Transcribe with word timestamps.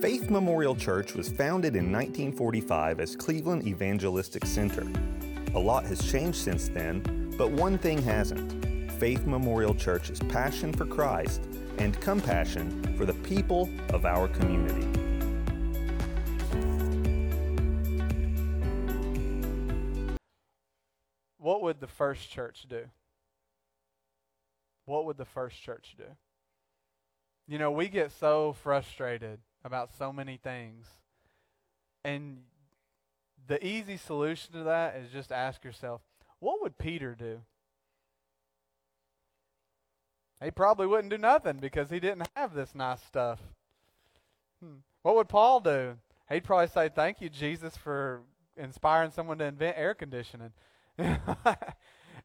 Faith 0.00 0.30
Memorial 0.30 0.76
Church 0.76 1.14
was 1.14 1.28
founded 1.28 1.74
in 1.74 1.90
1945 1.90 3.00
as 3.00 3.16
Cleveland 3.16 3.66
Evangelistic 3.66 4.46
Center. 4.46 4.86
A 5.54 5.58
lot 5.58 5.84
has 5.86 6.00
changed 6.08 6.38
since 6.38 6.68
then, 6.68 7.34
but 7.36 7.50
one 7.50 7.76
thing 7.78 8.00
hasn't. 8.00 8.92
Faith 8.92 9.26
Memorial 9.26 9.74
Church's 9.74 10.20
passion 10.20 10.72
for 10.72 10.86
Christ 10.86 11.48
and 11.78 12.00
compassion 12.00 12.96
for 12.96 13.06
the 13.06 13.14
people 13.14 13.68
of 13.92 14.06
our 14.06 14.28
community. 14.28 14.86
What 21.38 21.62
would 21.62 21.80
the 21.80 21.88
first 21.88 22.30
church 22.30 22.66
do? 22.70 22.84
What 24.84 25.06
would 25.06 25.16
the 25.16 25.24
first 25.24 25.60
church 25.60 25.96
do? 25.98 26.04
You 27.48 27.58
know, 27.58 27.72
we 27.72 27.88
get 27.88 28.12
so 28.12 28.54
frustrated 28.62 29.40
about 29.68 29.90
so 29.96 30.12
many 30.12 30.36
things. 30.36 30.86
And 32.04 32.38
the 33.46 33.64
easy 33.64 33.96
solution 33.96 34.52
to 34.54 34.64
that 34.64 34.96
is 34.96 35.12
just 35.12 35.30
ask 35.30 35.62
yourself, 35.62 36.00
what 36.40 36.60
would 36.62 36.78
Peter 36.78 37.14
do? 37.14 37.42
He 40.42 40.50
probably 40.50 40.86
wouldn't 40.86 41.10
do 41.10 41.18
nothing 41.18 41.58
because 41.58 41.90
he 41.90 42.00
didn't 42.00 42.28
have 42.34 42.54
this 42.54 42.74
nice 42.74 43.02
stuff. 43.02 43.40
Hmm. 44.62 44.76
What 45.02 45.16
would 45.16 45.28
Paul 45.28 45.60
do? 45.60 45.96
He'd 46.28 46.44
probably 46.44 46.68
say, 46.68 46.88
Thank 46.88 47.20
you, 47.20 47.28
Jesus, 47.28 47.76
for 47.76 48.22
inspiring 48.56 49.10
someone 49.10 49.38
to 49.38 49.44
invent 49.44 49.76
air 49.76 49.94
conditioning. 49.94 50.52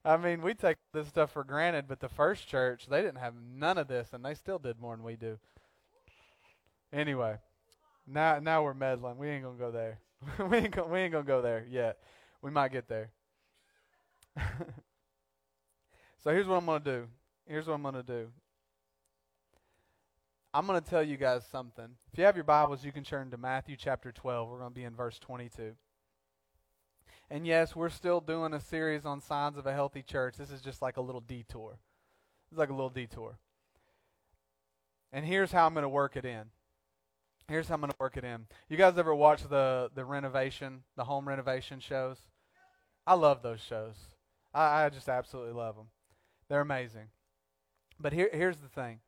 I 0.06 0.18
mean, 0.18 0.42
we 0.42 0.54
take 0.54 0.78
this 0.94 1.08
stuff 1.08 1.32
for 1.32 1.44
granted, 1.44 1.86
but 1.88 2.02
the 2.02 2.10
first 2.10 2.48
church, 2.48 2.88
they 2.88 3.02
didn't 3.02 3.20
have 3.20 3.34
none 3.36 3.78
of 3.78 3.88
this, 3.88 4.10
and 4.14 4.24
they 4.24 4.34
still 4.34 4.60
did 4.60 4.80
more 4.80 4.96
than 4.96 5.06
we 5.06 5.16
do. 5.16 5.40
Anyway, 6.94 7.38
now 8.06 8.40
now 8.40 8.64
we're 8.64 8.76
meddling. 8.76 9.18
We 9.18 9.28
ain't 9.30 9.44
gonna 9.44 9.58
go 9.58 9.72
there. 9.72 10.00
we 10.50 10.58
ain't 10.58 10.76
gonna, 10.76 10.88
we 10.88 11.00
ain't 11.00 11.12
gonna 11.12 11.24
go 11.26 11.42
there 11.42 11.66
yet. 11.68 11.98
We 12.42 12.52
might 12.52 12.72
get 12.72 12.88
there. 12.88 13.10
so 16.24 16.30
here's 16.30 16.48
what 16.48 16.58
I'm 16.58 16.66
gonna 16.68 16.84
do. 16.84 17.08
Here's 17.48 17.68
what 17.68 17.74
I'm 17.74 17.82
gonna 17.82 18.04
do. 18.04 18.28
I'm 20.54 20.68
gonna 20.68 20.82
tell 20.82 21.02
you 21.02 21.18
guys 21.18 21.44
something. 21.52 21.90
If 22.12 22.20
you 22.20 22.26
have 22.26 22.36
your 22.36 22.44
Bibles, 22.44 22.86
you 22.86 22.92
can 22.92 23.04
turn 23.04 23.32
to 23.32 23.38
Matthew 23.38 23.76
chapter 23.76 24.12
12. 24.12 24.50
We're 24.50 24.60
gonna 24.60 24.70
be 24.70 24.84
in 24.84 24.96
verse 24.96 25.18
22. 25.18 25.74
And 27.32 27.48
yes, 27.48 27.76
we're 27.76 27.90
still 27.90 28.22
doing 28.22 28.54
a 28.54 28.60
series 28.60 29.04
on 29.06 29.20
signs 29.20 29.58
of 29.58 29.66
a 29.66 29.74
healthy 29.74 30.04
church. 30.04 30.36
This 30.38 30.52
is 30.52 30.62
just 30.62 30.84
like 30.84 30.98
a 30.98 31.02
little 31.02 31.22
detour. 31.22 31.80
It's 32.52 32.60
like 32.60 32.70
a 32.70 32.74
little 32.74 32.92
detour. 32.92 33.40
And 35.12 35.26
here's 35.26 35.52
how 35.52 35.66
I'm 35.66 35.74
going 35.74 35.84
to 35.84 35.90
work 35.90 36.16
it 36.16 36.26
in. 36.26 36.46
Here's 37.48 37.68
how 37.68 37.76
I'm 37.76 37.82
going 37.82 37.92
to 37.92 37.98
work 38.00 38.18
it 38.18 38.24
in. 38.24 38.46
You 38.70 38.78
guys 38.78 38.98
ever 38.98 39.14
watch 39.14 39.48
the 39.48 39.92
the 39.94 40.06
renovation, 40.06 40.84
the 40.96 41.04
home 41.04 41.28
renovation 41.28 41.80
shows? 41.80 42.18
I 43.06 43.16
love 43.16 43.42
those 43.42 43.60
shows. 43.60 43.96
I, 44.54 44.86
I 44.86 44.90
just 44.90 45.10
absolutely 45.10 45.54
love 45.54 45.76
them. 45.76 45.88
They're 46.50 46.62
amazing. 46.62 47.08
But 48.00 48.14
here, 48.14 48.30
here's 48.32 48.58
the 48.58 48.70
thing. 48.70 49.00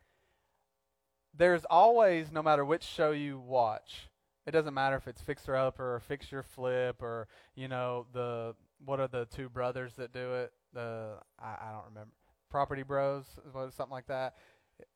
There's 1.38 1.66
always, 1.70 2.32
no 2.32 2.42
matter 2.42 2.64
which 2.64 2.84
show 2.84 3.12
you 3.12 3.40
watch, 3.40 4.10
it 4.46 4.52
doesn't 4.52 4.74
matter 4.74 4.96
if 4.96 5.08
it's 5.08 5.22
Fixer 5.22 5.56
Upper 5.56 5.96
or 5.96 6.00
Fix 6.00 6.26
Fixer 6.26 6.44
Flip 6.44 7.02
or 7.02 7.28
you 7.56 7.68
know 7.68 8.06
the 8.14 8.56
what 8.84 9.00
are 9.00 9.08
the 9.08 9.26
two 9.26 9.50
brothers 9.50 9.94
that 9.96 10.14
do 10.14 10.34
it? 10.36 10.52
The 10.74 11.18
I, 11.40 11.56
I 11.62 11.72
don't 11.74 11.86
remember. 11.90 12.12
Property 12.50 12.84
Bros, 12.84 13.26
something 13.54 13.92
like 13.92 14.08
that. 14.08 14.36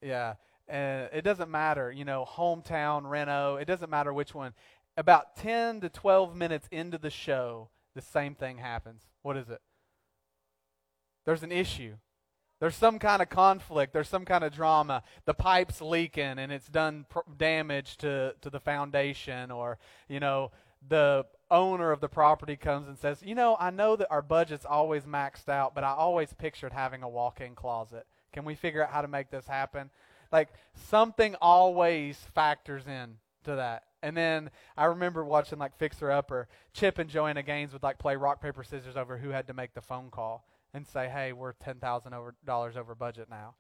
Yeah, 0.02 0.36
and 0.70 1.10
it 1.14 1.24
doesn't 1.24 1.50
matter. 1.50 1.92
You 1.92 2.06
know, 2.06 2.26
hometown 2.30 3.10
Reno. 3.10 3.56
It 3.56 3.66
doesn't 3.66 3.90
matter 3.90 4.14
which 4.14 4.34
one. 4.34 4.54
About 4.98 5.36
ten 5.36 5.82
to 5.82 5.90
twelve 5.90 6.36
minutes 6.36 6.68
into 6.72 6.98
the 6.98 7.10
show, 7.10 7.70
the 7.96 8.02
same 8.02 8.36
thing 8.36 8.58
happens. 8.58 9.04
What 9.22 9.38
is 9.38 9.50
it? 9.50 9.62
There's 11.26 11.44
an 11.44 11.52
issue. 11.52 11.96
There's 12.60 12.76
some 12.76 13.00
kind 13.00 13.22
of 13.22 13.30
conflict. 13.30 13.94
There's 13.94 14.10
some 14.10 14.26
kind 14.26 14.44
of 14.44 14.54
drama. 14.54 15.04
The 15.26 15.34
pipe's 15.34 15.80
leaking 15.82 16.40
and 16.40 16.52
it's 16.52 16.68
done 16.68 17.06
pr- 17.08 17.20
damage 17.38 17.98
to, 17.98 18.36
to 18.42 18.50
the 18.50 18.60
foundation, 18.60 19.50
or, 19.50 19.78
you 20.10 20.20
know, 20.20 20.52
the 20.86 21.26
owner 21.50 21.92
of 21.92 22.02
the 22.02 22.10
property 22.10 22.58
comes 22.58 22.88
and 22.88 22.98
says, 22.98 23.22
You 23.24 23.36
know, 23.36 23.56
I 23.60 23.70
know 23.70 23.96
that 23.96 24.12
our 24.12 24.22
budget's 24.22 24.66
always 24.66 25.04
maxed 25.04 25.48
out, 25.48 25.74
but 25.74 25.84
I 25.84 25.92
always 25.92 26.34
pictured 26.34 26.74
having 26.74 27.02
a 27.02 27.10
walk 27.10 27.40
in 27.40 27.56
closet. 27.56 28.06
Can 28.34 28.44
we 28.44 28.56
figure 28.56 28.84
out 28.84 28.92
how 28.92 29.02
to 29.02 29.08
make 29.08 29.32
this 29.32 29.48
happen? 29.48 29.90
Like, 30.32 30.50
something 30.76 31.36
always 31.42 32.18
factors 32.34 32.86
in 32.88 33.18
to 33.46 33.56
that. 33.56 33.84
And 34.02 34.16
then 34.16 34.50
I 34.78 34.86
remember 34.86 35.26
watching 35.26 35.60
like 35.60 35.78
Fixer 35.78 36.12
Upper, 36.12 36.48
Chip 36.74 37.00
and 37.00 37.10
Joanna 37.10 37.44
Gaines 37.44 37.74
would 37.74 37.84
like 37.84 37.98
play 38.00 38.16
rock 38.16 38.42
paper 38.42 38.64
scissors 38.64 38.96
over 38.96 39.18
who 39.18 39.30
had 39.30 39.48
to 39.48 39.54
make 39.54 39.74
the 39.74 39.82
phone 39.82 40.10
call 40.10 40.46
and 40.74 40.88
say, 40.88 41.10
"Hey, 41.10 41.34
we're 41.34 41.54
ten 41.54 41.76
thousand 41.80 42.14
over 42.14 42.36
dollars 42.46 42.78
over 42.78 42.96
budget 42.96 43.30
now," 43.30 43.56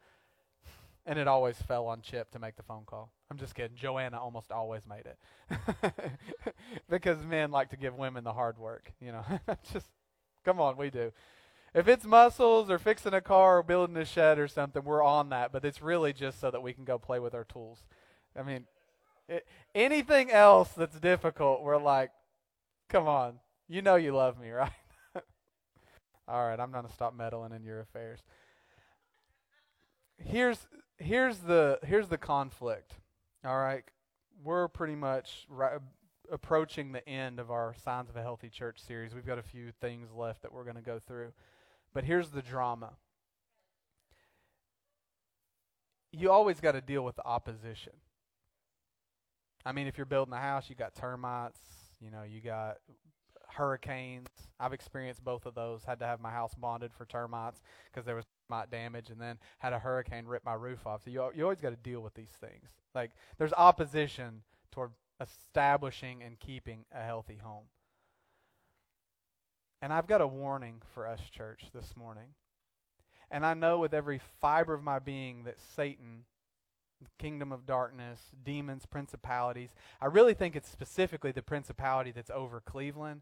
and 1.05 1.19
it 1.19 1.27
always 1.27 1.61
fell 1.61 1.87
on 1.87 2.01
Chip 2.01 2.31
to 2.31 2.39
make 2.39 2.55
the 2.55 2.63
phone 2.63 2.83
call. 2.85 3.11
I'm 3.29 3.37
just 3.37 3.53
kidding. 3.53 3.75
Joanna 3.75 4.19
almost 4.19 4.51
always 4.51 4.83
made 4.87 5.05
it 5.05 5.17
because 6.89 7.21
men 7.23 7.51
like 7.51 7.69
to 7.71 7.77
give 7.77 7.95
women 7.95 8.23
the 8.23 8.33
hard 8.33 8.57
work. 8.57 8.93
You 9.01 9.11
know, 9.11 9.25
just 9.73 9.87
come 10.45 10.61
on, 10.61 10.77
we 10.77 10.89
do. 10.89 11.11
If 11.73 11.87
it's 11.87 12.05
muscles 12.05 12.69
or 12.69 12.79
fixing 12.79 13.13
a 13.13 13.21
car 13.21 13.59
or 13.59 13.63
building 13.63 13.97
a 13.97 14.05
shed 14.05 14.39
or 14.39 14.47
something, 14.47 14.83
we're 14.83 15.03
on 15.03 15.29
that. 15.29 15.51
But 15.51 15.65
it's 15.65 15.81
really 15.81 16.13
just 16.13 16.39
so 16.39 16.49
that 16.51 16.61
we 16.61 16.73
can 16.73 16.83
go 16.83 16.97
play 16.97 17.19
with 17.19 17.33
our 17.33 17.43
tools. 17.43 17.85
I 18.37 18.43
mean, 18.43 18.65
it, 19.27 19.45
anything 19.75 20.31
else 20.31 20.69
that's 20.69 20.99
difficult, 20.99 21.61
we're 21.61 21.77
like, 21.77 22.11
come 22.89 23.07
on, 23.07 23.39
you 23.67 23.81
know 23.81 23.95
you 23.95 24.15
love 24.15 24.39
me, 24.39 24.49
right? 24.51 24.71
All 26.27 26.47
right, 26.47 26.59
I'm 26.59 26.71
going 26.71 26.85
to 26.85 26.93
stop 26.93 27.15
meddling 27.15 27.53
in 27.53 27.63
your 27.63 27.79
affairs. 27.79 28.19
Here's 30.17 30.67
here's 30.97 31.37
the 31.39 31.79
here's 31.83 32.09
the 32.09 32.17
conflict. 32.17 32.93
All 33.45 33.57
right, 33.57 33.83
we're 34.43 34.67
pretty 34.67 34.95
much 34.95 35.47
approaching 36.31 36.91
the 36.91 37.07
end 37.07 37.39
of 37.39 37.51
our 37.51 37.73
Signs 37.83 38.09
of 38.09 38.15
a 38.15 38.21
Healthy 38.21 38.49
Church 38.49 38.79
series. 38.79 39.15
We've 39.15 39.25
got 39.25 39.39
a 39.39 39.43
few 39.43 39.71
things 39.79 40.09
left 40.13 40.41
that 40.43 40.53
we're 40.53 40.65
going 40.65 40.75
to 40.75 40.81
go 40.81 40.99
through, 40.99 41.31
but 41.93 42.03
here's 42.03 42.29
the 42.29 42.41
drama. 42.41 42.93
You 46.11 46.31
always 46.31 46.59
got 46.59 46.71
to 46.73 46.81
deal 46.81 47.03
with 47.03 47.19
opposition. 47.23 47.93
I 49.65 49.71
mean, 49.71 49.87
if 49.87 49.97
you're 49.97 50.05
building 50.05 50.33
a 50.33 50.37
house, 50.37 50.69
you 50.69 50.75
got 50.75 50.95
termites. 50.95 51.59
You 52.01 52.11
know, 52.11 52.23
you 52.23 52.41
got 52.41 52.77
hurricanes. 53.49 54.27
I've 54.59 54.73
experienced 54.73 55.23
both 55.23 55.45
of 55.45 55.53
those. 55.53 55.83
Had 55.83 55.99
to 55.99 56.05
have 56.05 56.19
my 56.21 56.31
house 56.31 56.55
bonded 56.55 56.93
for 56.93 57.05
termites 57.05 57.61
because 57.91 58.05
there 58.05 58.15
was 58.15 58.25
termite 58.49 58.71
damage, 58.71 59.09
and 59.09 59.19
then 59.19 59.37
had 59.59 59.73
a 59.73 59.79
hurricane 59.79 60.25
rip 60.25 60.45
my 60.45 60.53
roof 60.53 60.87
off. 60.87 61.01
So 61.03 61.11
you 61.11 61.29
you 61.35 61.43
always 61.43 61.61
got 61.61 61.71
to 61.71 61.75
deal 61.75 62.01
with 62.01 62.13
these 62.13 62.31
things. 62.39 62.69
Like 62.95 63.11
there's 63.37 63.53
opposition 63.53 64.41
toward 64.71 64.91
establishing 65.21 66.23
and 66.23 66.39
keeping 66.39 66.85
a 66.93 67.03
healthy 67.03 67.37
home. 67.43 67.65
And 69.81 69.93
I've 69.93 70.07
got 70.07 70.21
a 70.21 70.27
warning 70.27 70.81
for 70.93 71.07
us, 71.07 71.21
church, 71.31 71.69
this 71.73 71.95
morning. 71.95 72.35
And 73.31 73.45
I 73.45 73.53
know 73.53 73.79
with 73.79 73.93
every 73.93 74.19
fiber 74.41 74.73
of 74.73 74.83
my 74.83 74.99
being 74.99 75.43
that 75.43 75.57
Satan, 75.75 76.25
kingdom 77.17 77.51
of 77.51 77.65
darkness, 77.65 78.19
demons, 78.43 78.85
principalities, 78.85 79.73
I 80.01 80.07
really 80.07 80.33
think 80.33 80.55
it's 80.55 80.69
specifically 80.69 81.31
the 81.31 81.41
principality 81.41 82.11
that's 82.11 82.31
over 82.31 82.59
Cleveland 82.59 83.21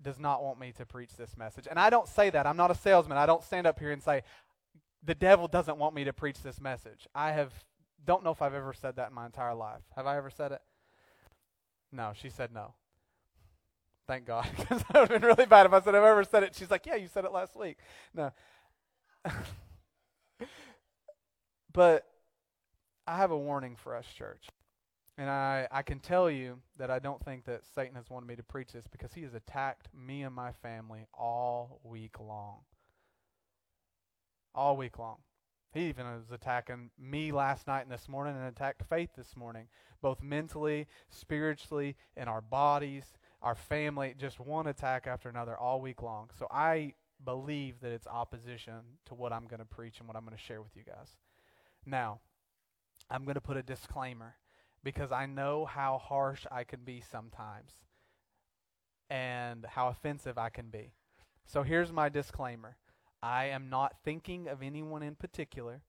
does 0.00 0.20
not 0.20 0.42
want 0.42 0.60
me 0.60 0.72
to 0.72 0.84
preach 0.84 1.16
this 1.16 1.36
message. 1.36 1.66
And 1.68 1.78
I 1.78 1.90
don't 1.90 2.06
say 2.06 2.30
that. 2.30 2.46
I'm 2.46 2.56
not 2.56 2.70
a 2.70 2.74
salesman. 2.74 3.18
I 3.18 3.26
don't 3.26 3.42
stand 3.42 3.66
up 3.66 3.78
here 3.78 3.92
and 3.92 4.02
say, 4.02 4.22
the 5.02 5.14
devil 5.14 5.48
doesn't 5.48 5.78
want 5.78 5.94
me 5.94 6.04
to 6.04 6.12
preach 6.12 6.42
this 6.42 6.60
message. 6.60 7.08
I 7.14 7.32
have 7.32 7.52
don't 8.04 8.24
know 8.24 8.30
if 8.30 8.40
I've 8.40 8.54
ever 8.54 8.72
said 8.72 8.96
that 8.96 9.08
in 9.10 9.14
my 9.14 9.26
entire 9.26 9.54
life. 9.54 9.82
Have 9.96 10.06
I 10.06 10.16
ever 10.16 10.30
said 10.30 10.52
it? 10.52 10.62
No, 11.92 12.12
she 12.14 12.30
said 12.30 12.52
no. 12.52 12.74
Thank 14.10 14.24
God, 14.24 14.48
because 14.58 14.82
that 14.82 14.94
would 14.94 15.08
have 15.08 15.20
been 15.20 15.28
really 15.28 15.46
bad 15.46 15.66
if 15.66 15.72
I 15.72 15.80
said 15.80 15.94
I've 15.94 16.02
ever 16.02 16.24
said 16.24 16.42
it. 16.42 16.56
She's 16.56 16.68
like, 16.68 16.84
yeah, 16.84 16.96
you 16.96 17.06
said 17.06 17.24
it 17.24 17.30
last 17.30 17.54
week. 17.54 17.78
No. 18.12 18.32
but 21.72 22.04
I 23.06 23.16
have 23.18 23.30
a 23.30 23.38
warning 23.38 23.76
for 23.76 23.94
us, 23.94 24.04
church. 24.18 24.48
And 25.16 25.30
I, 25.30 25.68
I 25.70 25.82
can 25.82 26.00
tell 26.00 26.28
you 26.28 26.58
that 26.76 26.90
I 26.90 26.98
don't 26.98 27.24
think 27.24 27.44
that 27.44 27.60
Satan 27.72 27.94
has 27.94 28.10
wanted 28.10 28.26
me 28.26 28.34
to 28.34 28.42
preach 28.42 28.72
this 28.72 28.88
because 28.88 29.12
he 29.12 29.22
has 29.22 29.34
attacked 29.34 29.86
me 29.94 30.24
and 30.24 30.34
my 30.34 30.50
family 30.60 31.06
all 31.14 31.78
week 31.84 32.18
long. 32.18 32.62
All 34.56 34.76
week 34.76 34.98
long. 34.98 35.18
He 35.72 35.88
even 35.88 36.06
was 36.06 36.32
attacking 36.32 36.90
me 36.98 37.30
last 37.30 37.68
night 37.68 37.82
and 37.82 37.92
this 37.92 38.08
morning 38.08 38.34
and 38.34 38.48
attacked 38.48 38.82
faith 38.88 39.10
this 39.16 39.36
morning, 39.36 39.68
both 40.02 40.20
mentally, 40.20 40.88
spiritually, 41.10 41.94
in 42.16 42.26
our 42.26 42.40
bodies, 42.40 43.04
our 43.42 43.54
family, 43.54 44.14
just 44.18 44.38
one 44.38 44.66
attack 44.66 45.06
after 45.06 45.28
another 45.28 45.56
all 45.56 45.80
week 45.80 46.02
long. 46.02 46.30
So 46.38 46.46
I 46.50 46.94
believe 47.24 47.80
that 47.80 47.92
it's 47.92 48.06
opposition 48.06 48.74
to 49.06 49.14
what 49.14 49.32
I'm 49.32 49.46
going 49.46 49.60
to 49.60 49.66
preach 49.66 49.98
and 49.98 50.08
what 50.08 50.16
I'm 50.16 50.24
going 50.24 50.36
to 50.36 50.42
share 50.42 50.62
with 50.62 50.76
you 50.76 50.82
guys. 50.84 51.16
Now, 51.86 52.20
I'm 53.10 53.24
going 53.24 53.34
to 53.34 53.40
put 53.40 53.56
a 53.56 53.62
disclaimer 53.62 54.36
because 54.84 55.12
I 55.12 55.26
know 55.26 55.66
how 55.66 55.98
harsh 55.98 56.46
I 56.50 56.64
can 56.64 56.80
be 56.80 57.02
sometimes 57.10 57.72
and 59.08 59.66
how 59.66 59.88
offensive 59.88 60.38
I 60.38 60.48
can 60.50 60.70
be. 60.70 60.92
So 61.46 61.62
here's 61.62 61.92
my 61.92 62.08
disclaimer 62.08 62.76
I 63.22 63.46
am 63.46 63.68
not 63.68 63.96
thinking 64.04 64.48
of 64.48 64.62
anyone 64.62 65.02
in 65.02 65.14
particular. 65.14 65.82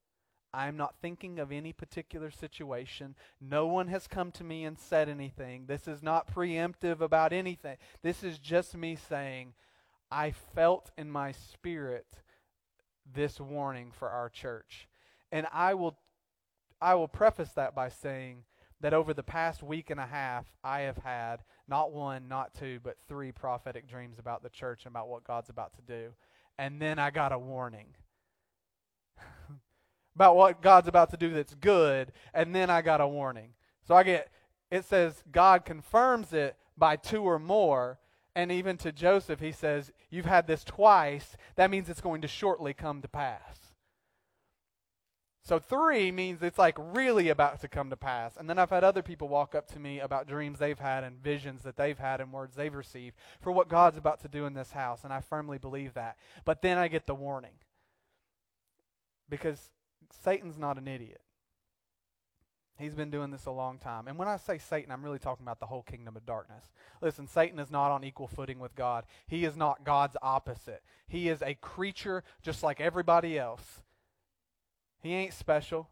I 0.54 0.68
am 0.68 0.76
not 0.76 0.96
thinking 1.02 1.40
of 1.40 1.52
any 1.52 1.72
particular 1.72 2.30
situation. 2.30 3.16
No 3.40 3.68
one 3.68 3.88
has 3.88 4.08
come 4.08 4.32
to 4.34 4.44
me 4.44 4.66
and 4.66 4.78
said 4.78 5.08
anything. 5.08 5.66
This 5.68 5.88
is 5.88 6.04
not 6.04 6.34
preemptive 6.34 7.00
about 7.00 7.32
anything. 7.32 7.78
This 8.02 8.24
is 8.24 8.38
just 8.38 8.76
me 8.76 8.98
saying, 8.98 9.54
I 10.12 10.32
felt 10.32 10.92
in 10.98 11.10
my 11.10 11.32
spirit 11.32 12.08
this 13.14 13.40
warning 13.40 13.92
for 13.92 14.10
our 14.10 14.30
church. 14.30 14.90
And 15.32 15.48
I 15.54 15.74
will 15.74 15.98
I 16.82 16.96
will 16.96 17.08
preface 17.08 17.52
that 17.52 17.76
by 17.76 17.90
saying 17.90 18.44
that 18.82 18.94
over 18.94 19.14
the 19.14 19.24
past 19.24 19.62
week 19.62 19.92
and 19.92 20.00
a 20.00 20.06
half 20.06 20.46
I 20.64 20.82
have 20.82 20.98
had 20.98 21.44
not 21.68 21.94
one, 21.94 22.28
not 22.28 22.54
two, 22.54 22.80
but 22.84 22.98
three 23.08 23.32
prophetic 23.32 23.88
dreams 23.88 24.20
about 24.20 24.44
the 24.44 24.50
church 24.50 24.86
and 24.86 24.92
about 24.92 25.08
what 25.08 25.24
God's 25.24 25.50
about 25.50 25.74
to 25.76 25.82
do. 25.82 26.14
And 26.58 26.82
then 26.82 27.00
I 27.00 27.12
got 27.12 27.32
a 27.32 27.40
warning 27.40 27.96
about 30.16 30.36
what 30.36 30.62
God's 30.62 30.88
about 30.88 31.10
to 31.12 31.18
do 31.18 31.34
that's 31.34 31.56
good, 31.56 32.12
and 32.34 32.54
then 32.54 32.70
I 32.70 32.82
got 32.82 33.02
a 33.02 33.08
warning. 33.08 33.54
So 33.88 33.96
I 33.96 34.04
get 34.04 34.30
it 34.70 34.86
says 34.86 35.24
God 35.32 35.66
confirms 35.66 36.34
it 36.34 36.56
by 36.78 36.96
two 36.96 37.24
or 37.24 37.40
more, 37.40 38.00
and 38.36 38.52
even 38.52 38.78
to 38.78 38.92
Joseph, 38.92 39.40
he 39.40 39.52
says, 39.52 39.92
You've 40.10 40.26
had 40.26 40.48
this 40.48 40.64
twice. 40.64 41.36
That 41.56 41.70
means 41.70 41.90
it's 41.90 42.02
going 42.02 42.22
to 42.22 42.28
shortly 42.28 42.74
come 42.74 43.02
to 43.02 43.08
pass. 43.08 43.62
So 45.44 45.58
three 45.58 46.12
means 46.12 46.44
it's 46.44 46.60
like 46.60 46.78
really 46.78 47.30
about 47.30 47.62
to 47.62 47.68
come 47.68 47.90
to 47.90 47.98
pass. 47.98 48.38
And 48.38 48.48
then 48.50 48.60
I've 48.60 48.70
had 48.70 48.84
other 48.84 49.02
people 49.02 49.28
walk 49.28 49.56
up 49.56 49.68
to 49.70 49.80
me 49.80 50.00
about 50.00 50.28
dreams 50.28 50.60
they've 50.60 50.78
had 50.78 51.04
and 51.04 51.18
visions 51.18 51.64
that 51.64 51.78
they've 51.78 51.98
had 51.98 52.22
and 52.22 52.32
words 52.32 52.56
they've 52.56 52.74
received 52.74 53.16
for 53.42 53.52
what 53.52 53.68
God's 53.68 53.98
about 53.98 54.22
to 54.22 54.28
do 54.28 54.46
in 54.46 54.54
this 54.54 54.72
house. 54.72 55.04
And 55.04 55.12
I 55.12 55.20
firmly 55.20 55.58
believe 55.58 55.96
that. 55.96 56.18
But 56.46 56.62
then 56.62 56.78
I 56.78 56.88
get 56.88 57.08
the 57.08 57.16
warning. 57.16 57.56
Because 59.30 59.72
Satan's 60.24 60.58
not 60.58 60.78
an 60.78 60.88
idiot. 60.88 61.22
He's 62.78 62.96
been 62.96 63.12
doing 63.12 63.30
this 63.30 63.46
a 63.46 63.52
long 63.52 63.78
time. 63.78 64.08
And 64.08 64.18
when 64.18 64.28
I 64.28 64.38
say 64.38 64.58
Satan, 64.58 64.92
I'm 64.92 65.04
really 65.04 65.20
talking 65.20 65.46
about 65.46 65.60
the 65.60 65.68
whole 65.68 65.84
kingdom 65.84 66.18
of 66.18 66.26
darkness. 66.26 66.72
Listen, 67.00 67.28
Satan 67.28 67.60
is 67.60 67.70
not 67.70 67.92
on 67.92 68.04
equal 68.04 68.28
footing 68.28 68.60
with 68.60 68.76
God. 68.76 69.06
He 69.28 69.46
is 69.46 69.56
not 69.56 69.84
God's 69.84 70.18
opposite. 70.22 70.82
He 71.08 71.30
is 71.30 71.44
a 71.44 71.54
creature 71.54 72.24
just 72.42 72.64
like 72.64 72.82
everybody 72.82 73.38
else. 73.38 73.82
He 75.02 75.14
ain't 75.14 75.34
special. 75.34 75.90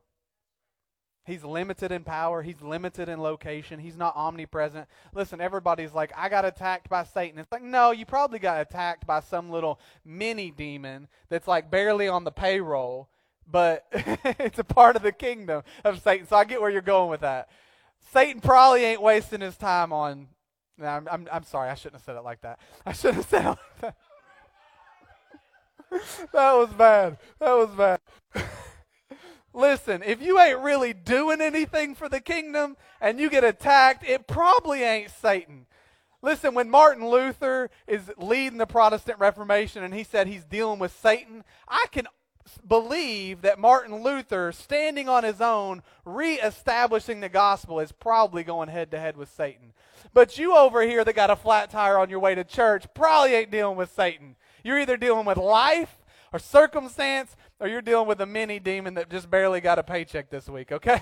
He's 1.25 1.43
limited 1.43 1.91
in 1.91 2.03
power. 2.03 2.41
He's 2.41 2.61
limited 2.61 3.07
in 3.07 3.21
location. 3.21 3.79
He's 3.79 3.97
not 3.97 4.15
omnipresent. 4.15 4.87
Listen, 5.13 5.39
everybody's 5.39 5.93
like, 5.93 6.11
I 6.17 6.27
got 6.27 6.43
attacked 6.43 6.89
by 6.89 7.03
Satan. 7.03 7.37
It's 7.37 7.51
like, 7.51 7.61
no, 7.61 7.91
you 7.91 8.07
probably 8.07 8.39
got 8.39 8.61
attacked 8.61 9.05
by 9.05 9.19
some 9.19 9.51
little 9.51 9.79
mini 10.03 10.49
demon 10.49 11.07
that's 11.29 11.47
like 11.47 11.69
barely 11.69 12.07
on 12.07 12.23
the 12.23 12.31
payroll 12.31 13.09
but 13.51 13.85
it's 13.91 14.59
a 14.59 14.63
part 14.63 14.95
of 14.95 15.01
the 15.01 15.11
kingdom 15.11 15.63
of 15.83 16.01
Satan. 16.01 16.27
So 16.27 16.35
I 16.35 16.43
get 16.43 16.61
where 16.61 16.69
you're 16.69 16.81
going 16.81 17.09
with 17.09 17.21
that. 17.21 17.49
Satan 18.11 18.41
probably 18.41 18.83
ain't 18.83 19.01
wasting 19.01 19.41
his 19.41 19.57
time 19.57 19.93
on. 19.93 20.27
I'm, 20.81 21.07
I'm, 21.11 21.27
I'm 21.31 21.43
sorry, 21.43 21.69
I 21.69 21.75
shouldn't 21.75 21.95
have 21.95 22.05
said 22.05 22.15
it 22.15 22.23
like 22.23 22.41
that. 22.41 22.59
I 22.85 22.93
shouldn't 22.93 23.17
have 23.17 23.29
said 23.29 23.45
it 23.45 23.49
like 23.49 23.81
that. 23.81 23.95
that 26.33 26.53
was 26.53 26.69
bad. 26.69 27.17
That 27.39 27.53
was 27.53 27.69
bad. 27.69 27.99
Listen, 29.53 30.03
if 30.05 30.21
you 30.21 30.39
ain't 30.39 30.59
really 30.59 30.93
doing 30.93 31.41
anything 31.41 31.95
for 31.95 32.07
the 32.07 32.21
kingdom 32.21 32.77
and 33.01 33.19
you 33.19 33.29
get 33.29 33.43
attacked, 33.43 34.07
it 34.07 34.27
probably 34.27 34.83
ain't 34.83 35.11
Satan. 35.11 35.65
Listen, 36.21 36.53
when 36.53 36.69
Martin 36.69 37.07
Luther 37.07 37.69
is 37.87 38.11
leading 38.17 38.57
the 38.57 38.67
Protestant 38.67 39.19
Reformation 39.19 39.83
and 39.83 39.93
he 39.93 40.03
said 40.03 40.27
he's 40.27 40.43
dealing 40.43 40.77
with 40.77 40.97
Satan, 41.01 41.43
I 41.67 41.85
can 41.91 42.07
believe 42.67 43.41
that 43.41 43.59
Martin 43.59 44.03
Luther, 44.03 44.51
standing 44.51 45.07
on 45.07 45.23
his 45.23 45.41
own, 45.41 45.81
reestablishing 46.05 47.19
the 47.19 47.29
gospel, 47.29 47.79
is 47.79 47.91
probably 47.91 48.43
going 48.43 48.69
head 48.69 48.91
to 48.91 48.99
head 48.99 49.17
with 49.17 49.29
Satan. 49.29 49.73
But 50.13 50.37
you 50.37 50.55
over 50.55 50.81
here 50.81 51.03
that 51.03 51.15
got 51.15 51.29
a 51.29 51.35
flat 51.35 51.69
tire 51.69 51.97
on 51.97 52.09
your 52.09 52.19
way 52.19 52.35
to 52.35 52.43
church 52.43 52.85
probably 52.93 53.33
ain't 53.33 53.51
dealing 53.51 53.77
with 53.77 53.91
Satan. 53.91 54.35
You're 54.63 54.79
either 54.79 54.97
dealing 54.97 55.25
with 55.25 55.37
life 55.37 55.97
or 56.31 56.39
circumstance, 56.39 57.35
or 57.59 57.67
you're 57.67 57.81
dealing 57.81 58.07
with 58.07 58.21
a 58.21 58.25
mini 58.25 58.59
demon 58.59 58.93
that 58.93 59.09
just 59.09 59.29
barely 59.29 59.61
got 59.61 59.79
a 59.79 59.83
paycheck 59.83 60.29
this 60.29 60.47
week, 60.47 60.71
okay? 60.71 61.01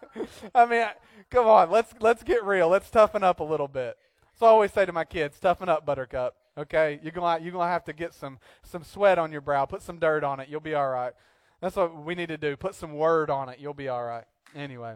I 0.54 0.66
mean, 0.66 0.86
come 1.30 1.46
on, 1.46 1.70
let's 1.70 1.92
let's 2.00 2.22
get 2.22 2.44
real. 2.44 2.68
Let's 2.68 2.90
toughen 2.90 3.24
up 3.24 3.40
a 3.40 3.44
little 3.44 3.68
bit. 3.68 3.98
So 4.38 4.46
I 4.46 4.50
always 4.50 4.72
say 4.72 4.86
to 4.86 4.92
my 4.92 5.04
kids, 5.04 5.40
toughen 5.40 5.68
up, 5.68 5.84
buttercup. 5.84 6.36
Okay, 6.56 7.00
you're 7.02 7.12
gonna 7.12 7.42
you're 7.42 7.52
gonna 7.52 7.70
have 7.70 7.84
to 7.84 7.92
get 7.92 8.14
some 8.14 8.38
some 8.62 8.84
sweat 8.84 9.18
on 9.18 9.32
your 9.32 9.40
brow. 9.40 9.64
Put 9.64 9.82
some 9.82 9.98
dirt 9.98 10.22
on 10.22 10.38
it. 10.38 10.48
You'll 10.48 10.60
be 10.60 10.74
all 10.74 10.88
right. 10.88 11.12
That's 11.60 11.74
what 11.74 12.04
we 12.04 12.14
need 12.14 12.28
to 12.28 12.38
do. 12.38 12.56
Put 12.56 12.76
some 12.76 12.94
word 12.94 13.30
on 13.30 13.48
it. 13.48 13.58
You'll 13.58 13.74
be 13.74 13.88
all 13.88 14.04
right. 14.04 14.24
Anyway, 14.54 14.94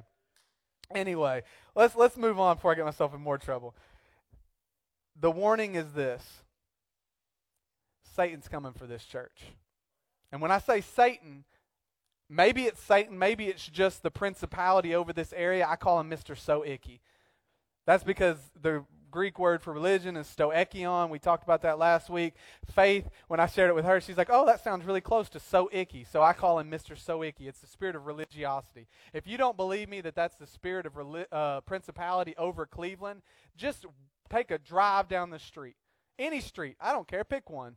anyway, 0.94 1.42
let's 1.74 1.96
let's 1.96 2.16
move 2.16 2.38
on 2.38 2.56
before 2.56 2.70
I 2.72 2.74
get 2.76 2.84
myself 2.84 3.14
in 3.14 3.20
more 3.20 3.38
trouble. 3.38 3.74
The 5.20 5.30
warning 5.30 5.74
is 5.74 5.92
this: 5.92 6.44
Satan's 8.14 8.46
coming 8.46 8.72
for 8.72 8.86
this 8.86 9.04
church, 9.04 9.42
and 10.30 10.40
when 10.40 10.52
I 10.52 10.58
say 10.58 10.80
Satan, 10.80 11.44
maybe 12.28 12.64
it's 12.64 12.80
Satan, 12.80 13.18
maybe 13.18 13.46
it's 13.46 13.66
just 13.66 14.04
the 14.04 14.10
principality 14.10 14.94
over 14.94 15.12
this 15.12 15.32
area. 15.32 15.66
I 15.68 15.74
call 15.74 15.98
him 15.98 16.08
Mister 16.08 16.36
So 16.36 16.64
Icky. 16.64 17.00
That's 17.86 18.04
because 18.04 18.38
the 18.60 18.84
Greek 19.12 19.38
word 19.38 19.62
for 19.62 19.72
religion 19.72 20.16
is 20.16 20.26
stoichion. 20.26 21.10
We 21.10 21.20
talked 21.20 21.44
about 21.44 21.62
that 21.62 21.78
last 21.78 22.10
week. 22.10 22.34
Faith, 22.74 23.08
when 23.28 23.38
I 23.38 23.46
shared 23.46 23.70
it 23.70 23.74
with 23.74 23.84
her, 23.84 24.00
she's 24.00 24.16
like, 24.16 24.30
oh, 24.30 24.44
that 24.46 24.64
sounds 24.64 24.84
really 24.84 25.00
close 25.00 25.28
to 25.28 25.38
so 25.38 25.68
icky. 25.72 26.04
So 26.04 26.22
I 26.22 26.32
call 26.32 26.58
him 26.58 26.70
Mr. 26.70 26.98
So 26.98 27.22
icky. 27.22 27.46
It's 27.46 27.60
the 27.60 27.68
spirit 27.68 27.94
of 27.94 28.06
religiosity. 28.06 28.88
If 29.12 29.28
you 29.28 29.36
don't 29.36 29.56
believe 29.56 29.88
me 29.88 30.00
that 30.00 30.16
that's 30.16 30.34
the 30.34 30.46
spirit 30.46 30.86
of 30.86 30.94
reli- 30.94 31.26
uh, 31.30 31.60
principality 31.60 32.34
over 32.36 32.66
Cleveland, 32.66 33.22
just 33.56 33.86
take 34.28 34.50
a 34.50 34.58
drive 34.58 35.08
down 35.08 35.30
the 35.30 35.38
street. 35.38 35.76
Any 36.18 36.40
street, 36.40 36.76
I 36.80 36.92
don't 36.92 37.06
care, 37.06 37.22
pick 37.22 37.48
one. 37.48 37.76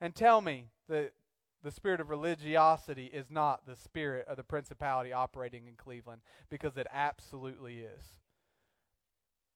And 0.00 0.14
tell 0.14 0.40
me 0.40 0.68
that 0.88 1.12
the 1.62 1.70
spirit 1.70 2.00
of 2.00 2.10
religiosity 2.10 3.06
is 3.06 3.30
not 3.30 3.66
the 3.66 3.74
spirit 3.74 4.26
of 4.28 4.36
the 4.36 4.44
principality 4.44 5.12
operating 5.12 5.66
in 5.66 5.74
Cleveland 5.74 6.20
because 6.50 6.76
it 6.76 6.86
absolutely 6.92 7.78
is. 7.78 8.23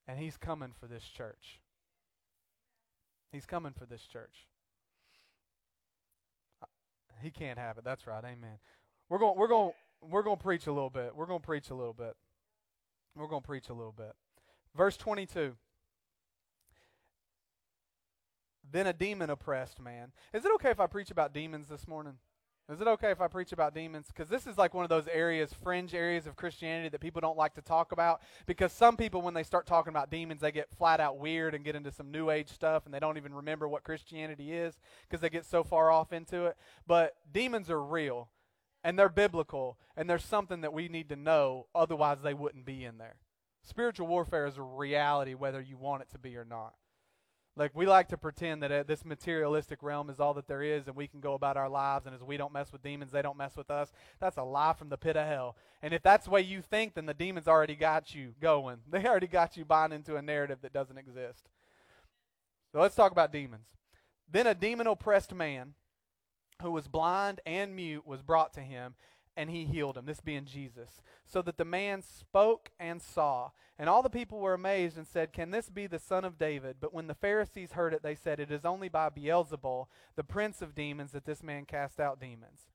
And 0.08 0.18
he's 0.18 0.38
coming 0.38 0.72
for 0.80 0.86
this 0.86 1.04
church. 1.04 1.60
He's 3.30 3.44
coming 3.44 3.74
for 3.78 3.84
this 3.84 4.02
church. 4.02 4.46
Uh, 6.62 6.66
he 7.22 7.30
can't 7.30 7.58
have 7.58 7.76
it. 7.76 7.84
That's 7.84 8.06
right. 8.06 8.24
Amen. 8.24 8.58
We're 9.10 9.18
going 9.18 9.38
we're 9.38 9.48
going 9.48 9.72
we're 10.00 10.22
going 10.22 10.38
to 10.38 10.42
preach 10.42 10.66
a 10.66 10.72
little 10.72 10.90
bit. 10.90 11.14
We're 11.14 11.26
going 11.26 11.40
to 11.40 11.46
preach 11.46 11.68
a 11.68 11.74
little 11.74 11.92
bit. 11.92 12.14
We're 13.14 13.28
going 13.28 13.42
to 13.42 13.46
preach 13.46 13.68
a 13.68 13.74
little 13.74 13.92
bit. 13.92 14.12
Verse 14.74 14.96
22. 14.96 15.56
Then 18.70 18.86
a 18.86 18.92
demon 18.92 19.30
oppressed 19.30 19.80
man. 19.80 20.12
Is 20.32 20.44
it 20.44 20.52
okay 20.54 20.70
if 20.70 20.80
I 20.80 20.86
preach 20.86 21.10
about 21.10 21.32
demons 21.32 21.68
this 21.68 21.88
morning? 21.88 22.14
Is 22.70 22.82
it 22.82 22.86
okay 22.86 23.10
if 23.10 23.20
I 23.22 23.28
preach 23.28 23.52
about 23.52 23.74
demons? 23.74 24.08
Because 24.08 24.28
this 24.28 24.46
is 24.46 24.58
like 24.58 24.74
one 24.74 24.84
of 24.84 24.90
those 24.90 25.08
areas, 25.08 25.54
fringe 25.54 25.94
areas 25.94 26.26
of 26.26 26.36
Christianity 26.36 26.90
that 26.90 27.00
people 27.00 27.22
don't 27.22 27.36
like 27.36 27.54
to 27.54 27.62
talk 27.62 27.92
about. 27.92 28.20
Because 28.44 28.72
some 28.72 28.94
people, 28.94 29.22
when 29.22 29.32
they 29.32 29.42
start 29.42 29.66
talking 29.66 29.90
about 29.90 30.10
demons, 30.10 30.42
they 30.42 30.52
get 30.52 30.68
flat 30.76 31.00
out 31.00 31.18
weird 31.18 31.54
and 31.54 31.64
get 31.64 31.74
into 31.74 31.90
some 31.90 32.10
new 32.10 32.28
age 32.28 32.50
stuff 32.50 32.84
and 32.84 32.92
they 32.92 32.98
don't 32.98 33.16
even 33.16 33.32
remember 33.32 33.66
what 33.66 33.84
Christianity 33.84 34.52
is 34.52 34.76
because 35.08 35.22
they 35.22 35.30
get 35.30 35.46
so 35.46 35.64
far 35.64 35.90
off 35.90 36.12
into 36.12 36.44
it. 36.44 36.58
But 36.86 37.16
demons 37.32 37.70
are 37.70 37.82
real 37.82 38.28
and 38.84 38.98
they're 38.98 39.08
biblical 39.08 39.78
and 39.96 40.08
there's 40.08 40.24
something 40.24 40.60
that 40.60 40.74
we 40.74 40.88
need 40.88 41.08
to 41.08 41.16
know, 41.16 41.68
otherwise, 41.74 42.18
they 42.22 42.34
wouldn't 42.34 42.66
be 42.66 42.84
in 42.84 42.98
there. 42.98 43.16
Spiritual 43.62 44.08
warfare 44.08 44.46
is 44.46 44.58
a 44.58 44.62
reality 44.62 45.32
whether 45.32 45.62
you 45.62 45.78
want 45.78 46.02
it 46.02 46.10
to 46.10 46.18
be 46.18 46.36
or 46.36 46.44
not. 46.44 46.74
Like 47.58 47.74
we 47.74 47.86
like 47.86 48.08
to 48.08 48.16
pretend 48.16 48.62
that 48.62 48.70
uh, 48.70 48.82
this 48.84 49.04
materialistic 49.04 49.82
realm 49.82 50.10
is 50.10 50.20
all 50.20 50.32
that 50.34 50.46
there 50.46 50.62
is, 50.62 50.86
and 50.86 50.94
we 50.94 51.08
can 51.08 51.18
go 51.18 51.34
about 51.34 51.56
our 51.56 51.68
lives, 51.68 52.06
and 52.06 52.14
as 52.14 52.22
we 52.22 52.36
don't 52.36 52.52
mess 52.52 52.72
with 52.72 52.84
demons, 52.84 53.10
they 53.10 53.20
don't 53.20 53.36
mess 53.36 53.56
with 53.56 53.68
us. 53.68 53.92
That's 54.20 54.36
a 54.36 54.44
lie 54.44 54.74
from 54.74 54.90
the 54.90 54.96
pit 54.96 55.16
of 55.16 55.26
hell. 55.26 55.56
And 55.82 55.92
if 55.92 56.00
that's 56.00 56.26
the 56.26 56.30
way 56.30 56.40
you 56.40 56.62
think, 56.62 56.94
then 56.94 57.06
the 57.06 57.14
demons 57.14 57.48
already 57.48 57.74
got 57.74 58.14
you 58.14 58.34
going. 58.40 58.78
They 58.90 59.04
already 59.04 59.26
got 59.26 59.56
you 59.56 59.64
buying 59.64 59.92
into 59.92 60.16
a 60.16 60.22
narrative 60.22 60.58
that 60.62 60.72
doesn't 60.72 60.98
exist. 60.98 61.48
So 62.72 62.80
let's 62.80 62.94
talk 62.94 63.12
about 63.12 63.32
demons. 63.32 63.68
Then 64.30 64.46
a 64.46 64.54
demon 64.54 64.86
oppressed 64.86 65.34
man 65.34 65.74
who 66.62 66.70
was 66.70 66.86
blind 66.86 67.40
and 67.46 67.74
mute 67.74 68.06
was 68.06 68.22
brought 68.22 68.52
to 68.54 68.60
him, 68.60 68.94
and 69.38 69.50
he 69.50 69.64
healed 69.64 69.96
him, 69.96 70.04
this 70.04 70.20
being 70.20 70.44
Jesus, 70.44 71.00
so 71.24 71.40
that 71.42 71.58
the 71.58 71.64
man 71.64 72.02
spoke 72.02 72.72
and 72.80 73.00
saw. 73.00 73.50
And 73.78 73.88
all 73.88 74.02
the 74.02 74.10
people 74.10 74.40
were 74.40 74.52
amazed 74.52 74.98
and 74.98 75.06
said, 75.06 75.32
Can 75.32 75.52
this 75.52 75.70
be 75.70 75.86
the 75.86 76.00
son 76.00 76.24
of 76.24 76.38
David? 76.38 76.78
But 76.80 76.92
when 76.92 77.06
the 77.06 77.14
Pharisees 77.14 77.72
heard 77.72 77.94
it, 77.94 78.02
they 78.02 78.16
said, 78.16 78.40
It 78.40 78.50
is 78.50 78.64
only 78.64 78.88
by 78.88 79.10
Beelzebul, 79.10 79.86
the 80.16 80.24
prince 80.24 80.60
of 80.60 80.74
demons, 80.74 81.12
that 81.12 81.24
this 81.24 81.44
man 81.44 81.66
cast 81.66 82.00
out 82.00 82.18
demons. 82.18 82.66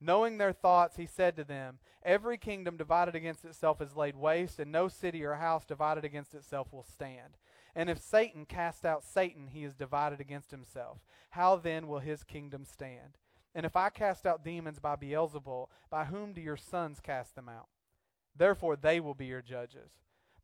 Knowing 0.00 0.38
their 0.38 0.52
thoughts, 0.52 0.96
he 0.96 1.04
said 1.04 1.36
to 1.36 1.44
them, 1.44 1.78
Every 2.02 2.38
kingdom 2.38 2.78
divided 2.78 3.14
against 3.14 3.44
itself 3.44 3.82
is 3.82 3.94
laid 3.94 4.16
waste, 4.16 4.58
and 4.58 4.72
no 4.72 4.88
city 4.88 5.22
or 5.22 5.34
house 5.34 5.66
divided 5.66 6.06
against 6.06 6.34
itself 6.34 6.72
will 6.72 6.84
stand. 6.84 7.36
And 7.74 7.90
if 7.90 7.98
Satan 7.98 8.46
cast 8.46 8.86
out 8.86 9.04
Satan, 9.04 9.48
he 9.48 9.62
is 9.62 9.74
divided 9.74 10.20
against 10.22 10.52
himself. 10.52 11.00
How 11.30 11.56
then 11.56 11.86
will 11.86 11.98
his 11.98 12.24
kingdom 12.24 12.64
stand? 12.64 13.18
And 13.58 13.66
if 13.66 13.74
I 13.74 13.90
cast 13.90 14.24
out 14.24 14.44
demons 14.44 14.78
by 14.78 14.94
Beelzebul, 14.94 15.66
by 15.90 16.04
whom 16.04 16.32
do 16.32 16.40
your 16.40 16.56
sons 16.56 17.00
cast 17.00 17.34
them 17.34 17.48
out? 17.48 17.66
Therefore 18.36 18.76
they 18.76 19.00
will 19.00 19.14
be 19.14 19.26
your 19.26 19.42
judges. 19.42 19.90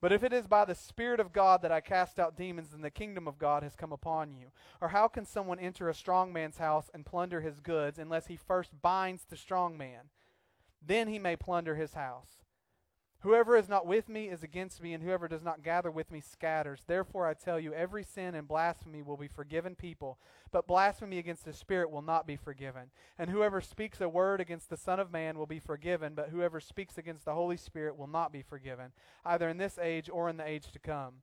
But 0.00 0.10
if 0.10 0.24
it 0.24 0.32
is 0.32 0.48
by 0.48 0.64
the 0.64 0.74
Spirit 0.74 1.20
of 1.20 1.32
God 1.32 1.62
that 1.62 1.70
I 1.70 1.80
cast 1.80 2.18
out 2.18 2.36
demons, 2.36 2.70
then 2.70 2.80
the 2.80 2.90
kingdom 2.90 3.28
of 3.28 3.38
God 3.38 3.62
has 3.62 3.76
come 3.76 3.92
upon 3.92 4.34
you. 4.34 4.46
Or 4.80 4.88
how 4.88 5.06
can 5.06 5.26
someone 5.26 5.60
enter 5.60 5.88
a 5.88 5.94
strong 5.94 6.32
man's 6.32 6.58
house 6.58 6.90
and 6.92 7.06
plunder 7.06 7.40
his 7.40 7.60
goods 7.60 8.00
unless 8.00 8.26
he 8.26 8.36
first 8.36 8.82
binds 8.82 9.24
the 9.24 9.36
strong 9.36 9.78
man? 9.78 10.10
Then 10.84 11.06
he 11.06 11.20
may 11.20 11.36
plunder 11.36 11.76
his 11.76 11.94
house. 11.94 12.43
Whoever 13.24 13.56
is 13.56 13.70
not 13.70 13.86
with 13.86 14.10
me 14.10 14.28
is 14.28 14.42
against 14.42 14.82
me, 14.82 14.92
and 14.92 15.02
whoever 15.02 15.28
does 15.28 15.42
not 15.42 15.62
gather 15.62 15.90
with 15.90 16.12
me 16.12 16.20
scatters. 16.20 16.82
Therefore, 16.86 17.26
I 17.26 17.32
tell 17.32 17.58
you, 17.58 17.72
every 17.72 18.04
sin 18.04 18.34
and 18.34 18.46
blasphemy 18.46 19.00
will 19.00 19.16
be 19.16 19.28
forgiven 19.28 19.74
people, 19.74 20.18
but 20.52 20.66
blasphemy 20.66 21.16
against 21.16 21.46
the 21.46 21.54
Spirit 21.54 21.90
will 21.90 22.02
not 22.02 22.26
be 22.26 22.36
forgiven. 22.36 22.90
And 23.18 23.30
whoever 23.30 23.62
speaks 23.62 24.02
a 24.02 24.10
word 24.10 24.42
against 24.42 24.68
the 24.68 24.76
Son 24.76 25.00
of 25.00 25.10
Man 25.10 25.38
will 25.38 25.46
be 25.46 25.58
forgiven, 25.58 26.12
but 26.14 26.28
whoever 26.28 26.60
speaks 26.60 26.98
against 26.98 27.24
the 27.24 27.32
Holy 27.32 27.56
Spirit 27.56 27.96
will 27.96 28.06
not 28.06 28.30
be 28.30 28.42
forgiven, 28.42 28.92
either 29.24 29.48
in 29.48 29.56
this 29.56 29.78
age 29.78 30.10
or 30.12 30.28
in 30.28 30.36
the 30.36 30.46
age 30.46 30.70
to 30.72 30.78
come. 30.78 31.22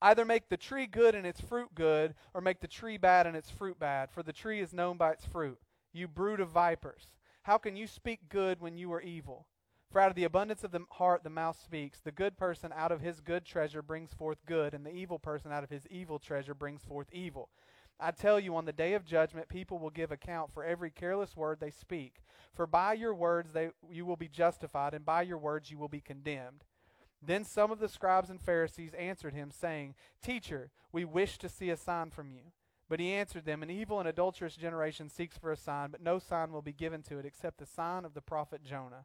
Either 0.00 0.24
make 0.24 0.50
the 0.50 0.56
tree 0.56 0.86
good 0.86 1.16
and 1.16 1.26
its 1.26 1.40
fruit 1.40 1.74
good, 1.74 2.14
or 2.32 2.40
make 2.40 2.60
the 2.60 2.68
tree 2.68 2.96
bad 2.96 3.26
and 3.26 3.36
its 3.36 3.50
fruit 3.50 3.80
bad, 3.80 4.08
for 4.08 4.22
the 4.22 4.32
tree 4.32 4.60
is 4.60 4.72
known 4.72 4.96
by 4.96 5.10
its 5.10 5.24
fruit. 5.24 5.58
You 5.92 6.06
brood 6.06 6.38
of 6.38 6.50
vipers, 6.50 7.08
how 7.42 7.58
can 7.58 7.74
you 7.74 7.88
speak 7.88 8.28
good 8.28 8.60
when 8.60 8.78
you 8.78 8.92
are 8.92 9.00
evil? 9.00 9.46
For 9.90 10.00
out 10.00 10.10
of 10.10 10.14
the 10.14 10.24
abundance 10.24 10.62
of 10.62 10.70
the 10.70 10.84
heart 10.92 11.24
the 11.24 11.30
mouth 11.30 11.60
speaks. 11.60 11.98
The 11.98 12.12
good 12.12 12.36
person 12.36 12.72
out 12.74 12.92
of 12.92 13.00
his 13.00 13.20
good 13.20 13.44
treasure 13.44 13.82
brings 13.82 14.12
forth 14.12 14.38
good, 14.46 14.72
and 14.72 14.86
the 14.86 14.94
evil 14.94 15.18
person 15.18 15.50
out 15.50 15.64
of 15.64 15.70
his 15.70 15.86
evil 15.88 16.20
treasure 16.20 16.54
brings 16.54 16.84
forth 16.84 17.08
evil. 17.12 17.48
I 17.98 18.12
tell 18.12 18.38
you, 18.38 18.54
on 18.54 18.64
the 18.64 18.72
day 18.72 18.94
of 18.94 19.04
judgment, 19.04 19.48
people 19.48 19.78
will 19.78 19.90
give 19.90 20.12
account 20.12 20.52
for 20.54 20.64
every 20.64 20.90
careless 20.90 21.36
word 21.36 21.58
they 21.60 21.70
speak. 21.70 22.22
For 22.54 22.66
by 22.66 22.94
your 22.94 23.14
words 23.14 23.52
they, 23.52 23.70
you 23.90 24.06
will 24.06 24.16
be 24.16 24.28
justified, 24.28 24.94
and 24.94 25.04
by 25.04 25.22
your 25.22 25.38
words 25.38 25.70
you 25.70 25.78
will 25.78 25.88
be 25.88 26.00
condemned. 26.00 26.64
Then 27.20 27.44
some 27.44 27.70
of 27.70 27.80
the 27.80 27.88
scribes 27.88 28.30
and 28.30 28.40
Pharisees 28.40 28.94
answered 28.94 29.34
him, 29.34 29.50
saying, 29.50 29.96
Teacher, 30.22 30.70
we 30.92 31.04
wish 31.04 31.36
to 31.38 31.48
see 31.48 31.68
a 31.68 31.76
sign 31.76 32.10
from 32.10 32.30
you. 32.30 32.52
But 32.88 33.00
he 33.00 33.12
answered 33.12 33.44
them, 33.44 33.62
An 33.62 33.70
evil 33.70 34.00
and 34.00 34.08
adulterous 34.08 34.56
generation 34.56 35.08
seeks 35.10 35.36
for 35.36 35.52
a 35.52 35.56
sign, 35.56 35.90
but 35.90 36.02
no 36.02 36.18
sign 36.18 36.52
will 36.52 36.62
be 36.62 36.72
given 36.72 37.02
to 37.02 37.18
it 37.18 37.26
except 37.26 37.58
the 37.58 37.66
sign 37.66 38.04
of 38.04 38.14
the 38.14 38.20
prophet 38.20 38.64
Jonah. 38.64 39.04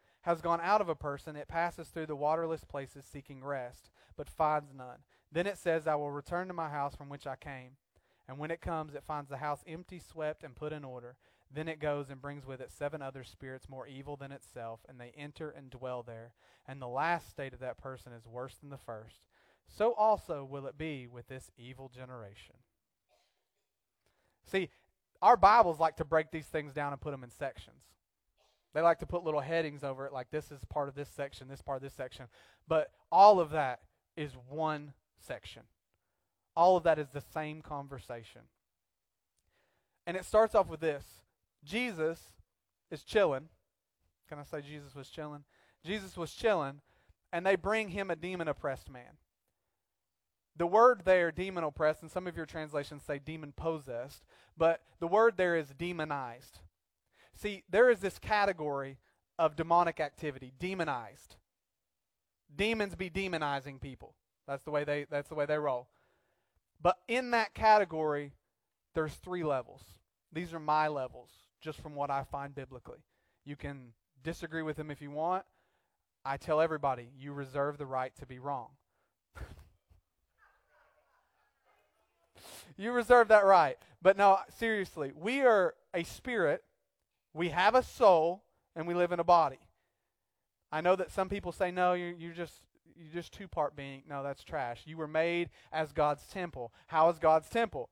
has 0.21 0.41
gone 0.41 0.59
out 0.61 0.81
of 0.81 0.89
a 0.89 0.95
person, 0.95 1.35
it 1.35 1.47
passes 1.47 1.87
through 1.87 2.05
the 2.05 2.15
waterless 2.15 2.63
places 2.63 3.05
seeking 3.05 3.43
rest, 3.43 3.89
but 4.15 4.29
finds 4.29 4.73
none. 4.73 4.99
Then 5.31 5.47
it 5.47 5.57
says, 5.57 5.87
I 5.87 5.95
will 5.95 6.11
return 6.11 6.47
to 6.47 6.53
my 6.53 6.69
house 6.69 6.95
from 6.95 7.09
which 7.09 7.25
I 7.25 7.35
came. 7.35 7.71
And 8.27 8.37
when 8.37 8.51
it 8.51 8.61
comes, 8.61 8.93
it 8.93 9.03
finds 9.03 9.29
the 9.29 9.37
house 9.37 9.63
empty, 9.67 9.99
swept, 9.99 10.43
and 10.43 10.55
put 10.55 10.73
in 10.73 10.83
order. 10.83 11.15
Then 11.53 11.67
it 11.67 11.79
goes 11.79 12.09
and 12.09 12.21
brings 12.21 12.45
with 12.45 12.61
it 12.61 12.71
seven 12.71 13.01
other 13.01 13.23
spirits 13.23 13.67
more 13.67 13.87
evil 13.87 14.15
than 14.15 14.31
itself, 14.31 14.81
and 14.87 14.99
they 14.99 15.13
enter 15.17 15.49
and 15.49 15.69
dwell 15.69 16.03
there. 16.03 16.33
And 16.67 16.81
the 16.81 16.87
last 16.87 17.29
state 17.29 17.53
of 17.53 17.59
that 17.59 17.77
person 17.77 18.13
is 18.13 18.25
worse 18.27 18.55
than 18.55 18.69
the 18.69 18.77
first. 18.77 19.25
So 19.67 19.93
also 19.93 20.45
will 20.49 20.65
it 20.67 20.77
be 20.77 21.07
with 21.07 21.27
this 21.27 21.51
evil 21.57 21.89
generation. 21.89 22.55
See, 24.45 24.69
our 25.21 25.37
Bibles 25.37 25.79
like 25.79 25.97
to 25.97 26.05
break 26.05 26.31
these 26.31 26.47
things 26.47 26.73
down 26.73 26.93
and 26.93 27.01
put 27.01 27.11
them 27.11 27.23
in 27.23 27.31
sections. 27.31 27.83
They 28.73 28.81
like 28.81 28.99
to 28.99 29.05
put 29.05 29.23
little 29.23 29.41
headings 29.41 29.83
over 29.83 30.05
it, 30.05 30.13
like 30.13 30.31
this 30.31 30.51
is 30.51 30.59
part 30.69 30.87
of 30.87 30.95
this 30.95 31.09
section, 31.09 31.47
this 31.47 31.61
part 31.61 31.77
of 31.77 31.83
this 31.83 31.93
section. 31.93 32.27
But 32.67 32.91
all 33.11 33.39
of 33.39 33.51
that 33.51 33.81
is 34.15 34.31
one 34.49 34.93
section. 35.19 35.63
All 36.55 36.77
of 36.77 36.83
that 36.83 36.99
is 36.99 37.09
the 37.09 37.23
same 37.33 37.61
conversation. 37.61 38.41
And 40.07 40.17
it 40.17 40.25
starts 40.25 40.55
off 40.55 40.67
with 40.67 40.79
this 40.79 41.05
Jesus 41.63 42.19
is 42.89 43.03
chilling. 43.03 43.49
Can 44.29 44.39
I 44.39 44.43
say 44.43 44.61
Jesus 44.61 44.95
was 44.95 45.09
chilling? 45.09 45.43
Jesus 45.85 46.15
was 46.15 46.31
chilling, 46.31 46.81
and 47.33 47.45
they 47.45 47.55
bring 47.55 47.89
him 47.89 48.09
a 48.09 48.15
demon 48.15 48.47
oppressed 48.47 48.89
man. 48.89 49.17
The 50.55 50.67
word 50.67 51.03
there, 51.05 51.31
demon 51.31 51.63
oppressed, 51.63 52.01
and 52.01 52.11
some 52.11 52.27
of 52.27 52.37
your 52.37 52.45
translations 52.45 53.03
say 53.03 53.19
demon 53.19 53.53
possessed, 53.55 54.23
but 54.57 54.81
the 54.99 55.07
word 55.07 55.35
there 55.37 55.55
is 55.55 55.69
demonized. 55.69 56.59
See, 57.41 57.63
there 57.69 57.89
is 57.89 57.99
this 57.99 58.19
category 58.19 58.99
of 59.39 59.55
demonic 59.55 59.99
activity, 59.99 60.53
demonized. 60.59 61.37
Demons 62.55 62.93
be 62.93 63.09
demonizing 63.09 63.81
people. 63.81 64.13
That's 64.47 64.63
the 64.63 64.69
way 64.69 64.83
they 64.83 65.07
that's 65.09 65.29
the 65.29 65.35
way 65.35 65.47
they 65.47 65.57
roll. 65.57 65.87
But 66.79 66.99
in 67.07 67.31
that 67.31 67.55
category, 67.55 68.33
there's 68.93 69.13
three 69.13 69.43
levels. 69.43 69.81
These 70.31 70.53
are 70.53 70.59
my 70.59 70.87
levels, 70.87 71.31
just 71.61 71.79
from 71.79 71.95
what 71.95 72.11
I 72.11 72.23
find 72.23 72.53
biblically. 72.53 72.99
You 73.43 73.55
can 73.55 73.93
disagree 74.23 74.61
with 74.61 74.77
them 74.77 74.91
if 74.91 75.01
you 75.01 75.09
want. 75.09 75.43
I 76.23 76.37
tell 76.37 76.61
everybody, 76.61 77.09
you 77.17 77.33
reserve 77.33 77.79
the 77.79 77.87
right 77.87 78.15
to 78.17 78.27
be 78.27 78.37
wrong. 78.37 78.67
you 82.77 82.91
reserve 82.91 83.29
that 83.29 83.45
right. 83.45 83.79
But 83.99 84.15
no, 84.15 84.37
seriously, 84.59 85.11
we 85.15 85.41
are 85.41 85.73
a 85.93 86.03
spirit 86.03 86.63
we 87.33 87.49
have 87.49 87.75
a 87.75 87.83
soul 87.83 88.43
and 88.75 88.87
we 88.87 88.93
live 88.93 89.11
in 89.11 89.19
a 89.19 89.23
body. 89.23 89.59
I 90.71 90.81
know 90.81 90.95
that 90.95 91.11
some 91.11 91.29
people 91.29 91.51
say, 91.51 91.71
no, 91.71 91.93
you're, 91.93 92.11
you're 92.11 92.33
just 92.33 92.53
you're 92.95 93.13
just 93.13 93.33
two 93.33 93.47
part 93.47 93.75
being. 93.75 94.03
No, 94.07 94.21
that's 94.21 94.43
trash. 94.43 94.83
You 94.85 94.97
were 94.97 95.07
made 95.07 95.49
as 95.71 95.91
God's 95.91 96.23
temple. 96.27 96.71
How 96.87 97.09
is 97.09 97.17
God's 97.17 97.49
temple? 97.49 97.89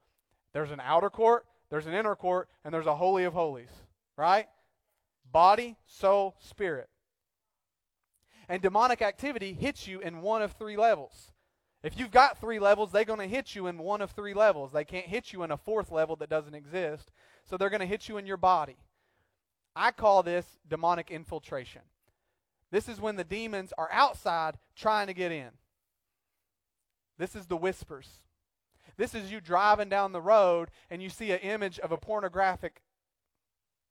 There's 0.53 0.71
an 0.71 0.81
outer 0.83 1.09
court, 1.09 1.45
there's 1.69 1.87
an 1.87 1.93
inner 1.93 2.15
court, 2.15 2.47
and 2.63 2.73
there's 2.73 2.85
a 2.85 2.95
holy 2.95 3.23
of 3.23 3.33
holies. 3.33 3.71
Right? 4.17 4.47
Body, 5.31 5.77
soul, 5.85 6.35
spirit. 6.39 6.89
And 8.47 8.61
demonic 8.61 9.01
activity 9.01 9.53
hits 9.53 9.87
you 9.87 9.99
in 9.99 10.21
one 10.21 10.41
of 10.41 10.53
three 10.53 10.75
levels. 10.75 11.31
If 11.81 11.97
you've 11.97 12.11
got 12.11 12.41
three 12.41 12.59
levels, 12.59 12.91
they're 12.91 13.05
going 13.05 13.19
to 13.19 13.27
hit 13.27 13.55
you 13.55 13.67
in 13.67 13.77
one 13.77 14.01
of 14.01 14.11
three 14.11 14.33
levels. 14.33 14.71
They 14.73 14.83
can't 14.83 15.05
hit 15.05 15.31
you 15.31 15.43
in 15.43 15.51
a 15.51 15.57
fourth 15.57 15.91
level 15.91 16.15
that 16.17 16.29
doesn't 16.29 16.55
exist. 16.55 17.11
So 17.45 17.55
they're 17.55 17.69
going 17.69 17.79
to 17.79 17.85
hit 17.85 18.09
you 18.09 18.17
in 18.17 18.25
your 18.25 18.37
body. 18.37 18.77
I 19.79 19.91
call 19.91 20.23
this 20.23 20.45
demonic 20.67 21.09
infiltration. 21.09 21.83
This 22.69 22.89
is 22.89 22.99
when 22.99 23.15
the 23.15 23.23
demons 23.23 23.71
are 23.77 23.87
outside 23.93 24.57
trying 24.75 25.07
to 25.07 25.13
get 25.13 25.31
in. 25.31 25.51
This 27.17 27.33
is 27.33 27.45
the 27.45 27.55
whispers. 27.55 28.09
This 28.97 29.15
is 29.15 29.31
you 29.31 29.39
driving 29.39 29.87
down 29.87 30.11
the 30.11 30.19
road 30.19 30.69
and 30.89 31.01
you 31.01 31.09
see 31.09 31.31
an 31.31 31.39
image 31.39 31.79
of 31.79 31.93
a 31.93 31.97
pornographic 31.97 32.81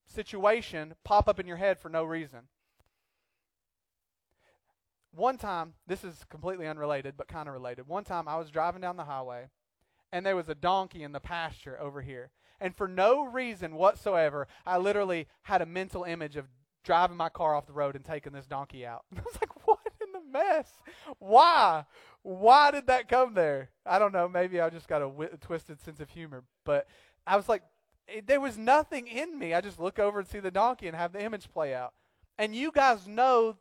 situation 0.07 0.95
pop 1.05 1.27
up 1.27 1.41
in 1.41 1.47
your 1.47 1.57
head 1.57 1.79
for 1.79 1.89
no 1.89 2.05
reason. 2.05 2.41
One 5.11 5.39
time, 5.39 5.73
this 5.87 6.05
is 6.05 6.27
completely 6.29 6.69
unrelated, 6.69 7.15
but 7.17 7.29
kind 7.29 7.49
of 7.49 7.55
related. 7.55 7.89
One 7.89 8.05
time 8.05 8.29
I 8.29 8.37
was 8.37 8.51
driving 8.51 8.83
down 8.83 8.99
the 8.99 9.05
highway 9.05 9.47
and 10.13 10.27
there 10.27 10.37
was 10.37 10.51
a 10.51 10.55
donkey 10.55 11.03
in 11.03 11.13
the 11.13 11.21
pasture 11.21 11.81
over 11.81 12.03
here. 12.03 12.31
And 12.61 12.75
for 12.75 12.89
no 12.89 13.25
reason 13.25 13.75
whatsoever, 13.75 14.49
I 14.67 14.79
literally 14.79 15.29
had 15.43 15.63
a 15.63 15.67
mental 15.67 16.05
image 16.05 16.37
of 16.37 16.47
driving 16.85 17.17
my 17.17 17.29
car 17.29 17.55
off 17.55 17.67
the 17.67 17.73
road 17.73 17.95
and 17.95 18.05
taking 18.05 18.33
this 18.33 18.47
donkey 18.47 18.85
out. 18.87 19.05
I 19.17 19.21
was 19.21 19.39
like, 19.41 19.67
what 19.67 19.81
in 20.01 20.13
the 20.13 20.39
mess? 20.39 20.73
Why? 21.19 21.85
Why 22.23 22.71
did 22.71 22.87
that 22.87 23.09
come 23.09 23.35
there? 23.35 23.71
I 23.87 23.99
don't 23.99 24.13
know. 24.13 24.29
Maybe 24.29 24.61
I 24.61 24.71
just 24.71 24.89
got 24.89 25.03
a 25.03 25.07
w- 25.07 25.37
twisted 25.41 25.81
sense 25.81 26.01
of 26.01 26.11
humor. 26.11 26.45
But 26.65 26.89
I 27.27 27.37
was 27.37 27.49
like, 27.49 27.63
it, 28.09 28.27
there 28.27 28.41
was 28.41 28.57
nothing 28.59 29.07
in 29.07 29.39
me. 29.39 29.55
I 29.55 29.61
just 29.61 29.79
look 29.79 29.99
over 29.99 30.19
and 30.19 30.29
see 30.29 30.41
the 30.41 30.51
donkey 30.51 30.89
and 30.89 30.97
have 30.97 31.13
the 31.13 31.23
image 31.23 31.51
play 31.53 31.75
out. 31.75 31.93
And 32.39 32.55
you 32.55 32.73
guys 32.73 33.07
know, 33.07 33.57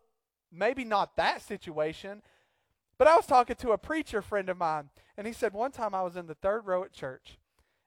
maybe 0.52 0.84
not 0.84 1.18
that 1.18 1.42
situation, 1.42 2.22
but 2.98 3.08
I 3.08 3.16
was 3.16 3.26
talking 3.26 3.56
to 3.58 3.72
a 3.72 3.78
preacher 3.78 4.22
friend 4.22 4.50
of 4.50 4.58
mine, 4.58 4.90
and 5.18 5.28
he 5.28 5.34
said 5.34 5.54
one 5.54 5.72
time 5.72 5.94
I 5.94 6.04
was 6.04 6.16
in 6.16 6.28
the 6.28 6.36
third 6.36 6.66
row 6.66 6.84
at 6.84 6.94
church, 6.94 7.38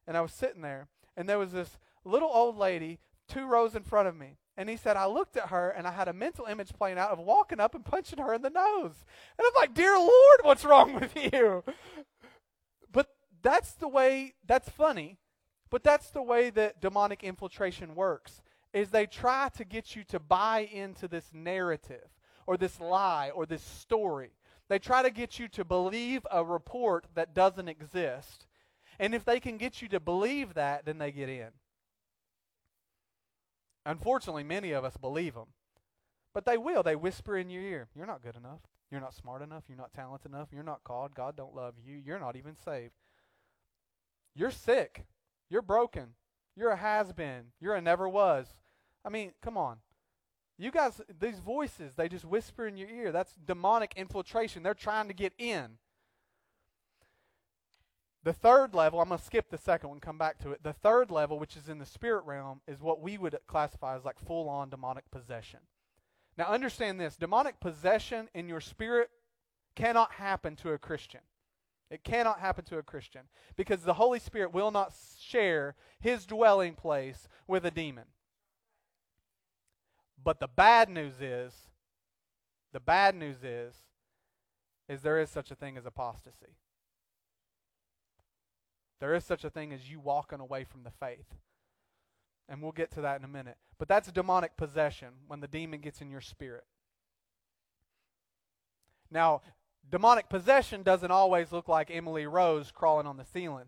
and 0.07 0.17
I 0.17 0.21
was 0.21 0.33
sitting 0.33 0.62
there, 0.62 0.88
and 1.21 1.29
there 1.29 1.39
was 1.39 1.53
this 1.53 1.79
little 2.05 2.31
old 2.33 2.57
lady 2.57 2.99
two 3.29 3.47
rows 3.47 3.77
in 3.77 3.83
front 3.83 4.09
of 4.09 4.17
me. 4.17 4.39
And 4.57 4.69
he 4.69 4.77
said, 4.77 4.97
I 4.97 5.07
looked 5.07 5.37
at 5.37 5.50
her 5.50 5.71
and 5.71 5.87
I 5.87 5.93
had 5.93 6.09
a 6.09 6.12
mental 6.12 6.47
image 6.47 6.73
playing 6.73 6.99
out 6.99 7.11
of 7.11 7.19
walking 7.19 7.61
up 7.61 7.75
and 7.75 7.85
punching 7.85 8.19
her 8.19 8.35
in 8.35 8.43
the 8.43 8.50
nose. 8.50 9.05
And 9.39 9.47
I'm 9.47 9.53
like, 9.55 9.75
Dear 9.75 9.97
Lord, 9.99 10.41
what's 10.43 10.65
wrong 10.65 10.95
with 10.95 11.15
you? 11.15 11.62
But 12.91 13.09
that's 13.43 13.73
the 13.73 13.87
way, 13.87 14.35
that's 14.47 14.69
funny, 14.69 15.19
but 15.71 15.85
that's 15.85 16.11
the 16.11 16.23
way 16.23 16.50
that 16.50 16.81
demonic 16.81 17.23
infiltration 17.23 17.95
works. 17.95 18.43
Is 18.73 18.91
they 18.91 19.07
try 19.07 19.50
to 19.57 19.65
get 19.65 19.95
you 19.95 20.05
to 20.05 20.19
buy 20.19 20.69
into 20.73 21.07
this 21.07 21.31
narrative 21.33 22.09
or 22.47 22.57
this 22.57 22.81
lie 22.81 23.31
or 23.35 23.45
this 23.45 23.62
story. 23.62 24.31
They 24.69 24.79
try 24.79 25.03
to 25.03 25.11
get 25.11 25.39
you 25.39 25.49
to 25.49 25.65
believe 25.65 26.27
a 26.31 26.45
report 26.45 27.07
that 27.15 27.35
doesn't 27.35 27.69
exist. 27.69 28.47
And 29.00 29.14
if 29.14 29.25
they 29.25 29.40
can 29.40 29.57
get 29.57 29.80
you 29.80 29.88
to 29.88 29.99
believe 29.99 30.52
that, 30.54 30.85
then 30.85 30.99
they 30.99 31.11
get 31.11 31.30
in. 31.30 31.49
Unfortunately, 33.87 34.45
many 34.45 34.73
of 34.73 34.85
us 34.85 34.99
believe 34.99 35.35
them. 35.35 35.47
But 36.35 36.45
they 36.45 36.59
will. 36.59 36.83
They 36.83 36.95
whisper 36.95 37.37
in 37.37 37.49
your 37.49 37.62
ear, 37.62 37.88
You're 37.97 38.07
not 38.07 38.23
good 38.23 38.37
enough. 38.37 38.61
You're 38.90 39.00
not 39.00 39.14
smart 39.14 39.40
enough. 39.40 39.64
You're 39.69 39.78
not 39.78 39.95
talented 39.95 40.30
enough. 40.30 40.49
You're 40.52 40.62
not 40.62 40.85
called. 40.85 41.14
God 41.14 41.35
don't 41.35 41.54
love 41.54 41.75
you. 41.83 41.97
You're 41.97 42.19
not 42.19 42.37
even 42.37 42.57
saved. 42.62 42.92
You're 44.35 44.50
sick. 44.50 45.07
You're 45.49 45.62
broken. 45.62 46.09
You're 46.54 46.71
a 46.71 46.76
has 46.76 47.14
been. 47.14 47.52
You're 47.59 47.76
a 47.76 47.80
never 47.80 48.07
was. 48.07 48.49
I 49.02 49.09
mean, 49.09 49.33
come 49.40 49.57
on. 49.57 49.78
You 50.59 50.71
guys, 50.71 51.00
these 51.19 51.38
voices, 51.38 51.95
they 51.95 52.09
just 52.11 52.26
whisper 52.26 52.66
in 52.66 52.76
your 52.76 52.90
ear. 52.90 53.12
That's 53.12 53.35
demonic 53.47 53.95
infiltration. 53.97 54.62
They're 54.62 54.75
trying 54.75 55.09
to 55.09 55.14
get 55.14 55.33
in. 55.38 55.78
The 58.23 58.33
third 58.35 58.75
level, 58.75 59.00
I'm 59.00 59.09
going 59.09 59.19
to 59.19 59.25
skip 59.25 59.49
the 59.50 59.57
second 59.57 59.89
one, 59.89 60.00
come 60.00 60.19
back 60.19 60.39
to 60.41 60.53
it. 60.53 60.62
The 60.62 60.75
third 60.75 61.11
level, 61.11 61.39
which 61.39 61.57
is 61.57 61.69
in 61.69 61.79
the 61.79 61.87
spirit 61.87 62.25
realm, 62.27 62.61
is 62.69 62.81
what 62.81 63.00
we 63.00 63.17
would 63.17 63.39
classify 63.47 63.97
as 63.97 64.05
like 64.05 64.19
full 64.19 64.49
on 64.49 64.69
demonic 64.69 65.11
possession. 65.11 65.61
Now, 66.37 66.47
understand 66.47 67.00
this 67.00 67.17
demonic 67.17 67.61
possession 67.61 68.29
in 68.35 68.49
your 68.49 68.61
spirit 68.61 69.11
cannot 69.75 70.12
happen 70.12 70.55
to 70.57 70.73
a 70.73 70.79
Christian. 70.79 71.21
It 71.91 72.05
cannot 72.05 72.41
happen 72.41 72.65
to 72.67 72.79
a 72.79 72.83
Christian 72.83 73.23
because 73.57 73.83
the 73.83 73.95
Holy 73.95 74.21
Spirit 74.21 74.53
will 74.53 74.71
not 74.71 74.93
share 75.19 75.75
his 75.99 76.27
dwelling 76.27 76.75
place 76.75 77.27
with 77.49 77.65
a 77.65 77.71
demon. 77.71 78.05
But 80.23 80.41
the 80.41 80.49
bad 80.49 80.89
news 80.89 81.21
is, 81.21 81.53
the 82.73 82.81
bad 82.81 83.15
news 83.15 83.43
is, 83.43 83.75
is 84.89 85.03
there 85.03 85.19
is 85.19 85.31
such 85.31 85.50
a 85.50 85.55
thing 85.55 85.77
as 85.77 85.87
apostasy. 85.87 86.57
There 89.00 89.14
is 89.14 89.25
such 89.25 89.45
a 89.45 89.50
thing 89.50 89.73
as 89.73 89.90
you 89.90 89.99
walking 89.99 90.40
away 90.40 90.64
from 90.64 90.83
the 90.83 90.90
faith. 90.90 91.35
And 92.49 92.62
we'll 92.62 92.73
get 92.73 92.90
to 92.92 93.00
that 93.00 93.19
in 93.19 93.25
a 93.25 93.28
minute. 93.28 93.57
But 93.78 93.88
that's 93.88 94.12
demonic 94.12 94.57
possession 94.57 95.09
when 95.26 95.40
the 95.40 95.49
demon 95.49 95.80
gets 95.80 96.00
in 96.00 96.11
your 96.11 96.21
spirit. 96.21 96.64
Now, 99.11 99.42
demonic 99.88 100.28
possession 100.28 100.83
doesn't 100.83 101.11
always 101.11 101.52
look 101.52 101.69
like 101.69 101.90
Emily 101.90 102.26
Rose 102.26 102.71
crawling 102.71 103.07
on 103.07 103.16
the 103.16 103.25
ceiling. 103.25 103.66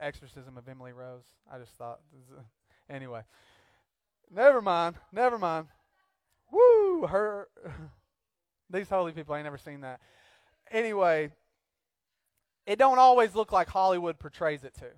Exorcism 0.00 0.56
of 0.56 0.68
Emily 0.68 0.92
Rose. 0.92 1.24
I 1.52 1.58
just 1.58 1.72
thought. 1.72 2.00
Anyway. 2.88 3.22
Never 4.30 4.62
mind. 4.62 4.96
Never 5.12 5.38
mind. 5.38 5.66
Woo! 6.52 7.06
Her. 7.06 7.48
These 8.70 8.88
holy 8.88 9.12
people, 9.12 9.34
I 9.34 9.38
ain't 9.38 9.46
never 9.46 9.58
seen 9.58 9.80
that. 9.80 10.00
Anyway, 10.70 11.32
it 12.68 12.78
don't 12.78 12.98
always 12.98 13.34
look 13.34 13.50
like 13.50 13.70
Hollywood 13.70 14.18
portrays 14.18 14.62
it 14.62 14.74
to. 14.74 14.90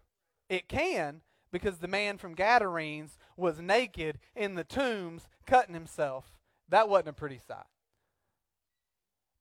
It 0.48 0.68
can 0.68 1.20
because 1.52 1.78
the 1.78 1.86
man 1.86 2.18
from 2.18 2.34
Gadarenes 2.34 3.16
was 3.36 3.60
naked 3.60 4.18
in 4.34 4.56
the 4.56 4.64
tombs 4.64 5.28
cutting 5.46 5.74
himself. 5.74 6.36
That 6.68 6.88
wasn't 6.88 7.10
a 7.10 7.12
pretty 7.12 7.38
sight. 7.38 7.66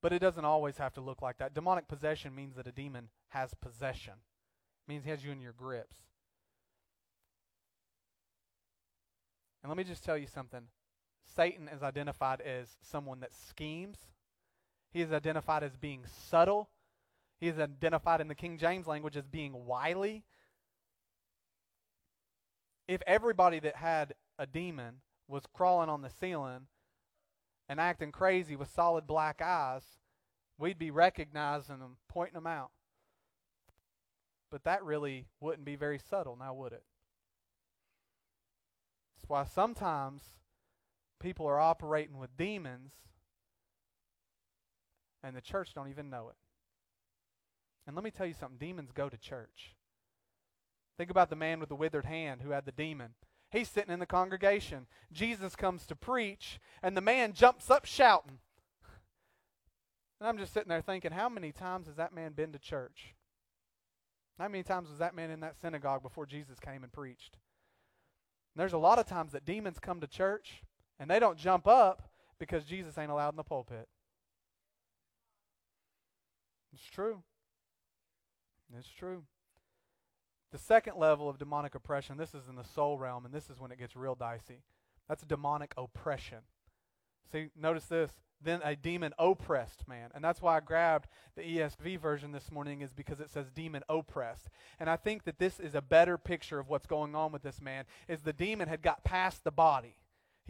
But 0.04 0.14
it 0.14 0.20
doesn't 0.20 0.46
always 0.46 0.78
have 0.78 0.94
to 0.94 1.02
look 1.02 1.24
like 1.24 1.40
that. 1.40 1.56
Demonic 1.56 1.88
possession 1.88 2.36
means 2.36 2.56
that 2.56 2.68
a 2.68 2.72
demon 2.72 3.10
has 3.30 3.56
possession. 3.56 4.14
It 4.14 4.92
means 4.92 5.06
he 5.06 5.10
has 5.10 5.24
you 5.26 5.32
in 5.32 5.42
your 5.42 5.54
grips. 5.54 5.98
And 9.63 9.72
let 9.72 9.78
me 9.78 9.84
just 9.84 10.04
tell 10.04 10.18
you 10.18 10.28
something. 10.28 10.68
Satan 11.36 11.68
is 11.68 11.82
identified 11.82 12.42
as 12.42 12.78
someone 12.84 13.22
that 13.22 13.34
schemes. 13.34 13.98
He 14.94 15.02
is 15.02 15.12
identified 15.12 15.63
as 15.63 15.76
being 15.76 16.06
subtle. 16.06 16.70
He 17.39 17.47
is 17.47 17.58
identified 17.58 18.21
in 18.21 18.28
the 18.28 18.36
King 18.36 18.58
James 18.58 18.86
language 18.86 19.15
as 19.15 19.25
being 19.25 19.65
wily. 19.65 20.25
If 22.88 23.02
everybody 23.08 23.60
that 23.60 23.78
had 23.78 24.13
a 24.38 24.45
demon 24.45 25.02
was 25.28 25.43
crawling 25.54 25.89
on 25.89 26.02
the 26.02 26.10
ceiling 26.10 26.67
and 27.69 27.80
acting 27.80 28.12
crazy 28.12 28.56
with 28.56 28.69
solid 28.69 29.08
black 29.08 29.41
eyes, 29.41 29.84
we'd 30.58 30.80
be 30.80 30.91
recognizing 30.91 31.80
them, 31.80 31.97
pointing 32.10 32.34
them 32.34 32.47
out. 32.47 32.71
But 34.52 34.63
that 34.63 34.84
really 34.84 35.28
wouldn't 35.39 35.65
be 35.65 35.75
very 35.75 35.99
subtle, 35.99 36.36
now 36.36 36.54
would 36.56 36.73
it? 36.73 36.84
That's 39.15 39.30
why 39.30 39.43
sometimes 39.45 40.23
people 41.19 41.45
are 41.45 41.60
operating 41.60 42.17
with 42.17 42.36
demons 42.36 42.93
and 45.23 45.36
the 45.36 45.41
church 45.41 45.73
don't 45.73 45.89
even 45.89 46.10
know 46.10 46.30
it. 46.30 46.36
And 47.89 47.95
let 47.95 48.04
me 48.04 48.12
tell 48.12 48.28
you 48.28 48.36
something 48.36 48.60
demons 48.60 48.91
go 48.91 49.10
to 49.10 49.17
church. 49.17 49.75
Think 50.99 51.10
about 51.10 51.32
the 51.32 51.36
man 51.36 51.60
with 51.60 51.69
the 51.69 51.75
withered 51.75 52.06
hand 52.06 52.41
who 52.43 52.52
had 52.52 52.65
the 52.65 52.71
demon. 52.71 53.15
He's 53.49 53.67
sitting 53.67 53.91
in 53.91 53.97
the 53.97 54.06
congregation. 54.06 54.86
Jesus 55.12 55.56
comes 55.56 55.88
to 55.88 55.95
preach, 55.95 56.60
and 56.84 56.95
the 56.95 57.02
man 57.02 57.34
jumps 57.34 57.71
up 57.71 57.86
shouting. 57.86 58.38
And 60.19 60.30
I'm 60.30 60.38
just 60.38 60.54
sitting 60.54 60.69
there 60.69 60.84
thinking, 60.84 61.13
how 61.13 61.30
many 61.30 61.52
times 61.52 61.88
has 61.88 61.95
that 61.95 62.13
man 62.13 62.34
been 62.34 62.52
to 62.52 62.60
church? 62.60 63.15
How 64.38 64.47
many 64.49 64.62
times 64.62 64.88
was 64.89 64.99
that 64.99 65.15
man 65.15 65.32
in 65.32 65.39
that 65.39 65.60
synagogue 65.60 66.04
before 66.04 66.28
Jesus 66.28 66.60
came 66.60 66.84
and 66.84 66.93
preached? 66.93 67.39
And 68.54 68.62
there's 68.62 68.73
a 68.73 68.78
lot 68.78 68.99
of 68.99 69.08
times 69.08 69.32
that 69.32 69.45
demons 69.45 69.80
come 69.80 69.99
to 70.02 70.08
church 70.08 70.62
and 70.99 71.10
they 71.10 71.17
don't 71.17 71.39
jump 71.39 71.67
up 71.67 72.08
because 72.39 72.65
Jesus 72.65 72.99
ain't 72.99 73.10
allowed 73.10 73.34
in 73.34 73.38
the 73.38 73.43
pulpit. 73.43 73.88
It's 76.71 76.86
true. 76.86 77.23
It's 78.77 78.88
true. 78.88 79.23
The 80.51 80.58
second 80.58 80.97
level 80.97 81.29
of 81.29 81.38
demonic 81.38 81.75
oppression, 81.75 82.17
this 82.17 82.34
is 82.34 82.47
in 82.47 82.55
the 82.55 82.63
soul 82.63 82.97
realm, 82.97 83.25
and 83.25 83.34
this 83.34 83.49
is 83.49 83.60
when 83.60 83.71
it 83.71 83.79
gets 83.79 83.95
real 83.95 84.15
dicey. 84.15 84.63
That's 85.08 85.23
demonic 85.23 85.73
oppression. 85.77 86.39
See, 87.32 87.49
notice 87.60 87.86
this. 87.86 88.12
Then 88.41 88.62
a 88.63 88.75
demon 88.75 89.13
oppressed 89.19 89.88
man. 89.88 90.12
And 90.15 90.23
that's 90.23 90.41
why 90.41 90.58
I 90.58 90.60
grabbed 90.62 91.08
the 91.36 91.41
ESV 91.41 91.99
version 91.99 92.32
this 92.32 92.51
morning, 92.51 92.82
is 92.82 92.93
because 92.93 93.19
it 93.19 93.29
says 93.29 93.51
demon 93.51 93.84
oppressed. 93.89 94.47
And 94.79 94.89
I 94.89 94.95
think 94.95 95.25
that 95.25 95.39
this 95.39 95.60
is 95.60 95.75
a 95.75 95.82
better 95.82 96.17
picture 96.17 96.58
of 96.58 96.69
what's 96.69 96.88
going 96.88 97.15
on 97.15 97.32
with 97.32 97.43
this 97.43 97.62
man, 97.62 97.86
is 98.08 98.21
the 98.21 98.34
demon 98.34 98.69
had 98.69 98.82
got 98.82 99.03
past 99.03 99.43
the 99.43 99.51
body. 99.51 99.97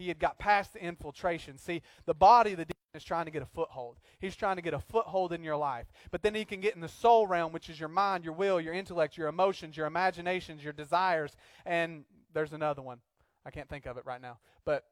He 0.00 0.08
had 0.08 0.18
got 0.18 0.38
past 0.38 0.72
the 0.72 0.82
infiltration. 0.82 1.58
See, 1.58 1.82
the 2.06 2.14
body, 2.14 2.52
of 2.52 2.56
the 2.56 2.64
demon 2.64 2.74
is 2.94 3.04
trying 3.04 3.26
to 3.26 3.30
get 3.30 3.42
a 3.42 3.46
foothold. 3.46 3.98
He's 4.18 4.34
trying 4.34 4.56
to 4.56 4.62
get 4.62 4.72
a 4.72 4.78
foothold 4.78 5.34
in 5.34 5.44
your 5.44 5.58
life. 5.58 5.92
But 6.10 6.22
then 6.22 6.34
he 6.34 6.46
can 6.46 6.60
get 6.60 6.74
in 6.74 6.80
the 6.80 6.88
soul 6.88 7.26
realm, 7.26 7.52
which 7.52 7.68
is 7.68 7.78
your 7.78 7.90
mind, 7.90 8.24
your 8.24 8.32
will, 8.32 8.58
your 8.62 8.72
intellect, 8.72 9.18
your 9.18 9.28
emotions, 9.28 9.76
your 9.76 9.86
imaginations, 9.86 10.64
your 10.64 10.72
desires. 10.72 11.36
And 11.66 12.04
there's 12.32 12.54
another 12.54 12.80
one. 12.80 13.00
I 13.44 13.50
can't 13.50 13.68
think 13.68 13.84
of 13.84 13.98
it 13.98 14.06
right 14.06 14.22
now. 14.22 14.38
But 14.64 14.84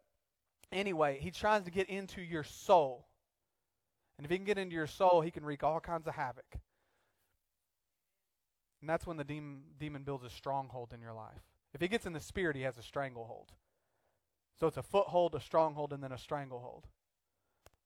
anyway, 0.70 1.18
he 1.18 1.30
tries 1.30 1.62
to 1.62 1.70
get 1.70 1.88
into 1.88 2.20
your 2.20 2.44
soul. 2.44 3.06
And 4.18 4.26
if 4.26 4.30
he 4.30 4.36
can 4.36 4.44
get 4.44 4.58
into 4.58 4.74
your 4.74 4.86
soul, 4.86 5.22
he 5.22 5.30
can 5.30 5.42
wreak 5.42 5.64
all 5.64 5.80
kinds 5.80 6.06
of 6.06 6.16
havoc. 6.16 6.58
And 8.82 8.90
that's 8.90 9.06
when 9.06 9.16
the 9.16 9.24
demon, 9.24 9.62
demon 9.80 10.02
builds 10.02 10.24
a 10.24 10.30
stronghold 10.30 10.92
in 10.92 11.00
your 11.00 11.14
life. 11.14 11.40
If 11.72 11.80
he 11.80 11.88
gets 11.88 12.04
in 12.04 12.12
the 12.12 12.20
spirit, 12.20 12.56
he 12.56 12.62
has 12.62 12.76
a 12.76 12.82
stranglehold. 12.82 13.52
So 14.60 14.66
it's 14.66 14.76
a 14.76 14.82
foothold, 14.82 15.34
a 15.34 15.40
stronghold, 15.40 15.92
and 15.92 16.02
then 16.02 16.12
a 16.12 16.18
stranglehold. 16.18 16.86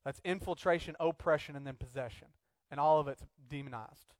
That's 0.04 0.20
infiltration, 0.24 0.96
oppression, 0.98 1.54
and 1.56 1.66
then 1.66 1.76
possession. 1.76 2.28
And 2.70 2.80
all 2.80 2.98
of 2.98 3.08
it's 3.08 3.24
demonized. 3.48 4.14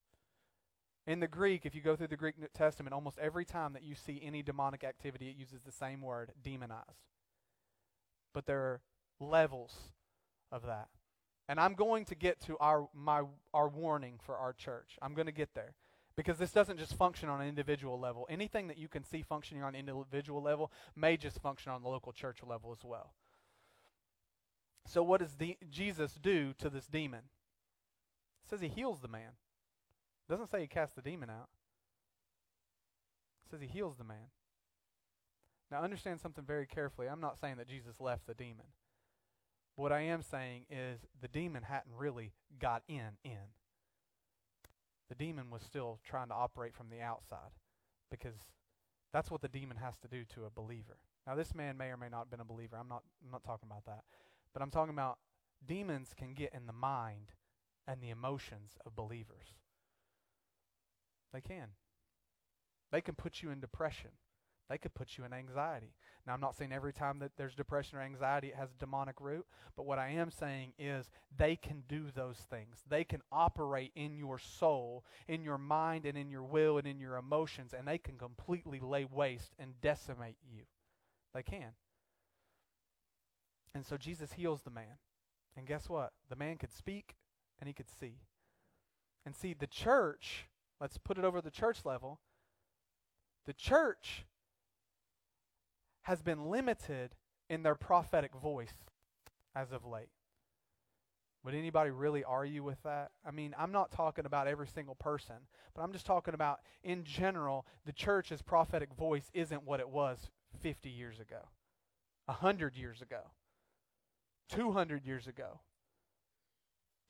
In 1.06 1.18
the 1.18 1.28
Greek, 1.28 1.66
if 1.66 1.74
you 1.74 1.80
go 1.80 1.96
through 1.96 2.08
the 2.08 2.16
Greek 2.16 2.38
New 2.38 2.46
Testament, 2.54 2.94
almost 2.94 3.18
every 3.18 3.44
time 3.44 3.72
that 3.72 3.82
you 3.82 3.94
see 3.94 4.20
any 4.22 4.42
demonic 4.42 4.84
activity, 4.84 5.28
it 5.28 5.36
uses 5.36 5.62
the 5.62 5.72
same 5.72 6.00
word, 6.00 6.32
demonized. 6.42 7.08
But 8.32 8.46
there 8.46 8.60
are 8.60 8.80
levels 9.18 9.74
of 10.52 10.66
that. 10.66 10.88
And 11.48 11.58
I'm 11.58 11.74
going 11.74 12.04
to 12.06 12.14
get 12.14 12.40
to 12.42 12.56
our 12.58 12.88
my 12.94 13.22
our 13.52 13.68
warning 13.68 14.20
for 14.24 14.36
our 14.36 14.52
church. 14.52 14.96
I'm 15.02 15.14
going 15.14 15.26
to 15.26 15.32
get 15.32 15.54
there. 15.54 15.74
Because 16.16 16.38
this 16.38 16.52
doesn't 16.52 16.78
just 16.78 16.94
function 16.94 17.28
on 17.28 17.40
an 17.40 17.48
individual 17.48 17.98
level. 17.98 18.26
Anything 18.28 18.68
that 18.68 18.78
you 18.78 18.88
can 18.88 19.02
see 19.04 19.22
functioning 19.22 19.62
on 19.62 19.74
an 19.74 19.88
individual 19.88 20.42
level 20.42 20.70
may 20.94 21.16
just 21.16 21.40
function 21.40 21.72
on 21.72 21.82
the 21.82 21.88
local 21.88 22.12
church 22.12 22.38
level 22.46 22.70
as 22.70 22.84
well. 22.84 23.12
So, 24.86 25.02
what 25.02 25.20
does 25.20 25.34
the, 25.36 25.56
Jesus 25.70 26.18
do 26.20 26.52
to 26.58 26.68
this 26.68 26.86
demon? 26.86 27.20
It 28.44 28.50
says 28.50 28.60
he 28.60 28.68
heals 28.68 29.00
the 29.00 29.08
man. 29.08 29.30
It 30.28 30.32
doesn't 30.32 30.50
say 30.50 30.60
he 30.60 30.66
casts 30.66 30.94
the 30.94 31.02
demon 31.02 31.30
out. 31.30 31.48
It 33.46 33.50
says 33.50 33.60
he 33.60 33.66
heals 33.66 33.96
the 33.96 34.04
man. 34.04 34.30
Now, 35.70 35.82
understand 35.82 36.20
something 36.20 36.44
very 36.44 36.66
carefully. 36.66 37.08
I'm 37.08 37.20
not 37.20 37.38
saying 37.38 37.56
that 37.56 37.68
Jesus 37.68 38.00
left 38.00 38.26
the 38.26 38.34
demon. 38.34 38.66
What 39.76 39.92
I 39.92 40.02
am 40.02 40.22
saying 40.22 40.66
is 40.68 41.00
the 41.20 41.28
demon 41.28 41.62
hadn't 41.62 41.94
really 41.96 42.32
got 42.60 42.82
in 42.88 43.16
in. 43.24 43.38
The 45.12 45.26
demon 45.26 45.50
was 45.50 45.60
still 45.60 46.00
trying 46.08 46.28
to 46.28 46.34
operate 46.34 46.74
from 46.74 46.88
the 46.88 47.02
outside 47.02 47.50
because 48.10 48.48
that's 49.12 49.30
what 49.30 49.42
the 49.42 49.48
demon 49.48 49.76
has 49.76 49.94
to 49.98 50.08
do 50.08 50.24
to 50.34 50.46
a 50.46 50.50
believer. 50.50 50.96
Now, 51.26 51.34
this 51.34 51.54
man 51.54 51.76
may 51.76 51.88
or 51.88 51.98
may 51.98 52.08
not 52.08 52.20
have 52.20 52.30
been 52.30 52.40
a 52.40 52.46
believer. 52.46 52.78
I'm 52.80 52.88
not, 52.88 53.02
I'm 53.22 53.30
not 53.30 53.44
talking 53.44 53.68
about 53.70 53.84
that. 53.84 54.04
But 54.54 54.62
I'm 54.62 54.70
talking 54.70 54.94
about 54.94 55.18
demons 55.66 56.14
can 56.16 56.32
get 56.32 56.54
in 56.54 56.64
the 56.64 56.72
mind 56.72 57.32
and 57.86 58.00
the 58.00 58.08
emotions 58.08 58.78
of 58.86 58.96
believers. 58.96 59.52
They 61.34 61.42
can. 61.42 61.68
They 62.90 63.02
can 63.02 63.14
put 63.14 63.42
you 63.42 63.50
in 63.50 63.60
depression. 63.60 64.12
They 64.72 64.78
could 64.78 64.94
put 64.94 65.18
you 65.18 65.24
in 65.24 65.34
anxiety. 65.34 65.92
Now, 66.26 66.32
I'm 66.32 66.40
not 66.40 66.56
saying 66.56 66.72
every 66.72 66.94
time 66.94 67.18
that 67.18 67.32
there's 67.36 67.54
depression 67.54 67.98
or 67.98 68.00
anxiety 68.00 68.48
it 68.48 68.56
has 68.56 68.70
a 68.70 68.80
demonic 68.80 69.20
root, 69.20 69.44
but 69.76 69.84
what 69.84 69.98
I 69.98 70.12
am 70.12 70.30
saying 70.30 70.72
is 70.78 71.10
they 71.36 71.56
can 71.56 71.82
do 71.90 72.06
those 72.14 72.38
things. 72.38 72.82
They 72.88 73.04
can 73.04 73.20
operate 73.30 73.92
in 73.94 74.16
your 74.16 74.38
soul, 74.38 75.04
in 75.28 75.42
your 75.42 75.58
mind, 75.58 76.06
and 76.06 76.16
in 76.16 76.30
your 76.30 76.42
will, 76.42 76.78
and 76.78 76.86
in 76.86 76.98
your 76.98 77.16
emotions, 77.16 77.74
and 77.76 77.86
they 77.86 77.98
can 77.98 78.16
completely 78.16 78.80
lay 78.80 79.04
waste 79.04 79.52
and 79.58 79.78
decimate 79.82 80.38
you. 80.50 80.62
They 81.34 81.42
can. 81.42 81.72
And 83.74 83.84
so 83.84 83.98
Jesus 83.98 84.32
heals 84.32 84.62
the 84.62 84.70
man. 84.70 84.96
And 85.54 85.66
guess 85.66 85.86
what? 85.86 86.14
The 86.30 86.36
man 86.36 86.56
could 86.56 86.72
speak 86.72 87.16
and 87.60 87.68
he 87.68 87.74
could 87.74 87.90
see. 88.00 88.22
And 89.26 89.36
see, 89.36 89.52
the 89.52 89.66
church, 89.66 90.46
let's 90.80 90.96
put 90.96 91.18
it 91.18 91.26
over 91.26 91.42
the 91.42 91.50
church 91.50 91.84
level, 91.84 92.20
the 93.44 93.52
church 93.52 94.24
has 96.02 96.22
been 96.22 96.46
limited 96.46 97.14
in 97.48 97.62
their 97.62 97.74
prophetic 97.74 98.34
voice 98.34 98.74
as 99.54 99.72
of 99.72 99.84
late. 99.84 100.08
Would 101.44 101.54
anybody 101.54 101.90
really 101.90 102.22
argue 102.22 102.62
with 102.62 102.80
that? 102.84 103.10
I 103.26 103.32
mean, 103.32 103.54
I'm 103.58 103.72
not 103.72 103.90
talking 103.90 104.26
about 104.26 104.46
every 104.46 104.68
single 104.68 104.94
person, 104.94 105.34
but 105.74 105.82
I'm 105.82 105.92
just 105.92 106.06
talking 106.06 106.34
about 106.34 106.60
in 106.84 107.02
general, 107.04 107.66
the 107.84 107.92
church's 107.92 108.42
prophetic 108.42 108.94
voice 108.94 109.28
isn't 109.34 109.64
what 109.64 109.80
it 109.80 109.88
was 109.88 110.30
50 110.60 110.88
years 110.88 111.18
ago, 111.18 111.48
100 112.26 112.76
years 112.76 113.02
ago, 113.02 113.32
200 114.50 115.04
years 115.04 115.26
ago. 115.26 115.60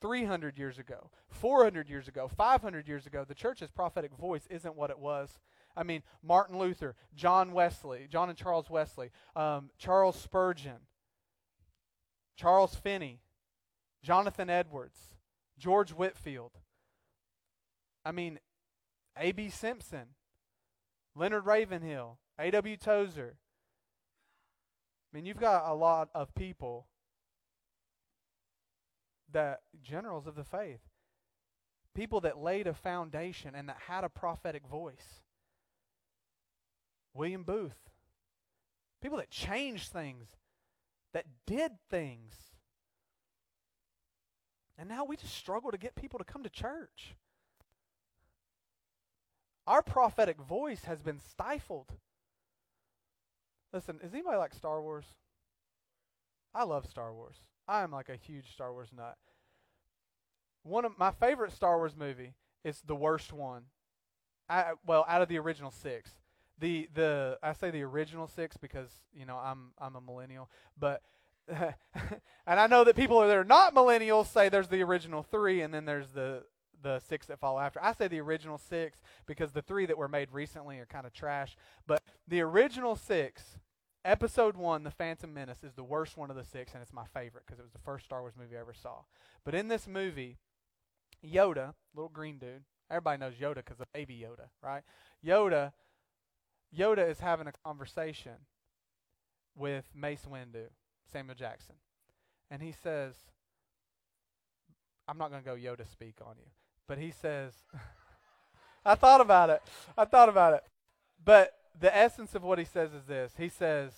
300 0.01 0.59
years 0.59 0.81
ago, 0.81 1.11
400 1.29 1.89
years 1.89 2.09
ago, 2.09 2.27
500 2.27 2.89
years 2.89 3.07
ago, 3.07 3.25
the 3.25 3.37
church's 3.37 3.71
prophetic 3.71 4.11
voice 4.13 4.49
isn't 4.51 4.75
what 4.75 4.91
it 4.91 4.99
was 4.99 5.39
I 5.77 5.83
mean, 5.83 6.03
Martin 6.23 6.59
Luther, 6.59 6.95
John 7.15 7.53
Wesley, 7.53 8.07
John 8.11 8.29
and 8.29 8.37
Charles 8.37 8.69
Wesley, 8.69 9.11
um, 9.35 9.71
Charles 9.79 10.17
Spurgeon, 10.17 10.87
Charles 12.37 12.75
Finney, 12.75 13.21
Jonathan 14.03 14.51
Edwards, 14.51 14.99
George 15.59 15.93
Whitefield. 15.93 16.53
I 18.05 18.13
mean, 18.13 18.39
A.B. 19.19 19.49
Simpson, 19.49 20.09
Leonard 21.15 21.47
Ravenhill, 21.47 22.19
A.W. 22.39 22.77
Tozer. 22.77 23.37
I 25.13 25.17
mean, 25.17 25.27
you've 25.27 25.39
got 25.39 25.71
a 25.71 25.75
lot 25.75 26.09
of 26.15 26.35
people 26.35 26.87
that 29.31 29.61
generals 29.83 30.27
of 30.27 30.35
the 30.35 30.45
faith, 30.45 30.81
people 31.95 32.21
that 32.23 32.39
laid 32.39 32.67
a 32.67 32.75
foundation 32.75 33.55
and 33.55 33.69
that 33.69 33.79
had 33.89 34.05
a 34.05 34.09
prophetic 34.09 34.67
voice. 34.67 35.23
William 37.14 37.42
Booth. 37.42 37.90
People 39.01 39.18
that 39.18 39.31
changed 39.31 39.90
things, 39.92 40.29
that 41.12 41.27
did 41.46 41.72
things. 41.90 42.35
And 44.79 44.88
now 44.88 45.05
we 45.05 45.16
just 45.16 45.35
struggle 45.35 45.70
to 45.70 45.79
get 45.79 45.94
people 45.94 46.18
to 46.18 46.25
come 46.25 46.42
to 46.42 46.51
church. 46.51 47.14
Our 49.66 49.83
prophetic 49.83 50.40
voice 50.40 50.85
has 50.85 51.03
been 51.03 51.20
stifled. 51.20 51.92
Listen, 53.72 54.01
is 54.03 54.12
anybody 54.12 54.37
like 54.37 54.55
Star 54.55 54.83
Wars? 54.83 55.05
I 56.55 56.64
love 56.64 56.87
Star 56.87 57.12
Wars. 57.12 57.37
I 57.68 57.83
am 57.83 57.92
like 57.92 58.09
a 58.09 58.16
huge 58.16 58.53
Star 58.53 58.72
Wars 58.72 58.88
nut. 58.94 59.16
One 60.64 60.85
of 60.85 60.98
my 60.98 61.11
favorite 61.11 61.53
Star 61.53 61.79
Wars 61.79 61.96
movie 61.96 62.35
is 62.64 62.83
the 62.87 62.96
worst 62.96 63.33
one. 63.33 63.64
I, 64.48 64.72
well, 64.87 65.05
out 65.09 65.22
of 65.22 65.29
the 65.29 65.38
original 65.38 65.70
six, 65.70 66.11
the 66.62 66.88
the 66.94 67.38
I 67.42 67.53
say 67.53 67.70
the 67.70 67.83
original 67.83 68.29
six 68.29 68.57
because 68.57 68.88
you 69.12 69.27
know 69.27 69.37
I'm 69.37 69.72
I'm 69.79 69.96
a 69.96 70.01
millennial, 70.01 70.48
but 70.79 71.03
and 71.48 71.75
I 72.46 72.68
know 72.68 72.85
that 72.85 72.94
people 72.94 73.20
that 73.20 73.37
are 73.37 73.44
not 73.44 73.75
millennials 73.75 74.27
say 74.33 74.48
there's 74.48 74.68
the 74.68 74.83
original 74.83 75.25
three 75.25 75.61
and 75.61 75.75
then 75.75 75.85
there's 75.85 76.12
the 76.12 76.44
the 76.81 77.01
six 77.01 77.27
that 77.27 77.40
follow 77.40 77.59
after. 77.59 77.83
I 77.83 77.92
say 77.92 78.07
the 78.07 78.20
original 78.20 78.59
six 78.59 79.01
because 79.27 79.51
the 79.51 79.62
three 79.62 79.87
that 79.87 79.98
were 79.98 80.09
made 80.09 80.29
recently 80.33 80.79
are 80.79 80.87
kind 80.87 81.05
of 81.05 81.12
trash. 81.12 81.57
But 81.87 82.01
the 82.29 82.40
original 82.40 82.94
six, 82.94 83.59
episode 84.05 84.57
one, 84.57 84.85
The 84.85 84.90
Phantom 84.90 85.33
Menace, 85.33 85.62
is 85.64 85.75
the 85.75 85.85
worst 85.85 86.16
one 86.16 86.31
of 86.31 86.37
the 86.37 86.44
six, 86.44 86.75
and 86.75 86.83
it's 86.83 86.92
my 86.92 87.07
favorite 87.14 87.44
because 87.46 87.59
it 87.59 87.62
was 87.62 87.72
the 87.72 87.79
first 87.79 88.05
Star 88.05 88.20
Wars 88.20 88.35
movie 88.38 88.57
I 88.57 88.61
ever 88.61 88.75
saw. 88.75 89.03
But 89.44 89.55
in 89.55 89.68
this 89.68 89.87
movie, 89.87 90.38
Yoda, 91.25 91.75
little 91.94 92.09
green 92.09 92.38
dude, 92.38 92.64
everybody 92.90 93.18
knows 93.18 93.35
Yoda 93.35 93.57
because 93.57 93.81
of 93.81 93.92
Baby 93.92 94.25
Yoda, 94.25 94.48
right? 94.61 94.83
Yoda 95.25 95.72
Yoda 96.77 97.09
is 97.09 97.21
having 97.21 97.47
a 97.47 97.53
conversation 97.65 98.33
with 99.55 99.85
Mace 99.95 100.27
Windu, 100.31 100.69
Samuel 101.13 101.35
Jackson. 101.35 101.77
And 102.51 102.63
he 102.63 102.73
says, 102.73 103.15
I'm 105.07 105.19
not 105.19 105.31
going 105.31 105.43
to 105.43 105.49
go 105.49 105.57
Yoda 105.57 105.91
speak 105.91 106.17
on 106.25 106.37
you, 106.39 106.51
but 106.87 106.99
he 106.99 107.11
says, 107.11 107.53
I 108.85 108.95
thought 108.95 109.21
about 109.21 109.51
it. 109.51 109.63
I 109.97 110.05
thought 110.05 110.29
about 110.29 110.55
it. 110.55 110.65
But 111.25 111.53
the 111.79 111.95
essence 111.95 112.35
of 112.35 112.43
what 112.43 112.59
he 112.59 112.65
says 112.65 112.93
is 112.93 113.05
this. 113.05 113.35
He 113.39 113.49
says, 113.49 113.93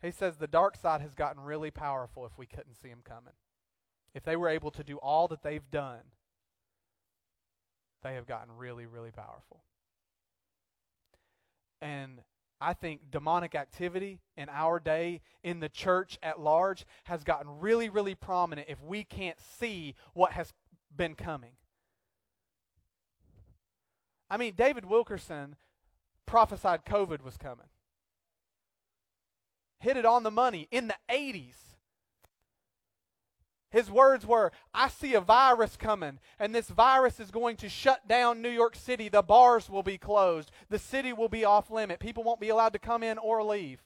he 0.00 0.10
says 0.10 0.36
the 0.36 0.46
dark 0.46 0.76
side 0.76 1.00
has 1.00 1.14
gotten 1.14 1.42
really 1.42 1.70
powerful 1.70 2.26
if 2.26 2.36
we 2.38 2.46
couldn't 2.46 2.74
see 2.80 2.88
him 2.88 3.02
coming. 3.04 3.34
If 4.14 4.24
they 4.24 4.36
were 4.36 4.48
able 4.48 4.70
to 4.72 4.84
do 4.84 4.96
all 4.98 5.28
that 5.28 5.42
they've 5.42 5.70
done, 5.70 6.00
they 8.02 8.14
have 8.14 8.26
gotten 8.26 8.56
really, 8.56 8.86
really 8.86 9.10
powerful. 9.10 9.62
And 11.82 12.22
I 12.60 12.74
think 12.74 13.10
demonic 13.10 13.56
activity 13.56 14.20
in 14.36 14.48
our 14.48 14.78
day 14.78 15.20
in 15.42 15.58
the 15.58 15.68
church 15.68 16.16
at 16.22 16.40
large 16.40 16.86
has 17.04 17.24
gotten 17.24 17.58
really, 17.58 17.88
really 17.88 18.14
prominent 18.14 18.68
if 18.70 18.80
we 18.80 19.02
can't 19.02 19.38
see 19.58 19.96
what 20.14 20.32
has 20.32 20.52
been 20.96 21.16
coming. 21.16 21.54
I 24.30 24.36
mean, 24.36 24.54
David 24.56 24.86
Wilkerson 24.86 25.56
prophesied 26.24 26.86
COVID 26.86 27.20
was 27.20 27.36
coming. 27.36 27.66
Hit 29.80 29.96
it 29.96 30.06
on 30.06 30.22
the 30.22 30.30
money 30.30 30.68
in 30.70 30.86
the 30.86 30.96
80s. 31.10 31.71
His 33.72 33.90
words 33.90 34.26
were, 34.26 34.52
I 34.74 34.88
see 34.88 35.14
a 35.14 35.20
virus 35.20 35.78
coming, 35.78 36.18
and 36.38 36.54
this 36.54 36.68
virus 36.68 37.18
is 37.18 37.30
going 37.30 37.56
to 37.56 37.70
shut 37.70 38.06
down 38.06 38.42
New 38.42 38.50
York 38.50 38.76
City. 38.76 39.08
The 39.08 39.22
bars 39.22 39.70
will 39.70 39.82
be 39.82 39.96
closed. 39.96 40.50
The 40.68 40.78
city 40.78 41.14
will 41.14 41.30
be 41.30 41.46
off 41.46 41.70
limit. 41.70 41.98
People 41.98 42.22
won't 42.22 42.38
be 42.38 42.50
allowed 42.50 42.74
to 42.74 42.78
come 42.78 43.02
in 43.02 43.16
or 43.16 43.42
leave. 43.42 43.82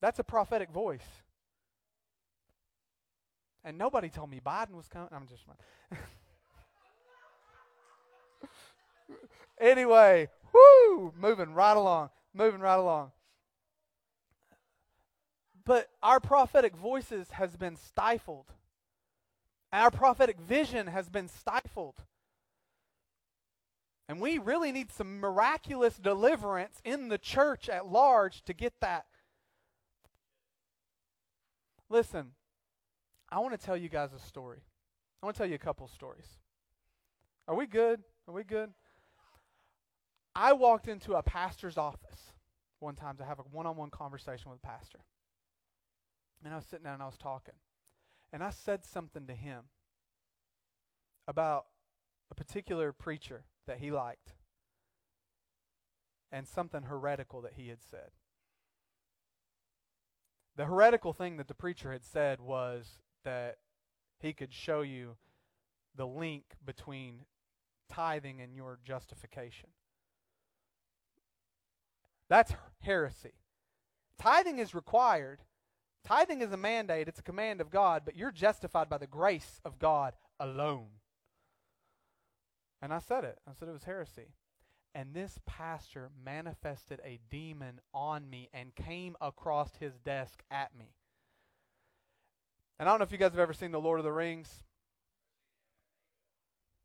That's 0.00 0.18
a 0.18 0.24
prophetic 0.24 0.70
voice. 0.70 1.04
And 3.62 3.76
nobody 3.76 4.08
told 4.08 4.30
me 4.30 4.40
Biden 4.44 4.72
was 4.72 4.88
coming. 4.88 5.10
I'm 5.12 5.26
just. 5.26 5.42
anyway, 9.60 10.30
whoo, 10.54 11.12
moving 11.14 11.52
right 11.52 11.76
along, 11.76 12.08
moving 12.32 12.60
right 12.60 12.78
along. 12.78 13.10
But 15.68 15.90
our 16.02 16.18
prophetic 16.18 16.74
voices 16.74 17.32
has 17.32 17.54
been 17.54 17.76
stifled. 17.76 18.46
Our 19.70 19.90
prophetic 19.90 20.40
vision 20.40 20.86
has 20.86 21.10
been 21.10 21.28
stifled. 21.28 21.96
And 24.08 24.18
we 24.18 24.38
really 24.38 24.72
need 24.72 24.90
some 24.90 25.20
miraculous 25.20 25.98
deliverance 25.98 26.80
in 26.86 27.08
the 27.08 27.18
church 27.18 27.68
at 27.68 27.86
large 27.86 28.42
to 28.44 28.54
get 28.54 28.80
that. 28.80 29.04
Listen, 31.90 32.30
I 33.28 33.40
want 33.40 33.52
to 33.52 33.62
tell 33.62 33.76
you 33.76 33.90
guys 33.90 34.14
a 34.14 34.18
story. 34.18 34.62
I 35.22 35.26
want 35.26 35.36
to 35.36 35.38
tell 35.42 35.48
you 35.50 35.56
a 35.56 35.58
couple 35.58 35.86
stories. 35.88 36.38
Are 37.46 37.54
we 37.54 37.66
good? 37.66 38.00
Are 38.26 38.32
we 38.32 38.42
good? 38.42 38.70
I 40.34 40.54
walked 40.54 40.88
into 40.88 41.12
a 41.12 41.22
pastor's 41.22 41.76
office 41.76 42.32
one 42.80 42.94
time 42.94 43.18
to 43.18 43.24
have 43.26 43.38
a 43.38 43.42
one 43.42 43.66
on 43.66 43.76
one 43.76 43.90
conversation 43.90 44.50
with 44.50 44.60
a 44.64 44.66
pastor. 44.66 45.00
And 46.44 46.52
I 46.52 46.56
was 46.56 46.66
sitting 46.66 46.84
down 46.84 46.94
and 46.94 47.02
I 47.02 47.06
was 47.06 47.18
talking. 47.18 47.54
And 48.32 48.42
I 48.42 48.50
said 48.50 48.84
something 48.84 49.26
to 49.26 49.34
him 49.34 49.64
about 51.26 51.66
a 52.30 52.34
particular 52.34 52.92
preacher 52.92 53.44
that 53.66 53.78
he 53.78 53.90
liked. 53.90 54.34
and 56.30 56.46
something 56.46 56.82
heretical 56.82 57.40
that 57.42 57.54
he 57.54 57.68
had 57.68 57.82
said. 57.82 58.10
The 60.56 60.66
heretical 60.66 61.12
thing 61.12 61.36
that 61.36 61.48
the 61.48 61.54
preacher 61.54 61.92
had 61.92 62.04
said 62.04 62.40
was 62.40 62.98
that 63.24 63.58
he 64.18 64.32
could 64.32 64.52
show 64.52 64.82
you 64.82 65.16
the 65.94 66.06
link 66.06 66.44
between 66.64 67.20
tithing 67.88 68.40
and 68.40 68.54
your 68.54 68.78
justification. 68.84 69.70
That's 72.28 72.52
heresy. 72.80 73.32
Tithing 74.18 74.58
is 74.58 74.74
required. 74.74 75.40
Tithing 76.08 76.40
is 76.40 76.52
a 76.52 76.56
mandate, 76.56 77.06
it's 77.06 77.20
a 77.20 77.22
command 77.22 77.60
of 77.60 77.68
God, 77.68 78.00
but 78.06 78.16
you're 78.16 78.32
justified 78.32 78.88
by 78.88 78.96
the 78.96 79.06
grace 79.06 79.60
of 79.62 79.78
God 79.78 80.14
alone. 80.40 80.86
And 82.80 82.94
I 82.94 82.98
said 82.98 83.24
it. 83.24 83.38
I 83.46 83.52
said 83.52 83.68
it 83.68 83.72
was 83.72 83.84
heresy. 83.84 84.32
And 84.94 85.12
this 85.12 85.38
pastor 85.44 86.08
manifested 86.24 87.02
a 87.04 87.20
demon 87.28 87.82
on 87.92 88.30
me 88.30 88.48
and 88.54 88.74
came 88.74 89.16
across 89.20 89.76
his 89.76 89.98
desk 89.98 90.42
at 90.50 90.74
me. 90.74 90.94
And 92.78 92.88
I 92.88 92.92
don't 92.92 93.00
know 93.00 93.04
if 93.04 93.12
you 93.12 93.18
guys 93.18 93.32
have 93.32 93.38
ever 93.38 93.52
seen 93.52 93.72
The 93.72 93.78
Lord 93.78 94.00
of 94.00 94.04
the 94.04 94.12
Rings. 94.12 94.62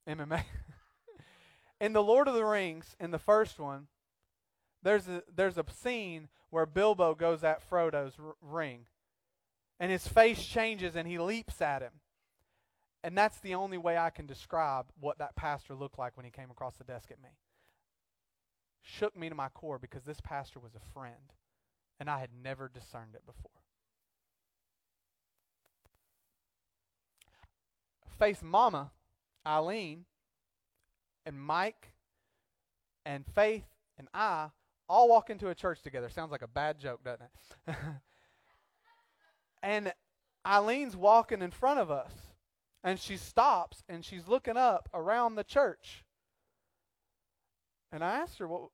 MMA. 0.06 0.44
in 1.80 1.94
The 1.94 2.04
Lord 2.04 2.28
of 2.28 2.34
the 2.34 2.44
Rings, 2.44 2.98
in 3.00 3.12
the 3.12 3.20
first 3.20 3.58
one, 3.58 3.88
there's 4.82 5.08
a, 5.08 5.24
there's 5.34 5.58
a 5.58 5.64
scene 5.72 6.28
where 6.50 6.66
Bilbo 6.66 7.16
goes 7.16 7.42
at 7.42 7.64
Frodo's 7.64 8.16
r- 8.20 8.36
ring. 8.42 8.86
And 9.80 9.92
his 9.92 10.08
face 10.08 10.44
changes 10.44 10.96
and 10.96 11.08
he 11.08 11.18
leaps 11.18 11.62
at 11.62 11.82
him. 11.82 11.94
And 13.04 13.18
that's 13.18 13.40
the 13.40 13.56
only 13.56 13.78
way 13.78 13.98
I 13.98 14.10
can 14.10 14.26
describe 14.26 14.86
what 15.00 15.18
that 15.18 15.36
pastor 15.36 15.76
looked 15.76 16.00
like 16.00 16.16
when 16.16 16.26
he 16.26 16.32
came 16.32 16.50
across 16.50 16.76
the 16.76 16.86
desk 16.86 17.12
at 17.12 17.22
me. 17.22 17.30
Shook 18.82 19.18
me 19.18 19.30
to 19.30 19.36
my 19.36 19.50
core 19.50 19.78
because 19.78 20.04
this 20.04 20.22
pastor 20.22 20.60
was 20.60 20.76
a 20.76 20.94
friend, 20.94 21.34
and 22.00 22.10
I 22.10 22.20
had 22.20 22.30
never 22.44 22.70
discerned 22.70 23.16
it 23.16 23.26
before. 23.26 23.52
Face 28.18 28.42
Mama, 28.42 28.92
Eileen, 29.46 30.06
and 31.26 31.42
Mike, 31.42 31.94
and 33.06 33.26
Faith, 33.26 33.66
and 33.98 34.08
I 34.14 34.50
all 34.88 35.10
walk 35.10 35.30
into 35.30 35.50
a 35.50 35.56
church 35.56 35.82
together. 35.82 36.10
Sounds 36.10 36.32
like 36.32 36.42
a 36.42 36.48
bad 36.48 36.80
joke, 36.80 37.04
doesn't 37.04 37.26
it? 37.68 37.76
and 39.64 39.94
Eileen's 40.46 40.96
walking 40.96 41.42
in 41.42 41.52
front 41.52 41.80
of 41.80 41.90
us 41.90 42.12
and 42.84 43.00
she 43.00 43.16
stops 43.16 43.82
and 43.88 44.04
she's 44.04 44.28
looking 44.28 44.58
up 44.58 44.90
around 44.94 45.36
the 45.36 45.44
church. 45.44 46.04
And 47.92 48.04
I 48.04 48.16
asked 48.16 48.40
her 48.40 48.48
what 48.48 48.70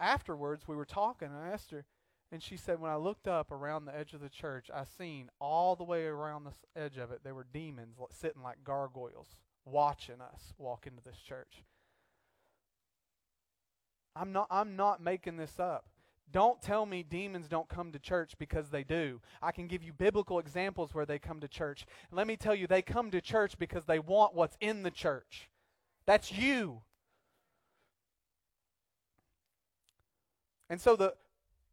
afterwards 0.00 0.66
we 0.66 0.74
were 0.74 0.86
talking. 0.86 1.28
I 1.28 1.50
asked 1.52 1.70
her 1.70 1.84
and 2.32 2.42
she 2.42 2.56
said 2.56 2.80
when 2.80 2.90
I 2.90 2.96
looked 2.96 3.28
up 3.28 3.52
around 3.52 3.84
the 3.84 3.96
edge 3.96 4.14
of 4.14 4.20
the 4.20 4.30
church, 4.30 4.70
I 4.74 4.84
seen 4.84 5.28
all 5.38 5.76
the 5.76 5.84
way 5.84 6.06
around 6.06 6.44
the 6.44 6.80
edge 6.80 6.96
of 6.96 7.12
it 7.12 7.20
there 7.22 7.34
were 7.34 7.46
demons 7.52 7.98
sitting 8.10 8.42
like 8.42 8.64
gargoyles 8.64 9.36
watching 9.66 10.20
us 10.20 10.54
walk 10.58 10.86
into 10.86 11.02
this 11.04 11.18
church. 11.18 11.62
I'm 14.14 14.32
not 14.32 14.46
I'm 14.50 14.76
not 14.76 15.02
making 15.02 15.36
this 15.36 15.60
up. 15.60 15.84
Don't 16.32 16.60
tell 16.60 16.86
me 16.86 17.02
demons 17.02 17.48
don't 17.48 17.68
come 17.68 17.92
to 17.92 17.98
church 17.98 18.32
because 18.38 18.70
they 18.70 18.82
do. 18.82 19.20
I 19.40 19.52
can 19.52 19.68
give 19.68 19.82
you 19.82 19.92
biblical 19.92 20.38
examples 20.38 20.92
where 20.92 21.06
they 21.06 21.18
come 21.18 21.40
to 21.40 21.48
church. 21.48 21.86
let 22.10 22.26
me 22.26 22.36
tell 22.36 22.54
you, 22.54 22.66
they 22.66 22.82
come 22.82 23.10
to 23.12 23.20
church 23.20 23.58
because 23.58 23.84
they 23.84 23.98
want 23.98 24.34
what's 24.34 24.56
in 24.60 24.82
the 24.82 24.90
church. 24.90 25.48
That's 26.04 26.32
you. 26.32 26.82
And 30.68 30.80
so 30.80 30.96
the 30.96 31.14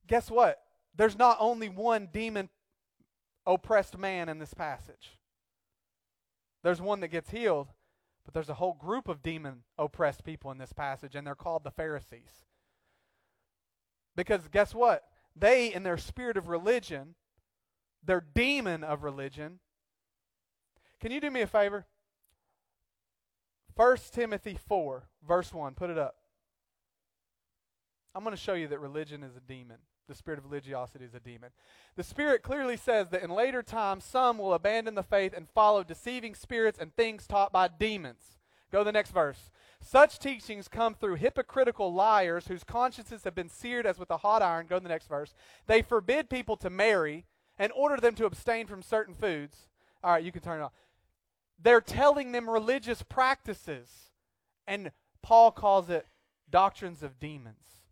guess 0.08 0.30
what? 0.30 0.62
There's 0.96 1.18
not 1.18 1.38
only 1.40 1.70
one 1.70 2.10
demon 2.12 2.50
oppressed 3.46 3.98
man 3.98 4.30
in 4.30 4.38
this 4.38 4.54
passage. 4.54 5.18
There's 6.62 6.82
one 6.82 7.00
that 7.02 7.10
gets 7.10 7.32
healed, 7.32 7.70
but 8.24 8.34
there's 8.34 8.50
a 8.50 8.56
whole 8.56 8.74
group 8.74 9.08
of 9.08 9.24
demon 9.24 9.64
oppressed 9.78 10.24
people 10.24 10.52
in 10.52 10.58
this 10.58 10.74
passage, 10.74 11.16
and 11.16 11.26
they're 11.26 11.36
called 11.36 11.64
the 11.64 11.72
Pharisees. 11.72 12.46
Because 14.16 14.48
guess 14.50 14.74
what? 14.76 15.04
They, 15.36 15.74
in 15.74 15.84
their 15.84 15.98
spirit 15.98 16.38
of 16.38 16.48
religion, 16.48 17.16
their 18.04 18.22
demon 18.22 18.84
of 18.84 19.04
religion, 19.04 19.60
can 21.00 21.12
you 21.12 21.20
do 21.20 21.32
me 21.32 21.42
a 21.42 21.48
favor? 21.48 21.86
1 23.76 23.98
Timothy 24.12 24.58
4, 24.68 25.10
verse 25.28 25.54
1. 25.54 25.74
Put 25.74 25.90
it 25.90 25.98
up. 25.98 26.16
I'm 28.16 28.24
going 28.24 28.36
to 28.36 28.42
show 28.42 28.54
you 28.54 28.68
that 28.68 28.80
religion 28.80 29.24
is 29.24 29.36
a 29.36 29.40
demon. 29.40 29.78
The 30.08 30.16
spirit 30.16 30.40
of 30.40 30.46
religiosity 30.46 31.06
is 31.06 31.16
a 31.16 31.20
demon. 31.20 31.52
The 31.96 32.04
Spirit 32.04 32.44
clearly 32.44 32.76
says 32.76 33.08
that 33.10 33.24
in 33.24 33.30
later 33.30 33.64
times 33.64 34.04
some 34.04 34.38
will 34.38 34.54
abandon 34.54 34.96
the 34.96 35.04
faith 35.04 35.34
and 35.36 35.50
follow 35.50 35.84
deceiving 35.84 36.36
spirits 36.36 36.78
and 36.78 36.94
things 36.94 37.26
taught 37.26 37.54
by 37.54 37.70
demons. 37.70 38.38
Go 38.74 38.80
to 38.80 38.86
the 38.86 38.92
next 38.92 39.12
verse. 39.12 39.52
Such 39.80 40.18
teachings 40.18 40.68
come 40.68 40.96
through 40.96 41.16
hypocritical 41.16 41.94
liars 41.94 42.48
whose 42.48 42.64
consciences 42.64 43.24
have 43.24 43.36
been 43.36 43.48
seared 43.48 43.86
as 43.86 44.00
with 44.00 44.10
a 44.10 44.18
hot 44.18 44.42
iron. 44.42 44.66
Go 44.68 44.80
to 44.80 44.84
the 44.84 44.90
next 44.90 45.08
verse. 45.08 45.36
They 45.68 45.84
forbid 45.84 46.28
people 46.28 46.58
to 46.58 46.72
marry 46.72 47.28
and 47.60 47.72
order 47.76 47.98
them 47.98 48.16
to 48.16 48.26
abstain 48.26 48.66
from 48.66 48.82
certain 48.82 49.14
foods. 49.14 49.70
All 50.04 50.14
right, 50.14 50.24
you 50.24 50.32
can 50.32 50.42
turn 50.42 50.60
it 50.60 50.64
off. 50.64 50.74
They're 51.62 51.82
telling 51.82 52.32
them 52.32 52.50
religious 52.50 53.04
practices, 53.04 54.10
and 54.68 54.92
Paul 55.22 55.52
calls 55.52 55.92
it 55.92 56.08
doctrines 56.50 57.04
of 57.04 57.20
demons 57.20 57.84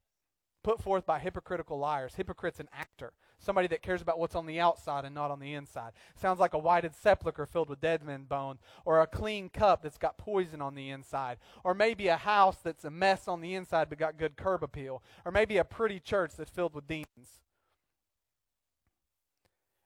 put 0.63 0.82
forth 0.82 1.06
by 1.06 1.20
hypocritical 1.20 1.78
liars. 1.78 2.15
Hypocrite's 2.15 2.60
an 2.60 2.70
actor 2.74 3.13
somebody 3.41 3.67
that 3.67 3.82
cares 3.82 4.01
about 4.01 4.19
what's 4.19 4.36
on 4.36 4.45
the 4.45 4.60
outside 4.60 5.04
and 5.04 5.15
not 5.15 5.32
on 5.32 5.39
the 5.39 5.54
inside. 5.54 5.93
Sounds 6.15 6.39
like 6.39 6.54
a 6.54 6.60
whited 6.60 6.95
sepulchre 6.95 7.45
filled 7.45 7.69
with 7.69 7.82
dead 7.82 8.04
men 8.04 8.23
bones, 8.23 8.62
or 8.86 9.01
a 9.01 9.08
clean 9.08 9.49
cup 9.49 9.82
that's 9.82 9.97
got 9.97 10.17
poison 10.17 10.62
on 10.62 10.75
the 10.75 10.89
inside, 10.89 11.38
or 11.63 11.73
maybe 11.73 12.08
a 12.08 12.17
house 12.17 12.58
that's 12.63 12.86
a 12.86 12.91
mess 12.91 13.27
on 13.27 13.41
the 13.41 13.56
inside 13.56 13.89
but 13.89 13.97
got 13.97 14.17
good 14.17 14.38
curb 14.38 14.63
appeal, 14.63 15.01
or 15.25 15.32
maybe 15.32 15.58
a 15.58 15.63
pretty 15.63 15.99
church 15.99 16.32
that's 16.38 16.51
filled 16.51 16.73
with 16.73 16.88
demons. 16.88 17.41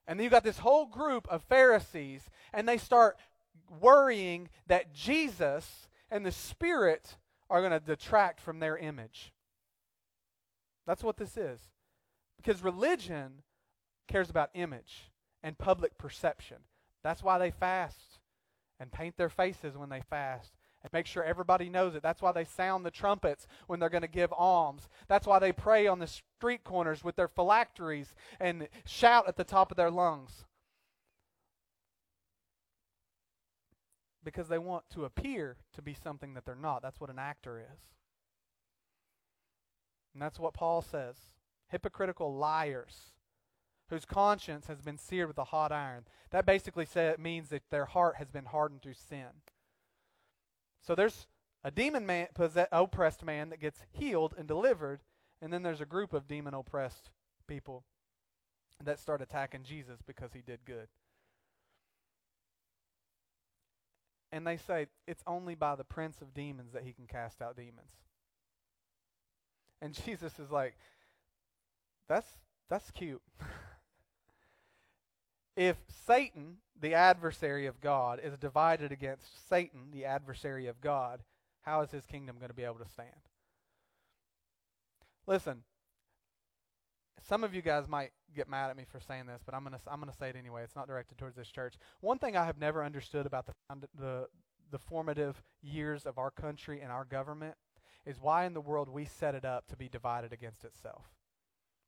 And 0.08 0.20
then 0.20 0.24
you've 0.26 0.32
got 0.32 0.44
this 0.44 0.60
whole 0.60 0.86
group 0.86 1.28
of 1.30 1.42
Pharisees, 1.44 2.30
and 2.54 2.68
they 2.68 2.78
start 2.78 3.18
worrying 3.80 4.50
that 4.68 4.94
Jesus 4.94 5.88
and 6.12 6.26
the 6.26 6.32
Spirit 6.32 7.18
are 7.50 7.62
going 7.62 7.72
to 7.72 7.80
detract 7.80 8.40
from 8.40 8.60
their 8.60 8.78
image. 8.78 9.34
That's 10.86 11.04
what 11.04 11.18
this 11.18 11.38
is. 11.38 11.60
Because 12.46 12.64
religion 12.64 13.42
cares 14.08 14.30
about 14.30 14.52
image 14.54 15.10
and 15.42 15.58
public 15.58 15.98
perception. 15.98 16.58
That's 17.04 17.24
why 17.24 17.40
they 17.40 17.50
fast 17.50 18.20
and 18.80 18.92
paint 18.92 19.18
their 19.18 19.30
faces 19.30 19.76
when 19.76 19.90
they 19.90 20.02
fast 20.02 20.54
and 20.84 20.94
make 20.94 21.08
sure 21.08 21.24
everybody 21.24 21.70
knows 21.70 21.96
it. 21.96 22.04
That's 22.04 22.22
why 22.22 22.32
they 22.32 22.46
sound 22.46 22.86
the 22.86 22.92
trumpets 22.92 23.48
when 23.66 23.80
they're 23.80 23.90
going 23.90 24.04
to 24.04 24.08
give 24.08 24.32
alms. 24.32 24.88
That's 25.08 25.26
why 25.26 25.40
they 25.40 25.52
pray 25.52 25.88
on 25.88 25.98
the 25.98 26.08
street 26.08 26.64
corners 26.64 27.04
with 27.04 27.16
their 27.16 27.28
phylacteries 27.28 28.14
and 28.40 28.68
shout 28.86 29.28
at 29.28 29.38
the 29.38 29.44
top 29.44 29.72
of 29.72 29.78
their 29.78 29.90
lungs. 29.90 30.46
Because 34.24 34.50
they 34.50 34.60
want 34.60 34.84
to 34.92 35.06
appear 35.06 35.58
to 35.74 35.82
be 35.82 35.96
something 35.96 36.36
that 36.36 36.46
they're 36.46 36.56
not. 36.56 36.84
That's 36.84 37.00
what 37.00 37.10
an 37.10 37.20
actor 37.20 37.58
is. 37.58 37.80
And 40.14 40.22
that's 40.22 40.40
what 40.40 40.54
Paul 40.54 40.84
says 40.84 41.16
hypocritical 41.76 42.34
liars 42.34 43.12
whose 43.90 44.06
conscience 44.06 44.68
has 44.68 44.80
been 44.80 44.98
seared 44.98 45.28
with 45.28 45.38
a 45.38 45.44
hot 45.44 45.74
iron. 45.74 46.06
That 46.32 46.46
basically 46.46 46.88
means 47.20 47.50
that 47.50 47.70
their 47.70 47.84
heart 47.84 48.16
has 48.16 48.30
been 48.30 48.46
hardened 48.46 48.82
through 48.82 48.94
sin. 48.94 49.44
So 50.82 50.96
there's 50.96 51.28
a 51.66 51.72
demon 51.72 52.06
man, 52.06 52.28
oppressed 52.72 53.26
man 53.26 53.50
that 53.50 53.60
gets 53.60 53.82
healed 53.92 54.34
and 54.38 54.48
delivered, 54.48 55.02
and 55.42 55.52
then 55.52 55.64
there's 55.64 55.82
a 55.82 55.86
group 55.86 56.14
of 56.14 56.30
demon 56.30 56.54
oppressed 56.54 57.10
people 57.46 57.84
that 58.82 58.98
start 58.98 59.22
attacking 59.22 59.64
Jesus 59.64 60.00
because 60.08 60.32
he 60.32 60.42
did 60.42 60.60
good. 60.64 60.88
And 64.32 64.48
they 64.48 64.56
say 64.56 64.88
it's 65.08 65.24
only 65.28 65.56
by 65.56 65.76
the 65.76 65.84
prince 65.84 66.22
of 66.22 66.34
demons 66.34 66.72
that 66.72 66.84
he 66.84 66.94
can 66.94 67.06
cast 67.06 67.42
out 67.42 67.58
demons. 67.58 67.92
And 69.82 69.94
Jesus 70.06 70.40
is 70.40 70.50
like, 70.50 70.76
that's 72.08 72.28
that's 72.70 72.92
cute. 72.92 73.22
if 75.56 75.78
Satan, 76.06 76.58
the 76.80 76.94
adversary 76.94 77.66
of 77.66 77.82
God, 77.82 78.20
is 78.24 78.38
divided 78.38 78.92
against 78.92 79.48
Satan, 79.50 79.92
the 79.92 80.06
adversary 80.06 80.68
of 80.68 80.82
God, 80.82 81.22
how 81.62 81.82
is 81.82 81.92
his 81.92 82.06
kingdom 82.06 82.38
going 82.38 82.50
to 82.50 82.56
be 82.56 82.64
able 82.64 82.76
to 82.76 82.90
stand? 82.90 83.10
Listen, 85.28 85.64
some 87.28 87.44
of 87.44 87.56
you 87.56 87.62
guys 87.62 87.88
might 87.88 88.12
get 88.36 88.50
mad 88.50 88.70
at 88.70 88.78
me 88.78 88.86
for 88.92 89.00
saying 89.00 89.26
this, 89.26 89.42
but 89.46 89.56
I'm 89.56 89.64
going 89.64 89.74
to 89.74 89.80
I'm 89.88 90.00
going 90.00 90.12
to 90.12 90.18
say 90.18 90.30
it 90.30 90.36
anyway. 90.36 90.64
It's 90.64 90.76
not 90.76 90.88
directed 90.88 91.18
towards 91.18 91.36
this 91.36 91.50
church. 91.50 91.76
One 92.02 92.20
thing 92.20 92.38
I 92.38 92.46
have 92.46 92.60
never 92.60 92.84
understood 92.84 93.26
about 93.26 93.48
the 93.48 93.54
the 94.00 94.28
the 94.72 94.80
formative 94.80 95.42
years 95.62 96.06
of 96.06 96.18
our 96.18 96.32
country 96.32 96.82
and 96.82 96.92
our 96.92 97.06
government 97.06 97.56
is 98.06 98.22
why 98.22 98.46
in 98.46 98.54
the 98.54 98.62
world 98.62 98.90
we 98.90 99.06
set 99.06 99.36
it 99.36 99.46
up 99.46 99.68
to 99.68 99.76
be 99.76 99.90
divided 99.90 100.34
against 100.34 100.64
itself. 100.66 101.15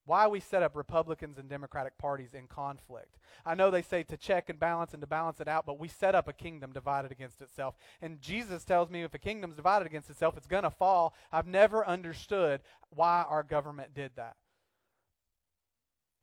Why 0.08 0.26
we 0.26 0.40
set 0.40 0.64
up 0.64 0.74
Republicans 0.74 1.38
and 1.38 1.50
Democratic 1.50 1.98
parties 1.98 2.34
in 2.34 2.48
conflict. 2.48 3.18
I 3.46 3.56
know 3.56 3.70
they 3.70 3.82
say 3.82 4.04
to 4.04 4.16
check 4.16 4.48
and 4.48 4.58
balance 4.58 4.94
and 4.94 5.02
to 5.02 5.08
balance 5.08 5.42
it 5.42 5.50
out, 5.50 5.66
but 5.66 5.80
we 5.80 5.90
set 5.90 6.16
up 6.16 6.30
a 6.30 6.34
kingdom 6.34 6.72
divided 6.72 7.12
against 7.12 7.42
itself. 7.42 7.76
And 8.02 8.22
Jesus 8.22 8.64
tells 8.64 8.90
me 8.90 9.04
if 9.04 9.14
a 9.14 9.20
kingdom's 9.20 9.58
divided 9.58 9.86
against 9.86 10.10
itself, 10.10 10.38
it's 10.38 10.48
going 10.48 10.64
to 10.64 10.72
fall. 10.72 11.14
I've 11.30 11.46
never 11.46 11.86
understood 11.86 12.62
why 12.90 13.26
our 13.28 13.44
government 13.44 13.94
did 13.94 14.12
that. 14.16 14.38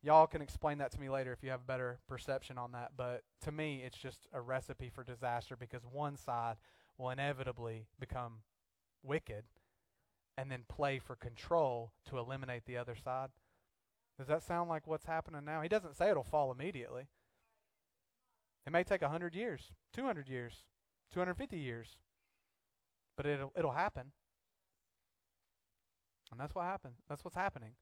Y'all 0.03 0.27
can 0.27 0.41
explain 0.41 0.79
that 0.79 0.91
to 0.93 1.01
me 1.01 1.11
later 1.11 1.35
if 1.35 1.43
you 1.43 1.51
have 1.51 1.61
a 1.61 1.67
better 1.67 1.99
perception 2.09 2.57
on 2.57 2.73
that. 2.73 2.93
But 2.97 3.23
to 3.43 3.53
me, 3.53 3.83
it's 3.85 3.99
just 3.99 4.27
a 4.33 4.41
recipe 4.41 4.89
for 4.89 5.05
disaster 5.05 5.57
because 5.57 5.83
one 5.85 6.17
side 6.17 6.57
will 6.97 7.11
inevitably 7.11 7.85
become 8.01 8.39
wicked 9.03 9.45
and 10.39 10.51
then 10.51 10.63
play 10.69 10.99
for 10.99 11.17
control 11.17 11.93
to 12.09 12.17
eliminate 12.17 12.65
the 12.65 12.79
other 12.79 12.97
side. 12.97 13.29
Does 14.19 14.29
that 14.29 14.43
sound 14.43 14.69
like 14.69 14.87
what's 14.87 15.07
happening 15.07 15.45
now? 15.45 15.61
He 15.61 15.69
doesn't 15.69 15.97
say 15.97 16.11
it'll 16.11 16.23
fall 16.23 16.53
immediately. 16.53 17.09
It 18.67 18.73
may 18.73 18.85
take 18.85 19.03
100 19.03 19.35
years, 19.35 19.73
200 19.93 20.29
years, 20.29 20.65
250 21.13 21.59
years, 21.59 21.97
but 23.17 23.27
it'll, 23.27 23.53
it'll 23.57 23.73
happen. 23.73 24.13
And 26.31 26.41
that's 26.41 26.55
what 26.55 26.65
happened. 26.65 26.95
That's 27.09 27.25
what's 27.25 27.37
happening. 27.37 27.73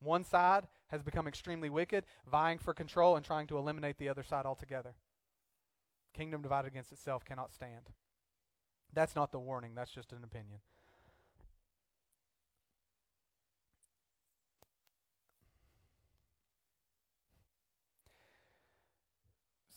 One 0.00 0.24
side 0.24 0.66
has 0.88 1.02
become 1.02 1.26
extremely 1.26 1.70
wicked, 1.70 2.04
vying 2.30 2.58
for 2.58 2.74
control 2.74 3.16
and 3.16 3.24
trying 3.24 3.46
to 3.46 3.56
eliminate 3.56 3.98
the 3.98 4.08
other 4.08 4.22
side 4.22 4.44
altogether. 4.44 4.94
Kingdom 6.12 6.42
divided 6.42 6.68
against 6.68 6.92
itself 6.92 7.24
cannot 7.24 7.52
stand. 7.52 7.90
That's 8.92 9.16
not 9.16 9.32
the 9.32 9.38
warning, 9.38 9.74
that's 9.74 9.90
just 9.90 10.12
an 10.12 10.24
opinion. 10.24 10.60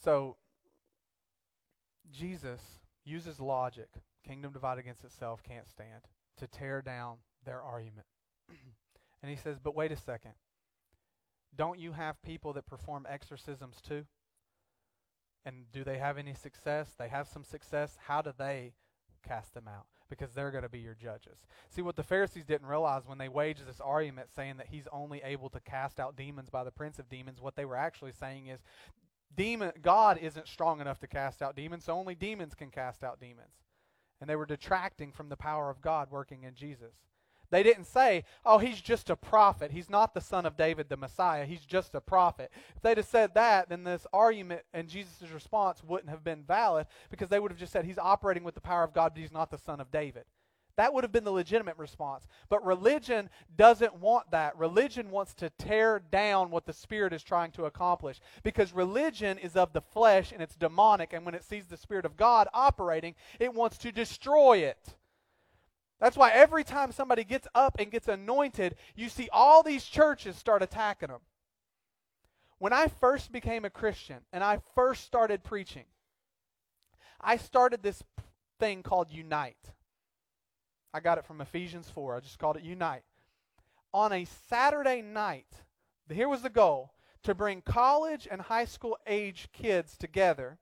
So, 0.08 0.38
Jesus 2.10 2.62
uses 3.04 3.42
logic, 3.42 3.90
kingdom 4.26 4.54
divided 4.54 4.80
against 4.80 5.04
itself 5.04 5.44
can't 5.44 5.68
stand, 5.68 6.04
to 6.38 6.48
tear 6.48 6.82
down 6.82 7.18
their 7.44 7.62
argument. 7.62 8.08
and 9.22 9.30
he 9.30 9.36
says, 9.36 9.60
But 9.62 9.76
wait 9.76 9.92
a 9.92 9.98
second. 9.98 10.32
Don't 11.54 11.78
you 11.78 11.92
have 11.92 12.24
people 12.24 12.54
that 12.54 12.66
perform 12.66 13.06
exorcisms 13.10 13.82
too? 13.86 14.06
And 15.44 15.66
do 15.74 15.84
they 15.84 15.98
have 15.98 16.18
any 16.18 16.34
success? 16.34 16.96
They 16.98 17.10
have 17.10 17.28
some 17.28 17.44
success. 17.44 17.98
How 18.08 18.22
do 18.22 18.32
they 18.38 18.76
cast 19.28 19.56
them 19.56 19.68
out? 19.68 19.88
Because 20.10 20.32
they're 20.32 20.52
going 20.52 20.64
to 20.64 20.70
be 20.70 20.80
your 20.80 20.96
judges. 20.96 21.40
See, 21.68 21.82
what 21.82 21.98
the 21.98 22.04
Pharisees 22.04 22.46
didn't 22.46 22.68
realize 22.68 23.06
when 23.06 23.18
they 23.18 23.28
waged 23.28 23.68
this 23.68 23.82
argument 23.82 24.30
saying 24.34 24.56
that 24.56 24.68
he's 24.68 24.88
only 24.90 25.22
able 25.22 25.50
to 25.50 25.60
cast 25.60 26.00
out 26.00 26.16
demons 26.16 26.50
by 26.50 26.64
the 26.64 26.72
prince 26.72 26.98
of 26.98 27.10
demons, 27.10 27.42
what 27.42 27.58
they 27.58 27.66
were 27.66 27.76
actually 27.76 28.14
saying 28.14 28.48
is 28.48 28.62
demon 29.36 29.72
God 29.82 30.18
isn't 30.22 30.48
strong 30.48 30.82
enough 30.82 31.00
to 31.00 31.08
cast 31.08 31.42
out 31.42 31.56
demons, 31.56 31.86
so 31.86 31.94
only 31.94 32.16
demons 32.16 32.56
can 32.56 32.70
cast 32.70 33.04
out 33.04 33.20
demons. 33.20 33.64
And 34.20 34.30
they 34.30 34.36
were 34.36 34.46
detracting 34.46 35.12
from 35.12 35.30
the 35.30 35.38
power 35.38 35.70
of 35.70 35.82
God 35.82 36.10
working 36.10 36.44
in 36.44 36.56
Jesus. 36.56 36.94
They 37.50 37.64
didn't 37.64 37.86
say, 37.86 38.26
oh, 38.46 38.58
he's 38.58 38.82
just 38.82 39.10
a 39.10 39.16
prophet. 39.16 39.72
He's 39.72 39.90
not 39.90 40.14
the 40.14 40.22
son 40.22 40.46
of 40.46 40.58
David, 40.58 40.90
the 40.90 40.98
Messiah. 40.98 41.46
He's 41.46 41.66
just 41.66 41.96
a 41.96 42.02
prophet. 42.02 42.52
If 42.76 42.82
they'd 42.82 42.98
have 42.98 43.06
said 43.06 43.34
that, 43.36 43.70
then 43.70 43.84
this 43.84 44.06
argument 44.12 44.64
and 44.74 44.90
Jesus' 44.90 45.32
response 45.34 45.82
wouldn't 45.84 46.10
have 46.10 46.24
been 46.24 46.44
valid 46.44 46.88
because 47.10 47.30
they 47.30 47.40
would 47.40 47.52
have 47.52 47.60
just 47.60 47.72
said 47.72 47.86
he's 47.86 47.98
operating 47.98 48.44
with 48.44 48.56
the 48.56 48.62
power 48.62 48.84
of 48.84 48.94
God, 48.94 49.14
but 49.14 49.22
he's 49.22 49.32
not 49.32 49.50
the 49.50 49.58
son 49.58 49.80
of 49.80 49.92
David. 49.92 50.26
That 50.78 50.94
would 50.94 51.04
have 51.04 51.12
been 51.12 51.24
the 51.24 51.32
legitimate 51.32 51.78
response. 51.78 52.28
But 52.50 52.64
religion 52.64 53.30
doesn't 53.56 53.96
want 53.96 54.30
that. 54.30 54.56
Religion 54.58 55.10
wants 55.10 55.34
to 55.36 55.50
tear 55.50 56.00
down 56.00 56.52
what 56.52 56.68
the 56.68 56.74
Spirit 56.74 57.14
is 57.14 57.24
trying 57.24 57.52
to 57.54 57.66
accomplish. 57.66 58.20
Because 58.44 58.72
religion 58.74 59.40
is 59.40 59.56
of 59.56 59.74
the 59.74 59.82
flesh 59.82 60.32
and 60.32 60.42
it's 60.42 60.56
demonic, 60.56 61.14
and 61.14 61.26
when 61.26 61.34
it 61.34 61.44
sees 61.44 61.66
the 61.66 61.78
Spirit 61.78 62.06
of 62.06 62.16
God 62.16 62.48
operating, 62.54 63.16
it 63.40 63.56
wants 63.56 63.80
to 63.80 63.92
destroy 63.92 64.60
it. 64.60 64.96
That's 66.00 66.16
why 66.16 66.30
every 66.30 66.64
time 66.64 66.92
somebody 66.92 67.24
gets 67.24 67.48
up 67.56 67.78
and 67.80 67.90
gets 67.90 68.08
anointed, 68.08 68.76
you 68.96 69.10
see 69.10 69.30
all 69.34 69.64
these 69.64 69.84
churches 69.84 70.36
start 70.36 70.62
attacking 70.62 71.10
them. 71.10 71.22
When 72.60 72.72
I 72.72 72.88
first 72.88 73.32
became 73.32 73.66
a 73.66 73.72
Christian 73.72 74.18
and 74.32 74.44
I 74.44 74.60
first 74.76 75.06
started 75.06 75.44
preaching, 75.44 75.86
I 77.20 77.38
started 77.38 77.82
this 77.82 78.04
thing 78.60 78.84
called 78.84 79.12
Unite. 79.12 79.72
I 80.98 81.00
got 81.00 81.20
it 81.20 81.26
from 81.26 81.42
Ephesians 81.42 81.92
4. 81.92 82.16
I 82.16 82.20
just 82.22 82.40
called 82.40 82.58
it 82.58 82.64
Unite. 82.64 83.04
On 83.94 84.12
a 84.12 84.26
Saturday 84.50 85.04
night, 85.04 85.46
here 86.12 86.28
was 86.28 86.42
the 86.42 86.50
goal 86.50 86.96
to 87.22 87.36
bring 87.36 87.62
college 87.62 88.28
and 88.32 88.42
high 88.42 88.66
school 88.66 88.98
age 89.06 89.50
kids 89.54 89.96
together 89.96 90.58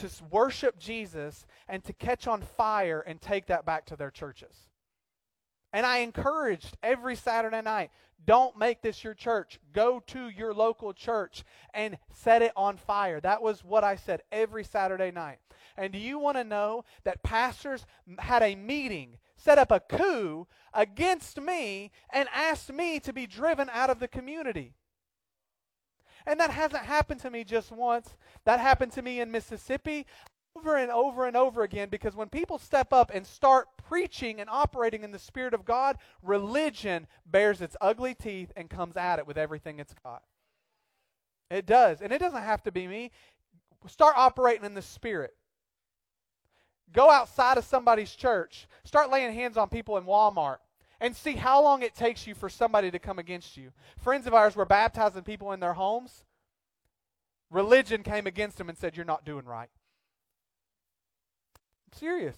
to 0.00 0.10
worship 0.28 0.76
Jesus 0.80 1.46
and 1.68 1.84
to 1.84 1.92
catch 1.92 2.26
on 2.26 2.42
fire 2.42 3.00
and 3.00 3.20
take 3.20 3.46
that 3.46 3.64
back 3.64 3.86
to 3.86 3.96
their 3.96 4.10
churches. 4.10 4.70
And 5.76 5.84
I 5.84 5.98
encouraged 5.98 6.78
every 6.82 7.16
Saturday 7.16 7.60
night 7.60 7.90
don't 8.24 8.56
make 8.56 8.80
this 8.80 9.04
your 9.04 9.12
church. 9.12 9.60
Go 9.74 10.02
to 10.06 10.30
your 10.30 10.54
local 10.54 10.94
church 10.94 11.44
and 11.74 11.98
set 12.14 12.40
it 12.40 12.52
on 12.56 12.78
fire. 12.78 13.20
That 13.20 13.42
was 13.42 13.62
what 13.62 13.84
I 13.84 13.96
said 13.96 14.22
every 14.32 14.64
Saturday 14.64 15.10
night. 15.10 15.36
And 15.76 15.92
do 15.92 15.98
you 15.98 16.18
want 16.18 16.38
to 16.38 16.44
know 16.44 16.86
that 17.04 17.22
pastors 17.22 17.84
had 18.20 18.42
a 18.42 18.54
meeting, 18.54 19.18
set 19.36 19.58
up 19.58 19.70
a 19.70 19.80
coup 19.80 20.46
against 20.72 21.38
me, 21.42 21.90
and 22.10 22.26
asked 22.32 22.72
me 22.72 22.98
to 23.00 23.12
be 23.12 23.26
driven 23.26 23.68
out 23.70 23.90
of 23.90 24.00
the 24.00 24.08
community? 24.08 24.72
And 26.26 26.40
that 26.40 26.52
hasn't 26.52 26.86
happened 26.86 27.20
to 27.20 27.30
me 27.30 27.44
just 27.44 27.70
once. 27.70 28.16
That 28.46 28.60
happened 28.60 28.92
to 28.92 29.02
me 29.02 29.20
in 29.20 29.30
Mississippi 29.30 30.06
over 30.56 30.76
and 30.76 30.90
over 30.90 31.26
and 31.26 31.36
over 31.36 31.62
again 31.62 31.88
because 31.90 32.16
when 32.16 32.28
people 32.28 32.58
step 32.58 32.92
up 32.92 33.10
and 33.12 33.26
start 33.26 33.68
preaching 33.88 34.40
and 34.40 34.48
operating 34.50 35.02
in 35.02 35.12
the 35.12 35.18
Spirit 35.18 35.54
of 35.54 35.64
God, 35.64 35.98
religion 36.22 37.06
bears 37.26 37.60
its 37.60 37.76
ugly 37.80 38.14
teeth 38.14 38.52
and 38.56 38.70
comes 38.70 38.96
at 38.96 39.18
it 39.18 39.26
with 39.26 39.38
everything 39.38 39.78
it's 39.78 39.94
got. 40.04 40.22
It 41.50 41.66
does. 41.66 42.00
And 42.00 42.12
it 42.12 42.18
doesn't 42.18 42.42
have 42.42 42.62
to 42.64 42.72
be 42.72 42.86
me. 42.86 43.10
Start 43.86 44.14
operating 44.16 44.64
in 44.64 44.74
the 44.74 44.82
Spirit. 44.82 45.34
Go 46.92 47.10
outside 47.10 47.58
of 47.58 47.64
somebody's 47.64 48.14
church. 48.14 48.66
Start 48.84 49.10
laying 49.10 49.34
hands 49.34 49.56
on 49.56 49.68
people 49.68 49.96
in 49.96 50.04
Walmart 50.04 50.58
and 51.00 51.14
see 51.14 51.32
how 51.34 51.62
long 51.62 51.82
it 51.82 51.94
takes 51.94 52.26
you 52.26 52.34
for 52.34 52.48
somebody 52.48 52.90
to 52.90 52.98
come 52.98 53.18
against 53.18 53.56
you. 53.56 53.72
Friends 53.98 54.26
of 54.26 54.34
ours 54.34 54.56
were 54.56 54.64
baptizing 54.64 55.22
people 55.22 55.52
in 55.52 55.60
their 55.60 55.74
homes. 55.74 56.24
Religion 57.50 58.02
came 58.02 58.26
against 58.26 58.58
them 58.58 58.68
and 58.68 58.78
said, 58.78 58.96
You're 58.96 59.04
not 59.04 59.24
doing 59.24 59.44
right. 59.44 59.68
Serious. 61.98 62.36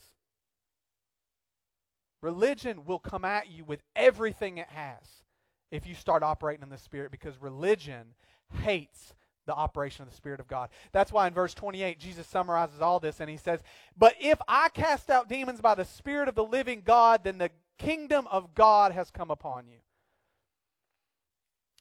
Religion 2.22 2.84
will 2.84 2.98
come 2.98 3.24
at 3.24 3.50
you 3.50 3.64
with 3.64 3.82
everything 3.94 4.58
it 4.58 4.68
has 4.68 5.24
if 5.70 5.86
you 5.86 5.94
start 5.94 6.22
operating 6.22 6.62
in 6.62 6.68
the 6.68 6.78
Spirit 6.78 7.10
because 7.10 7.40
religion 7.40 8.14
hates 8.62 9.14
the 9.46 9.54
operation 9.54 10.02
of 10.02 10.10
the 10.10 10.16
Spirit 10.16 10.40
of 10.40 10.46
God. 10.46 10.68
That's 10.92 11.12
why 11.12 11.26
in 11.26 11.32
verse 11.34 11.54
28, 11.54 11.98
Jesus 11.98 12.26
summarizes 12.26 12.80
all 12.80 13.00
this 13.00 13.20
and 13.20 13.30
he 13.30 13.36
says, 13.36 13.60
But 13.96 14.14
if 14.20 14.38
I 14.46 14.68
cast 14.70 15.10
out 15.10 15.28
demons 15.28 15.60
by 15.60 15.74
the 15.74 15.84
Spirit 15.84 16.28
of 16.28 16.34
the 16.34 16.44
living 16.44 16.82
God, 16.84 17.24
then 17.24 17.38
the 17.38 17.50
kingdom 17.78 18.26
of 18.30 18.54
God 18.54 18.92
has 18.92 19.10
come 19.10 19.30
upon 19.30 19.66
you. 19.68 19.78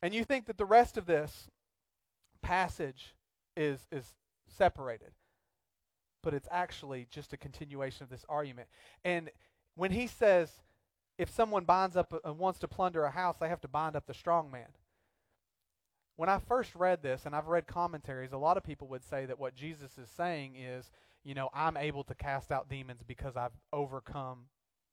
And 0.02 0.14
you 0.14 0.24
think 0.24 0.46
that 0.46 0.58
the 0.58 0.66
rest 0.66 0.98
of 0.98 1.06
this 1.06 1.50
passage 2.42 3.16
is, 3.56 3.88
is 3.92 4.06
separated, 4.48 5.12
but 6.24 6.34
it's 6.34 6.48
actually 6.52 7.08
just 7.10 7.34
a 7.34 7.38
continuation 7.38 8.04
of 8.04 8.10
this 8.10 8.26
argument. 8.28 8.68
And 9.04 9.30
when 9.76 9.92
he 9.92 10.08
says, 10.08 10.52
if 11.18 11.30
someone 11.30 11.64
binds 11.64 11.96
up 11.96 12.14
and 12.24 12.38
wants 12.38 12.60
to 12.60 12.68
plunder 12.68 13.04
a 13.04 13.12
house, 13.12 13.38
they 13.40 13.50
have 13.50 13.62
to 13.62 13.68
bind 13.68 13.96
up 13.96 14.06
the 14.06 14.14
strong 14.14 14.52
man. 14.52 14.68
When 16.16 16.30
I 16.30 16.40
first 16.40 16.76
read 16.76 17.04
this, 17.04 17.26
and 17.26 17.36
I've 17.36 17.48
read 17.48 17.68
commentaries, 17.68 18.32
a 18.34 18.38
lot 18.38 18.58
of 18.58 18.64
people 18.64 18.88
would 18.88 19.04
say 19.04 19.26
that 19.26 19.40
what 19.40 19.56
Jesus 19.56 19.98
is 19.98 20.10
saying 20.10 20.56
is, 20.56 20.90
you 21.24 21.36
know, 21.36 21.50
I'm 21.54 21.78
able 21.78 22.04
to 22.06 22.16
cast 22.16 22.52
out 22.52 22.70
demons 22.70 23.02
because 23.06 23.36
I've 23.38 23.52
overcome 23.72 24.46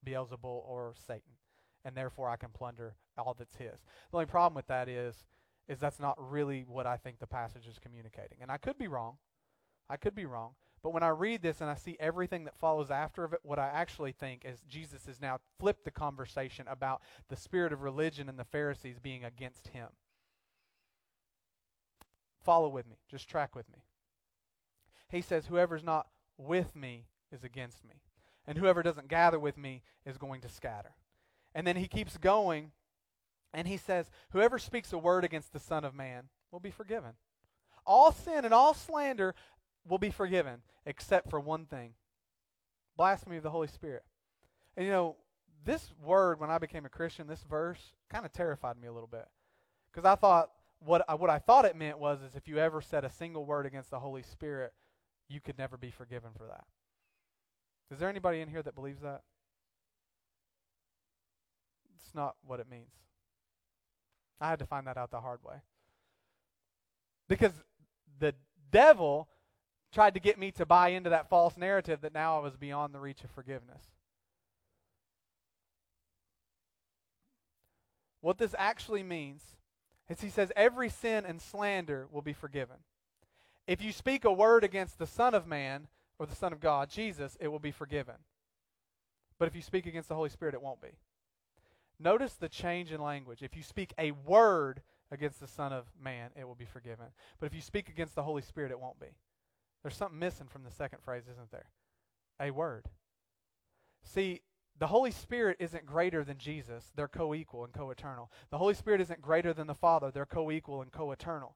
Beelzebul 0.04 0.44
or 0.44 0.94
Satan, 1.06 1.32
and 1.84 1.96
therefore 1.96 2.28
I 2.28 2.36
can 2.36 2.50
plunder 2.50 2.96
all 3.16 3.34
that's 3.38 3.56
his. 3.56 3.80
The 4.10 4.16
only 4.16 4.26
problem 4.26 4.54
with 4.54 4.66
that 4.66 4.88
is, 4.88 5.24
is 5.66 5.78
that's 5.78 6.00
not 6.00 6.16
really 6.18 6.64
what 6.68 6.86
I 6.86 6.98
think 6.98 7.20
the 7.20 7.26
passage 7.26 7.66
is 7.66 7.78
communicating. 7.78 8.38
And 8.42 8.50
I 8.50 8.58
could 8.58 8.76
be 8.76 8.88
wrong. 8.88 9.16
I 9.88 9.96
could 9.96 10.14
be 10.14 10.26
wrong. 10.26 10.52
But 10.84 10.92
when 10.92 11.02
I 11.02 11.08
read 11.08 11.40
this 11.40 11.62
and 11.62 11.70
I 11.70 11.76
see 11.76 11.96
everything 11.98 12.44
that 12.44 12.58
follows 12.58 12.90
after 12.90 13.24
of 13.24 13.32
it, 13.32 13.40
what 13.42 13.58
I 13.58 13.68
actually 13.68 14.12
think 14.12 14.44
is 14.44 14.60
Jesus 14.68 15.06
has 15.06 15.18
now 15.18 15.38
flipped 15.58 15.86
the 15.86 15.90
conversation 15.90 16.66
about 16.68 17.00
the 17.28 17.36
spirit 17.36 17.72
of 17.72 17.80
religion 17.80 18.28
and 18.28 18.38
the 18.38 18.44
Pharisees 18.44 18.98
being 18.98 19.24
against 19.24 19.68
him. 19.68 19.88
Follow 22.44 22.68
with 22.68 22.86
me. 22.86 22.96
Just 23.10 23.30
track 23.30 23.56
with 23.56 23.66
me. 23.72 23.78
He 25.08 25.22
says, 25.22 25.46
Whoever's 25.46 25.82
not 25.82 26.06
with 26.36 26.76
me 26.76 27.06
is 27.32 27.42
against 27.42 27.82
me. 27.82 28.02
and 28.46 28.58
whoever 28.58 28.82
doesn't 28.82 29.08
gather 29.08 29.38
with 29.38 29.56
me 29.56 29.80
is 30.04 30.18
going 30.18 30.42
to 30.42 30.50
scatter. 30.50 30.92
And 31.54 31.66
then 31.66 31.76
he 31.76 31.88
keeps 31.88 32.18
going, 32.18 32.72
and 33.54 33.66
he 33.66 33.78
says, 33.78 34.10
Whoever 34.32 34.58
speaks 34.58 34.92
a 34.92 34.98
word 34.98 35.24
against 35.24 35.54
the 35.54 35.58
Son 35.58 35.82
of 35.82 35.94
Man 35.94 36.24
will 36.52 36.60
be 36.60 36.70
forgiven. 36.70 37.12
All 37.86 38.12
sin 38.12 38.44
and 38.44 38.54
all 38.54 38.74
slander 38.74 39.34
will 39.86 39.98
be 39.98 40.10
forgiven, 40.10 40.62
except 40.86 41.30
for 41.30 41.40
one 41.40 41.66
thing 41.66 41.94
blasphemy 42.96 43.36
of 43.36 43.42
the 43.42 43.50
Holy 43.50 43.66
Spirit. 43.66 44.02
And 44.76 44.86
you 44.86 44.92
know, 44.92 45.16
this 45.64 45.92
word, 46.02 46.40
when 46.40 46.50
I 46.50 46.58
became 46.58 46.84
a 46.84 46.88
Christian, 46.90 47.26
this 47.26 47.42
verse 47.42 47.92
kind 48.10 48.24
of 48.24 48.32
terrified 48.32 48.76
me 48.80 48.88
a 48.88 48.92
little 48.92 49.08
bit. 49.08 49.26
Because 49.90 50.04
I 50.04 50.14
thought, 50.14 50.50
what 50.80 51.04
I, 51.08 51.14
what 51.14 51.30
I 51.30 51.38
thought 51.38 51.64
it 51.64 51.76
meant 51.76 51.98
was 51.98 52.22
is 52.22 52.34
if 52.34 52.46
you 52.46 52.58
ever 52.58 52.80
said 52.80 53.04
a 53.04 53.10
single 53.10 53.46
word 53.46 53.66
against 53.66 53.90
the 53.90 53.98
Holy 53.98 54.22
Spirit, 54.22 54.72
you 55.28 55.40
could 55.40 55.56
never 55.56 55.76
be 55.76 55.90
forgiven 55.90 56.30
for 56.36 56.46
that. 56.46 56.64
Is 57.90 57.98
there 57.98 58.08
anybody 58.08 58.40
in 58.40 58.48
here 58.48 58.62
that 58.62 58.74
believes 58.74 59.00
that? 59.02 59.22
It's 61.96 62.14
not 62.14 62.36
what 62.44 62.60
it 62.60 62.68
means. 62.68 62.90
I 64.40 64.48
had 64.48 64.58
to 64.58 64.66
find 64.66 64.86
that 64.86 64.96
out 64.96 65.10
the 65.10 65.20
hard 65.20 65.42
way. 65.42 65.56
Because 67.28 67.52
the 68.18 68.34
devil 68.70 69.28
tried 69.94 70.14
to 70.14 70.20
get 70.20 70.38
me 70.38 70.50
to 70.52 70.66
buy 70.66 70.88
into 70.88 71.10
that 71.10 71.28
false 71.28 71.56
narrative 71.56 72.00
that 72.02 72.12
now 72.12 72.36
I 72.38 72.42
was 72.42 72.56
beyond 72.56 72.92
the 72.92 73.00
reach 73.00 73.22
of 73.24 73.30
forgiveness. 73.30 73.82
What 78.20 78.38
this 78.38 78.54
actually 78.58 79.02
means 79.02 79.42
is 80.08 80.20
he 80.20 80.30
says 80.30 80.50
every 80.56 80.88
sin 80.88 81.24
and 81.26 81.40
slander 81.40 82.08
will 82.10 82.22
be 82.22 82.32
forgiven. 82.32 82.76
If 83.66 83.82
you 83.82 83.92
speak 83.92 84.24
a 84.24 84.32
word 84.32 84.64
against 84.64 84.98
the 84.98 85.06
Son 85.06 85.34
of 85.34 85.46
Man 85.46 85.88
or 86.18 86.26
the 86.26 86.34
Son 86.34 86.52
of 86.52 86.60
God, 86.60 86.90
Jesus, 86.90 87.36
it 87.40 87.48
will 87.48 87.58
be 87.58 87.70
forgiven. 87.70 88.16
But 89.38 89.48
if 89.48 89.54
you 89.54 89.62
speak 89.62 89.86
against 89.86 90.08
the 90.08 90.14
Holy 90.14 90.30
Spirit, 90.30 90.54
it 90.54 90.62
won't 90.62 90.80
be. 90.80 90.98
Notice 91.98 92.34
the 92.34 92.48
change 92.48 92.92
in 92.92 93.00
language. 93.00 93.42
If 93.42 93.56
you 93.56 93.62
speak 93.62 93.94
a 93.98 94.10
word 94.10 94.82
against 95.10 95.40
the 95.40 95.46
Son 95.46 95.72
of 95.72 95.84
Man, 96.02 96.30
it 96.38 96.46
will 96.46 96.54
be 96.54 96.64
forgiven. 96.64 97.06
But 97.38 97.46
if 97.46 97.54
you 97.54 97.60
speak 97.60 97.88
against 97.88 98.14
the 98.14 98.22
Holy 98.22 98.42
Spirit, 98.42 98.70
it 98.70 98.80
won't 98.80 99.00
be. 99.00 99.16
There's 99.84 99.96
something 99.96 100.18
missing 100.18 100.46
from 100.46 100.64
the 100.64 100.70
second 100.70 101.00
phrase, 101.02 101.24
isn't 101.30 101.52
there? 101.52 101.66
A 102.40 102.50
word. 102.50 102.86
See, 104.02 104.40
the 104.78 104.86
Holy 104.86 105.10
Spirit 105.10 105.58
isn't 105.60 105.84
greater 105.84 106.24
than 106.24 106.38
Jesus. 106.38 106.90
They're 106.96 107.06
co 107.06 107.34
equal 107.34 107.64
and 107.64 107.72
co 107.72 107.90
eternal. 107.90 108.32
The 108.50 108.58
Holy 108.58 108.72
Spirit 108.72 109.02
isn't 109.02 109.20
greater 109.20 109.52
than 109.52 109.66
the 109.66 109.74
Father. 109.74 110.10
They're 110.10 110.24
co 110.24 110.50
equal 110.50 110.80
and 110.80 110.90
co 110.90 111.12
eternal. 111.12 111.54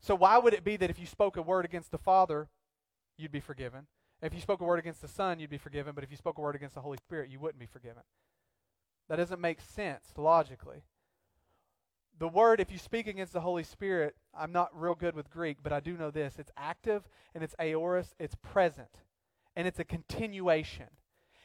So, 0.00 0.14
why 0.14 0.36
would 0.36 0.52
it 0.52 0.64
be 0.64 0.76
that 0.76 0.90
if 0.90 0.98
you 0.98 1.06
spoke 1.06 1.38
a 1.38 1.42
word 1.42 1.64
against 1.64 1.90
the 1.90 1.98
Father, 1.98 2.50
you'd 3.16 3.32
be 3.32 3.40
forgiven? 3.40 3.86
If 4.20 4.34
you 4.34 4.40
spoke 4.40 4.60
a 4.60 4.64
word 4.64 4.78
against 4.78 5.00
the 5.00 5.08
Son, 5.08 5.40
you'd 5.40 5.48
be 5.48 5.58
forgiven. 5.58 5.94
But 5.94 6.04
if 6.04 6.10
you 6.10 6.18
spoke 6.18 6.36
a 6.36 6.42
word 6.42 6.54
against 6.54 6.74
the 6.74 6.82
Holy 6.82 6.98
Spirit, 6.98 7.30
you 7.30 7.40
wouldn't 7.40 7.58
be 7.58 7.66
forgiven. 7.66 8.02
That 9.08 9.16
doesn't 9.16 9.40
make 9.40 9.60
sense 9.62 10.12
logically. 10.18 10.84
The 12.18 12.28
word, 12.28 12.60
if 12.60 12.70
you 12.70 12.78
speak 12.78 13.06
against 13.06 13.32
the 13.32 13.40
Holy 13.40 13.64
Spirit, 13.64 14.14
I'm 14.38 14.52
not 14.52 14.70
real 14.78 14.94
good 14.94 15.16
with 15.16 15.30
Greek, 15.30 15.58
but 15.62 15.72
I 15.72 15.80
do 15.80 15.96
know 15.96 16.10
this. 16.10 16.38
It's 16.38 16.52
active 16.56 17.08
and 17.34 17.42
it's 17.42 17.54
aorist, 17.58 18.14
it's 18.18 18.36
present, 18.36 18.88
and 19.56 19.66
it's 19.66 19.80
a 19.80 19.84
continuation. 19.84 20.86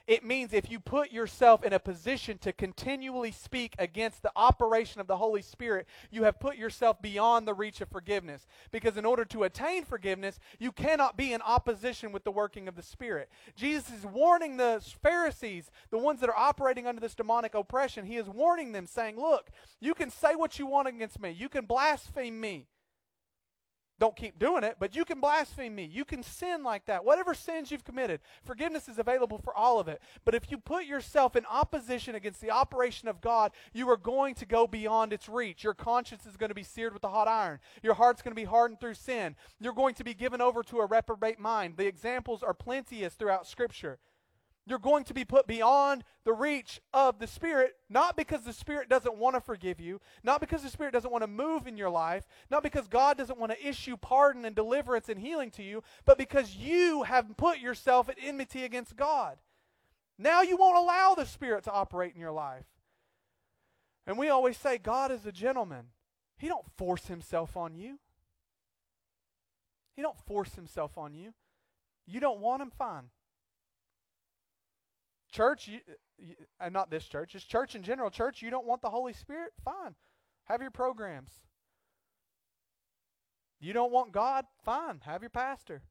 It 0.10 0.26
means 0.26 0.53
if 0.53 0.72
you 0.72 0.80
put 0.80 1.12
yourself 1.12 1.64
in 1.64 1.72
a 1.72 1.78
position 1.78 2.39
to 2.39 2.51
continually 2.51 3.32
speak 3.32 3.76
against 3.78 4.24
the 4.24 4.32
operation 4.36 4.99
of 4.99 5.05
the 5.05 5.18
Holy 5.18 5.43
Spirit, 5.43 5.86
you 6.10 6.24
have 6.24 6.39
put 6.39 6.57
yourself 6.57 6.99
beyond 6.99 7.47
the 7.47 7.53
reach 7.53 7.80
of 7.80 7.89
forgiveness. 7.89 8.47
Because 8.72 8.97
in 8.97 9.05
order 9.05 9.24
to 9.26 9.43
attain 9.43 9.86
forgiveness, 9.86 10.39
you 10.57 10.72
cannot 10.72 11.16
be 11.16 11.32
in 11.32 11.43
opposition 11.43 12.12
with 12.12 12.24
the 12.24 12.32
working 12.32 12.68
of 12.68 12.76
the 12.76 12.82
Spirit. 12.82 13.30
Jesus 13.55 13.91
is 13.91 14.03
warning 14.03 14.57
the 14.57 14.84
Pharisees, 15.03 15.70
the 15.91 15.99
ones 15.99 16.22
that 16.22 16.30
are 16.30 16.36
operating 16.36 16.88
under 16.88 16.99
this 16.99 17.14
demonic 17.14 17.53
oppression, 17.53 18.03
he 18.03 18.18
is 18.18 18.28
warning 18.28 18.72
them, 18.72 18.88
saying, 18.88 19.16
Look, 19.16 19.51
you 19.80 19.93
can 19.93 20.10
say 20.10 20.34
what 20.34 20.57
you 20.57 20.66
want 20.66 20.88
against 20.88 21.22
me, 21.22 21.30
you 21.30 21.49
can 21.49 21.66
blaspheme 21.66 22.41
me. 22.41 22.66
Don't 23.99 24.15
keep 24.15 24.39
doing 24.39 24.63
it, 24.63 24.77
but 24.79 24.95
you 24.95 25.03
can 25.03 25.19
blaspheme 25.19 25.75
me. 25.75 25.83
You 25.83 26.05
can 26.05 26.23
sin 26.23 26.63
like 26.63 26.85
that. 26.85 27.03
Whatever 27.03 27.33
sins 27.33 27.69
you've 27.69 27.83
committed, 27.83 28.21
forgiveness 28.45 28.87
is 28.87 28.97
available 28.97 29.37
for 29.37 29.53
all 29.53 29.77
of 29.77 29.89
it. 29.89 30.01
But 30.23 30.35
if 30.35 30.49
you 30.49 30.57
put 30.57 30.85
yourself 30.85 31.35
in 31.35 31.45
opposition 31.45 32.15
against 32.15 32.39
the 32.39 32.51
operation 32.51 33.09
of 33.09 33.19
God, 33.19 33.51
you 33.73 33.89
are 33.89 33.97
going 33.97 34.35
to 34.35 34.45
go 34.45 34.67
beyond 34.67 35.11
its 35.11 35.27
reach. 35.27 35.65
Your 35.65 35.73
conscience 35.73 36.25
is 36.25 36.37
going 36.37 36.49
to 36.49 36.55
be 36.55 36.63
seared 36.63 36.93
with 36.93 37.03
a 37.03 37.09
hot 37.09 37.27
iron. 37.27 37.59
Your 37.83 37.93
heart's 37.93 38.21
going 38.21 38.31
to 38.31 38.41
be 38.41 38.45
hardened 38.45 38.79
through 38.79 38.93
sin. 38.93 39.35
You're 39.59 39.73
going 39.73 39.95
to 39.95 40.03
be 40.05 40.13
given 40.13 40.39
over 40.39 40.63
to 40.63 40.79
a 40.79 40.85
reprobate 40.85 41.39
mind. 41.39 41.75
The 41.75 41.87
examples 41.87 42.41
are 42.41 42.53
plenteous 42.53 43.15
throughout 43.15 43.47
Scripture 43.47 43.99
you're 44.70 44.80
going 44.80 45.03
to 45.05 45.13
be 45.13 45.26
put 45.26 45.47
beyond 45.47 46.03
the 46.24 46.34
reach 46.34 46.80
of 46.93 47.20
the 47.20 47.28
Spirit, 47.28 47.74
not 47.89 48.15
because 48.15 48.43
the 48.43 48.53
Spirit 48.53 48.88
doesn't 48.89 49.17
want 49.17 49.36
to 49.36 49.41
forgive 49.41 49.80
you, 49.80 49.99
not 50.24 50.39
because 50.39 50.61
the 50.61 50.70
Spirit 50.70 50.93
doesn't 50.93 51.11
want 51.11 51.24
to 51.24 51.28
move 51.28 51.67
in 51.67 51.78
your 51.78 51.89
life, 51.89 52.28
not 52.51 52.63
because 52.63 52.88
God 52.88 53.17
doesn't 53.17 53.39
want 53.39 53.51
to 53.51 53.67
issue 53.67 53.97
pardon 53.97 54.45
and 54.45 54.55
deliverance 54.55 55.09
and 55.09 55.20
healing 55.20 55.51
to 55.51 55.63
you, 55.63 55.82
but 56.05 56.17
because 56.17 56.55
you 56.55 57.03
have 57.03 57.36
put 57.38 57.59
yourself 57.59 58.09
at 58.09 58.17
enmity 58.22 58.63
against 58.63 58.95
God. 58.95 59.38
Now 60.17 60.41
you 60.41 60.57
won't 60.57 60.78
allow 60.78 61.15
the 61.15 61.26
Spirit 61.26 61.63
to 61.63 61.72
operate 61.72 62.13
in 62.13 62.22
your 62.22 62.32
life. 62.32 62.65
And 64.05 64.17
we 64.17 64.30
always 64.30 64.57
say 64.57 64.78
God 64.78 65.11
is 65.11 65.26
a 65.26 65.32
gentleman. 65.32 65.86
He 66.38 66.47
don't 66.47 66.65
force 66.78 67.07
himself 67.07 67.57
on 67.57 67.76
you. 67.76 67.99
He 69.95 70.01
don't 70.01 70.17
force 70.26 70.55
himself 70.55 70.97
on 70.97 71.13
you. 71.13 71.34
You 72.05 72.20
don't 72.20 72.39
want 72.39 72.61
him, 72.61 72.72
fine. 72.72 73.09
Church, 75.32 75.67
you, 75.67 75.80
you, 76.17 76.36
and 76.59 76.73
not 76.73 76.89
this 76.89 77.05
church, 77.05 77.34
just 77.34 77.49
church 77.49 77.75
in 77.75 77.84
general. 77.84 78.09
Church, 78.09 78.41
you 78.41 78.49
don't 78.49 78.65
want 78.65 78.82
the 78.82 78.89
Holy 78.89 79.13
Spirit? 79.13 79.51
Fine. 79.63 79.95
Have 80.45 80.61
your 80.61 80.71
programs. 80.71 81.32
You 83.59 83.73
don't 83.73 83.91
want 83.91 84.11
God? 84.11 84.45
Fine. 84.63 85.01
Have 85.05 85.21
your 85.21 85.30
pastor. 85.30 85.82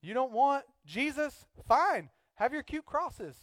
You 0.00 0.14
don't 0.14 0.32
want 0.32 0.64
Jesus? 0.86 1.46
Fine. 1.66 2.10
Have 2.36 2.52
your 2.52 2.62
cute 2.62 2.86
crosses. 2.86 3.36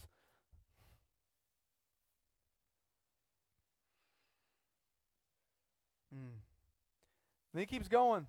Mm. 6.14 6.38
Then 7.52 7.60
he 7.60 7.66
keeps 7.66 7.88
going. 7.88 8.26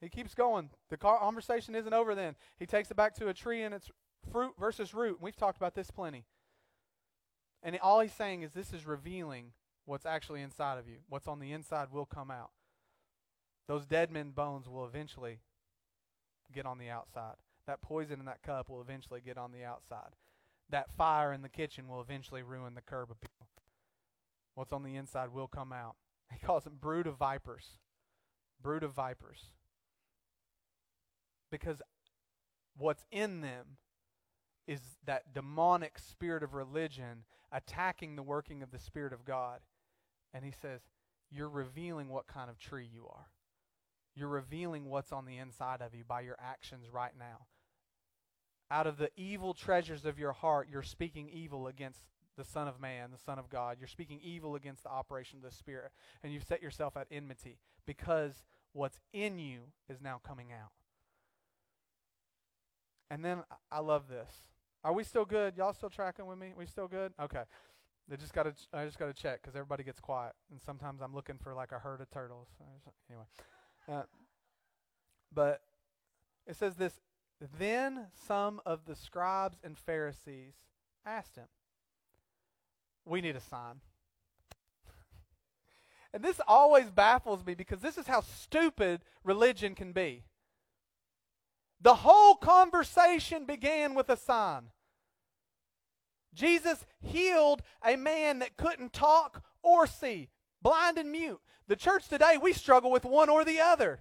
He 0.00 0.08
keeps 0.08 0.34
going. 0.34 0.70
The 0.90 0.96
conversation 0.96 1.74
isn't 1.74 1.92
over 1.92 2.14
then. 2.14 2.36
He 2.58 2.66
takes 2.66 2.90
it 2.90 2.96
back 2.96 3.14
to 3.16 3.28
a 3.28 3.34
tree 3.34 3.62
and 3.62 3.74
it's 3.74 3.90
fruit 4.30 4.54
versus 4.58 4.94
root. 4.94 5.18
We've 5.20 5.36
talked 5.36 5.56
about 5.56 5.74
this 5.74 5.90
plenty. 5.90 6.24
And 7.62 7.78
all 7.82 8.00
he's 8.00 8.12
saying 8.12 8.42
is 8.42 8.52
this 8.52 8.72
is 8.72 8.86
revealing 8.86 9.52
what's 9.86 10.06
actually 10.06 10.42
inside 10.42 10.78
of 10.78 10.88
you. 10.88 10.98
What's 11.08 11.28
on 11.28 11.40
the 11.40 11.52
inside 11.52 11.88
will 11.92 12.06
come 12.06 12.30
out. 12.30 12.50
Those 13.66 13.86
dead 13.86 14.10
men 14.10 14.30
bones 14.30 14.68
will 14.68 14.84
eventually 14.84 15.40
get 16.52 16.66
on 16.66 16.78
the 16.78 16.90
outside. 16.90 17.36
That 17.66 17.80
poison 17.80 18.20
in 18.20 18.26
that 18.26 18.42
cup 18.42 18.68
will 18.68 18.82
eventually 18.82 19.22
get 19.24 19.38
on 19.38 19.52
the 19.52 19.64
outside. 19.64 20.10
That 20.70 20.90
fire 20.90 21.32
in 21.32 21.42
the 21.42 21.48
kitchen 21.48 21.88
will 21.88 22.00
eventually 22.00 22.42
ruin 22.42 22.74
the 22.74 22.82
curb 22.82 23.10
appeal. 23.10 23.48
What's 24.54 24.72
on 24.72 24.82
the 24.82 24.96
inside 24.96 25.32
will 25.32 25.48
come 25.48 25.72
out. 25.72 25.96
He 26.32 26.44
calls 26.44 26.64
them 26.64 26.78
brood 26.80 27.06
of 27.06 27.16
vipers. 27.16 27.78
Brood 28.60 28.82
of 28.82 28.92
vipers. 28.92 29.50
Because 31.50 31.80
what's 32.76 33.04
in 33.12 33.40
them 33.40 33.76
is 34.66 34.80
that 35.06 35.34
demonic 35.34 35.98
spirit 35.98 36.42
of 36.42 36.54
religion 36.54 37.24
attacking 37.52 38.16
the 38.16 38.22
working 38.22 38.62
of 38.62 38.70
the 38.70 38.78
Spirit 38.78 39.12
of 39.12 39.24
God. 39.24 39.60
And 40.32 40.44
he 40.44 40.50
says, 40.50 40.80
You're 41.30 41.48
revealing 41.48 42.08
what 42.08 42.26
kind 42.26 42.50
of 42.50 42.58
tree 42.58 42.88
you 42.92 43.06
are. 43.08 43.28
You're 44.14 44.28
revealing 44.28 44.86
what's 44.86 45.12
on 45.12 45.26
the 45.26 45.38
inside 45.38 45.80
of 45.80 45.94
you 45.94 46.04
by 46.06 46.20
your 46.20 46.36
actions 46.40 46.86
right 46.92 47.12
now. 47.18 47.46
Out 48.70 48.86
of 48.86 48.96
the 48.96 49.10
evil 49.16 49.54
treasures 49.54 50.04
of 50.04 50.18
your 50.18 50.32
heart, 50.32 50.68
you're 50.70 50.82
speaking 50.82 51.28
evil 51.28 51.66
against 51.66 52.00
the 52.36 52.44
Son 52.44 52.66
of 52.66 52.80
Man, 52.80 53.10
the 53.12 53.18
Son 53.18 53.38
of 53.38 53.48
God. 53.48 53.76
You're 53.78 53.88
speaking 53.88 54.20
evil 54.22 54.54
against 54.54 54.82
the 54.82 54.90
operation 54.90 55.38
of 55.38 55.44
the 55.44 55.56
Spirit. 55.56 55.92
And 56.22 56.32
you've 56.32 56.44
set 56.44 56.62
yourself 56.62 56.96
at 56.96 57.06
enmity 57.10 57.58
because 57.86 58.42
what's 58.72 58.98
in 59.12 59.38
you 59.38 59.60
is 59.88 60.00
now 60.00 60.20
coming 60.26 60.48
out. 60.52 60.72
And 63.10 63.24
then 63.24 63.42
I 63.70 63.80
love 63.80 64.08
this. 64.08 64.30
Are 64.84 64.92
we 64.92 65.02
still 65.02 65.24
good? 65.24 65.56
Y'all 65.56 65.72
still 65.72 65.88
tracking 65.88 66.26
with 66.26 66.38
me? 66.38 66.52
We 66.56 66.66
still 66.66 66.88
good? 66.88 67.14
Okay. 67.18 67.42
They 68.06 68.16
just 68.16 68.34
got 68.34 68.42
to. 68.42 68.52
I 68.72 68.84
just 68.84 68.98
got 68.98 69.06
to 69.06 69.14
check 69.14 69.40
because 69.40 69.56
everybody 69.56 69.82
gets 69.82 69.98
quiet, 69.98 70.34
and 70.50 70.60
sometimes 70.60 71.00
I'm 71.00 71.14
looking 71.14 71.38
for 71.38 71.54
like 71.54 71.72
a 71.72 71.78
herd 71.78 72.02
of 72.02 72.10
turtles. 72.10 72.48
Anyway, 73.08 73.24
uh, 73.90 74.02
but 75.32 75.62
it 76.46 76.56
says 76.56 76.74
this. 76.74 77.00
Then 77.58 78.08
some 78.26 78.60
of 78.66 78.84
the 78.84 78.94
scribes 78.94 79.58
and 79.64 79.78
Pharisees 79.78 80.52
asked 81.06 81.36
him, 81.36 81.48
"We 83.06 83.22
need 83.22 83.36
a 83.36 83.40
sign." 83.40 83.80
and 86.12 86.22
this 86.22 86.42
always 86.46 86.90
baffles 86.90 87.44
me 87.46 87.54
because 87.54 87.80
this 87.80 87.96
is 87.96 88.06
how 88.06 88.20
stupid 88.20 89.00
religion 89.24 89.74
can 89.74 89.92
be. 89.92 90.24
The 91.84 91.96
whole 91.96 92.34
conversation 92.36 93.44
began 93.44 93.94
with 93.94 94.08
a 94.08 94.16
sign. 94.16 94.70
Jesus 96.32 96.86
healed 96.98 97.60
a 97.84 97.96
man 97.96 98.38
that 98.38 98.56
couldn't 98.56 98.94
talk 98.94 99.44
or 99.62 99.86
see, 99.86 100.30
blind 100.62 100.96
and 100.96 101.12
mute. 101.12 101.40
The 101.68 101.76
church 101.76 102.08
today, 102.08 102.38
we 102.40 102.54
struggle 102.54 102.90
with 102.90 103.04
one 103.04 103.28
or 103.28 103.44
the 103.44 103.60
other. 103.60 104.00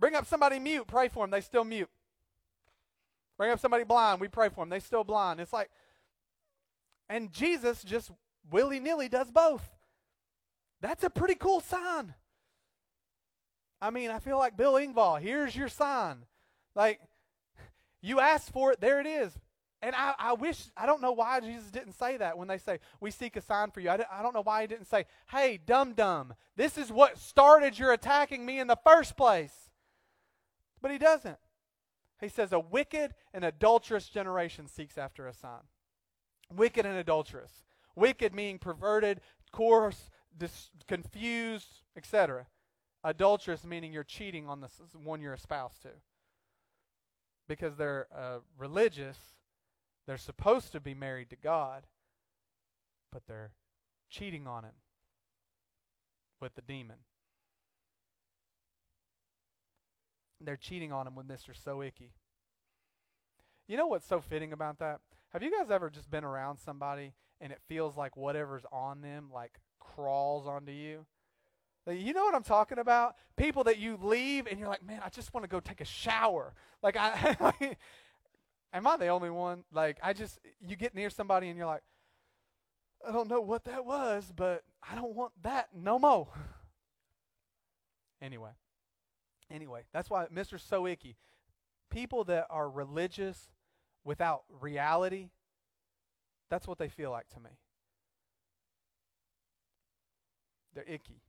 Bring 0.00 0.16
up 0.16 0.26
somebody 0.26 0.58
mute, 0.58 0.88
pray 0.88 1.06
for 1.06 1.22
them, 1.22 1.30
they 1.30 1.40
still 1.40 1.64
mute. 1.64 1.88
Bring 3.38 3.52
up 3.52 3.60
somebody 3.60 3.84
blind, 3.84 4.20
we 4.20 4.26
pray 4.26 4.48
for 4.48 4.62
them, 4.62 4.68
they 4.68 4.80
still 4.80 5.04
blind. 5.04 5.38
It's 5.38 5.52
like, 5.52 5.70
and 7.08 7.32
Jesus 7.32 7.84
just 7.84 8.10
willy 8.50 8.80
nilly 8.80 9.08
does 9.08 9.30
both. 9.30 9.70
That's 10.80 11.04
a 11.04 11.10
pretty 11.10 11.36
cool 11.36 11.60
sign. 11.60 12.14
I 13.80 13.90
mean, 13.90 14.10
I 14.10 14.18
feel 14.18 14.38
like 14.38 14.56
Bill 14.56 14.74
Engvall. 14.74 15.20
Here's 15.20 15.54
your 15.54 15.68
sign. 15.68 16.24
Like, 16.76 17.00
you 18.02 18.20
asked 18.20 18.52
for 18.52 18.70
it, 18.70 18.80
there 18.80 19.00
it 19.00 19.06
is. 19.06 19.36
And 19.82 19.94
I, 19.96 20.14
I 20.18 20.32
wish, 20.34 20.68
I 20.76 20.86
don't 20.86 21.02
know 21.02 21.12
why 21.12 21.40
Jesus 21.40 21.70
didn't 21.70 21.94
say 21.94 22.16
that 22.18 22.38
when 22.38 22.48
they 22.48 22.58
say, 22.58 22.78
We 23.00 23.10
seek 23.10 23.36
a 23.36 23.40
sign 23.40 23.70
for 23.70 23.80
you. 23.80 23.90
I, 23.90 23.98
I 24.10 24.22
don't 24.22 24.34
know 24.34 24.42
why 24.42 24.62
he 24.62 24.66
didn't 24.66 24.86
say, 24.86 25.06
Hey, 25.30 25.58
dum 25.64 25.92
dum, 25.94 26.34
this 26.56 26.78
is 26.78 26.92
what 26.92 27.18
started 27.18 27.78
your 27.78 27.92
attacking 27.92 28.46
me 28.46 28.58
in 28.58 28.68
the 28.68 28.78
first 28.84 29.16
place. 29.16 29.70
But 30.80 30.90
he 30.90 30.98
doesn't. 30.98 31.38
He 32.20 32.28
says, 32.28 32.52
A 32.52 32.60
wicked 32.60 33.14
and 33.34 33.44
adulterous 33.44 34.08
generation 34.08 34.66
seeks 34.66 34.96
after 34.96 35.26
a 35.26 35.34
sign. 35.34 35.62
Wicked 36.54 36.86
and 36.86 36.96
adulterous. 36.96 37.64
Wicked 37.96 38.34
meaning 38.34 38.58
perverted, 38.58 39.20
coarse, 39.52 40.10
dis- 40.36 40.70
confused, 40.86 41.82
etc. 41.96 42.46
Adulterous 43.04 43.64
meaning 43.64 43.92
you're 43.92 44.04
cheating 44.04 44.48
on 44.48 44.60
the 44.60 44.68
one 45.02 45.20
you're 45.20 45.34
a 45.34 45.38
spouse 45.38 45.78
to. 45.82 45.90
Because 47.48 47.76
they're 47.76 48.06
uh, 48.14 48.38
religious, 48.58 49.18
they're 50.06 50.18
supposed 50.18 50.72
to 50.72 50.80
be 50.80 50.94
married 50.94 51.30
to 51.30 51.36
God, 51.36 51.86
but 53.12 53.22
they're 53.26 53.52
cheating 54.10 54.46
on 54.46 54.64
Him 54.64 54.74
with 56.40 56.54
the 56.54 56.62
demon. 56.62 56.96
They're 60.40 60.56
cheating 60.56 60.92
on 60.92 61.06
him 61.06 61.14
with 61.14 61.26
Mr. 61.26 61.56
So 61.60 61.82
Icky. 61.82 62.12
You 63.66 63.76
know 63.76 63.86
what's 63.86 64.06
so 64.06 64.20
fitting 64.20 64.52
about 64.52 64.78
that? 64.78 65.00
Have 65.32 65.42
you 65.42 65.50
guys 65.50 65.70
ever 65.70 65.90
just 65.90 66.10
been 66.10 66.24
around 66.24 66.58
somebody 66.58 67.14
and 67.40 67.52
it 67.52 67.60
feels 67.68 67.96
like 67.96 68.16
whatever's 68.16 68.64
on 68.70 69.00
them 69.00 69.30
like 69.32 69.58
crawls 69.80 70.46
onto 70.46 70.72
you? 70.72 71.06
You 71.88 72.12
know 72.12 72.24
what 72.24 72.34
I'm 72.34 72.42
talking 72.42 72.78
about? 72.78 73.14
People 73.36 73.64
that 73.64 73.78
you 73.78 73.96
leave 74.00 74.46
and 74.46 74.58
you're 74.58 74.68
like, 74.68 74.84
man, 74.84 75.00
I 75.04 75.08
just 75.08 75.32
want 75.32 75.44
to 75.44 75.48
go 75.48 75.60
take 75.60 75.80
a 75.80 75.84
shower. 75.84 76.52
Like 76.82 76.96
I, 76.98 77.36
am 78.72 78.86
I 78.86 78.96
the 78.96 79.08
only 79.08 79.30
one? 79.30 79.62
Like 79.72 79.98
I 80.02 80.12
just, 80.12 80.40
you 80.60 80.74
get 80.74 80.94
near 80.94 81.10
somebody 81.10 81.48
and 81.48 81.56
you're 81.56 81.66
like, 81.66 81.82
I 83.06 83.12
don't 83.12 83.28
know 83.28 83.40
what 83.40 83.64
that 83.64 83.84
was, 83.84 84.32
but 84.34 84.64
I 84.88 84.96
don't 84.96 85.14
want 85.14 85.32
that 85.42 85.68
no 85.74 85.98
more. 85.98 86.28
anyway, 88.20 88.50
anyway, 89.48 89.82
that's 89.92 90.10
why 90.10 90.26
Mr. 90.26 90.60
So 90.60 90.88
Icky, 90.88 91.16
people 91.90 92.24
that 92.24 92.46
are 92.50 92.68
religious 92.68 93.52
without 94.04 94.42
reality, 94.60 95.28
that's 96.50 96.66
what 96.66 96.78
they 96.78 96.88
feel 96.88 97.12
like 97.12 97.28
to 97.30 97.40
me. 97.40 97.50
They're 100.74 100.84
icky. 100.86 101.22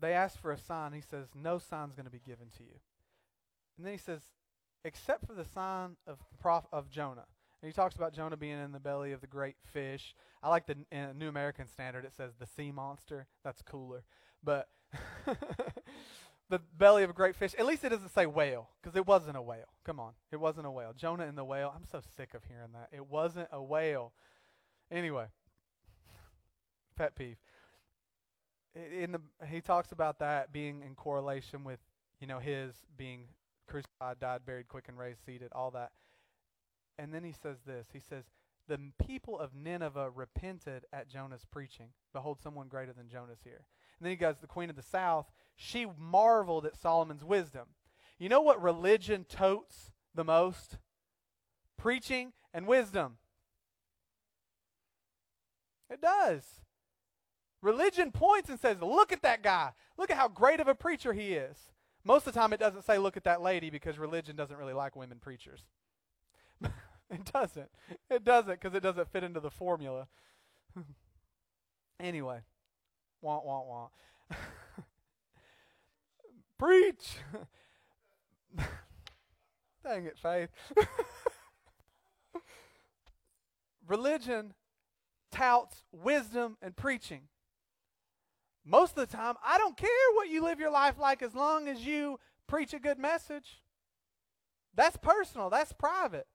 They 0.00 0.12
ask 0.12 0.40
for 0.40 0.52
a 0.52 0.58
sign. 0.58 0.92
He 0.92 1.02
says, 1.02 1.28
No 1.34 1.58
sign's 1.58 1.94
going 1.94 2.06
to 2.06 2.10
be 2.10 2.20
given 2.24 2.48
to 2.56 2.62
you. 2.62 2.78
And 3.76 3.86
then 3.86 3.92
he 3.92 3.98
says, 3.98 4.22
Except 4.84 5.26
for 5.26 5.34
the 5.34 5.44
sign 5.44 5.96
of, 6.06 6.18
prof, 6.40 6.64
of 6.72 6.90
Jonah. 6.90 7.26
And 7.62 7.70
he 7.70 7.74
talks 7.74 7.96
about 7.96 8.14
Jonah 8.14 8.38
being 8.38 8.58
in 8.58 8.72
the 8.72 8.80
belly 8.80 9.12
of 9.12 9.20
the 9.20 9.26
great 9.26 9.56
fish. 9.72 10.14
I 10.42 10.48
like 10.48 10.66
the 10.66 10.76
New 11.14 11.28
American 11.28 11.68
Standard. 11.68 12.06
It 12.06 12.14
says 12.16 12.32
the 12.38 12.46
sea 12.46 12.72
monster. 12.72 13.26
That's 13.44 13.60
cooler. 13.60 14.04
But 14.42 14.68
the 16.48 16.60
belly 16.78 17.02
of 17.02 17.10
a 17.10 17.14
great 17.14 17.36
fish. 17.36 17.54
At 17.58 17.66
least 17.66 17.84
it 17.84 17.90
doesn't 17.90 18.14
say 18.14 18.24
whale, 18.24 18.70
because 18.80 18.96
it 18.96 19.06
wasn't 19.06 19.36
a 19.36 19.42
whale. 19.42 19.74
Come 19.84 20.00
on. 20.00 20.12
It 20.32 20.40
wasn't 20.40 20.66
a 20.66 20.70
whale. 20.70 20.94
Jonah 20.96 21.26
and 21.26 21.36
the 21.36 21.44
whale. 21.44 21.72
I'm 21.74 21.84
so 21.84 22.00
sick 22.16 22.32
of 22.32 22.44
hearing 22.44 22.72
that. 22.72 22.88
It 22.92 23.06
wasn't 23.06 23.48
a 23.52 23.62
whale. 23.62 24.14
Anyway, 24.90 25.26
pet 26.96 27.14
peeve. 27.14 27.36
In 28.74 29.12
the 29.12 29.20
he 29.46 29.60
talks 29.60 29.92
about 29.92 30.18
that 30.20 30.52
being 30.52 30.82
in 30.82 30.94
correlation 30.94 31.64
with, 31.64 31.80
you 32.20 32.26
know, 32.26 32.38
his 32.38 32.74
being 32.96 33.24
crucified, 33.66 34.20
died, 34.20 34.46
buried, 34.46 34.68
quick 34.68 34.84
and 34.88 34.98
raised, 34.98 35.24
seated, 35.24 35.50
all 35.52 35.70
that. 35.72 35.90
And 36.98 37.12
then 37.12 37.24
he 37.24 37.32
says 37.32 37.58
this. 37.66 37.88
He 37.92 38.00
says, 38.00 38.24
"The 38.68 38.78
people 39.04 39.38
of 39.38 39.54
Nineveh 39.54 40.10
repented 40.10 40.84
at 40.92 41.08
Jonah's 41.08 41.44
preaching. 41.44 41.88
Behold, 42.12 42.40
someone 42.40 42.68
greater 42.68 42.92
than 42.92 43.08
Jonah's 43.08 43.42
here." 43.42 43.64
And 44.00 44.06
then 44.06 44.12
he 44.12 44.16
goes, 44.16 44.38
the 44.38 44.46
queen 44.46 44.70
of 44.70 44.76
the 44.76 44.82
south, 44.82 45.30
she 45.56 45.86
marveled 45.98 46.64
at 46.64 46.74
Solomon's 46.74 47.22
wisdom. 47.22 47.68
You 48.18 48.30
know 48.30 48.40
what 48.40 48.62
religion 48.62 49.24
totes 49.24 49.92
the 50.14 50.24
most? 50.24 50.78
Preaching 51.76 52.32
and 52.54 52.66
wisdom. 52.66 53.18
It 55.90 56.00
does. 56.00 56.62
Religion 57.62 58.10
points 58.10 58.48
and 58.48 58.58
says, 58.58 58.78
Look 58.80 59.12
at 59.12 59.22
that 59.22 59.42
guy. 59.42 59.72
Look 59.98 60.10
at 60.10 60.16
how 60.16 60.28
great 60.28 60.60
of 60.60 60.68
a 60.68 60.74
preacher 60.74 61.12
he 61.12 61.34
is. 61.34 61.56
Most 62.04 62.26
of 62.26 62.32
the 62.32 62.40
time, 62.40 62.52
it 62.52 62.60
doesn't 62.60 62.84
say, 62.84 62.98
Look 62.98 63.16
at 63.16 63.24
that 63.24 63.42
lady 63.42 63.70
because 63.70 63.98
religion 63.98 64.36
doesn't 64.36 64.56
really 64.56 64.72
like 64.72 64.96
women 64.96 65.18
preachers. 65.20 65.60
it 66.62 67.30
doesn't. 67.32 67.70
It 68.08 68.24
doesn't 68.24 68.60
because 68.60 68.74
it 68.74 68.82
doesn't 68.82 69.12
fit 69.12 69.24
into 69.24 69.40
the 69.40 69.50
formula. 69.50 70.08
anyway, 72.00 72.40
Wah, 73.22 73.40
wah, 73.44 73.62
wah. 73.62 74.36
Preach! 76.58 77.16
Dang 79.84 80.06
it, 80.06 80.18
Faith. 80.18 80.50
Religion 83.86 84.54
touts 85.30 85.84
wisdom 85.92 86.56
and 86.62 86.76
preaching. 86.76 87.22
Most 88.64 88.96
of 88.96 89.08
the 89.08 89.16
time, 89.16 89.34
I 89.44 89.58
don't 89.58 89.76
care 89.76 89.88
what 90.14 90.28
you 90.28 90.42
live 90.42 90.60
your 90.60 90.70
life 90.70 90.98
like 90.98 91.22
as 91.22 91.34
long 91.34 91.68
as 91.68 91.84
you 91.84 92.18
preach 92.46 92.74
a 92.74 92.78
good 92.78 92.98
message. 92.98 93.62
That's 94.74 94.96
personal, 94.96 95.50
that's 95.50 95.72
private. 95.72 96.26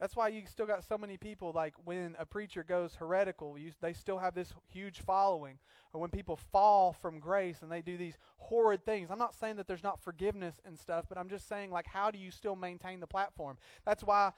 That's 0.00 0.14
why 0.14 0.28
you 0.28 0.42
still 0.46 0.66
got 0.66 0.84
so 0.84 0.96
many 0.96 1.16
people 1.16 1.52
like 1.52 1.74
when 1.84 2.14
a 2.20 2.24
preacher 2.24 2.62
goes 2.62 2.94
heretical, 2.94 3.58
you, 3.58 3.72
they 3.80 3.92
still 3.92 4.18
have 4.18 4.34
this 4.34 4.52
huge 4.68 5.00
following. 5.00 5.58
Or 5.92 6.00
when 6.00 6.10
people 6.10 6.36
fall 6.36 6.92
from 6.92 7.18
grace 7.18 7.62
and 7.62 7.72
they 7.72 7.82
do 7.82 7.96
these 7.96 8.18
horrid 8.36 8.84
things. 8.84 9.10
I'm 9.10 9.18
not 9.18 9.34
saying 9.34 9.56
that 9.56 9.66
there's 9.66 9.82
not 9.82 10.00
forgiveness 10.00 10.60
and 10.64 10.78
stuff, 10.78 11.06
but 11.08 11.18
I'm 11.18 11.28
just 11.28 11.48
saying 11.48 11.72
like 11.72 11.86
how 11.86 12.10
do 12.10 12.18
you 12.18 12.30
still 12.30 12.54
maintain 12.54 13.00
the 13.00 13.06
platform? 13.06 13.56
That's 13.84 14.04
why 14.04 14.32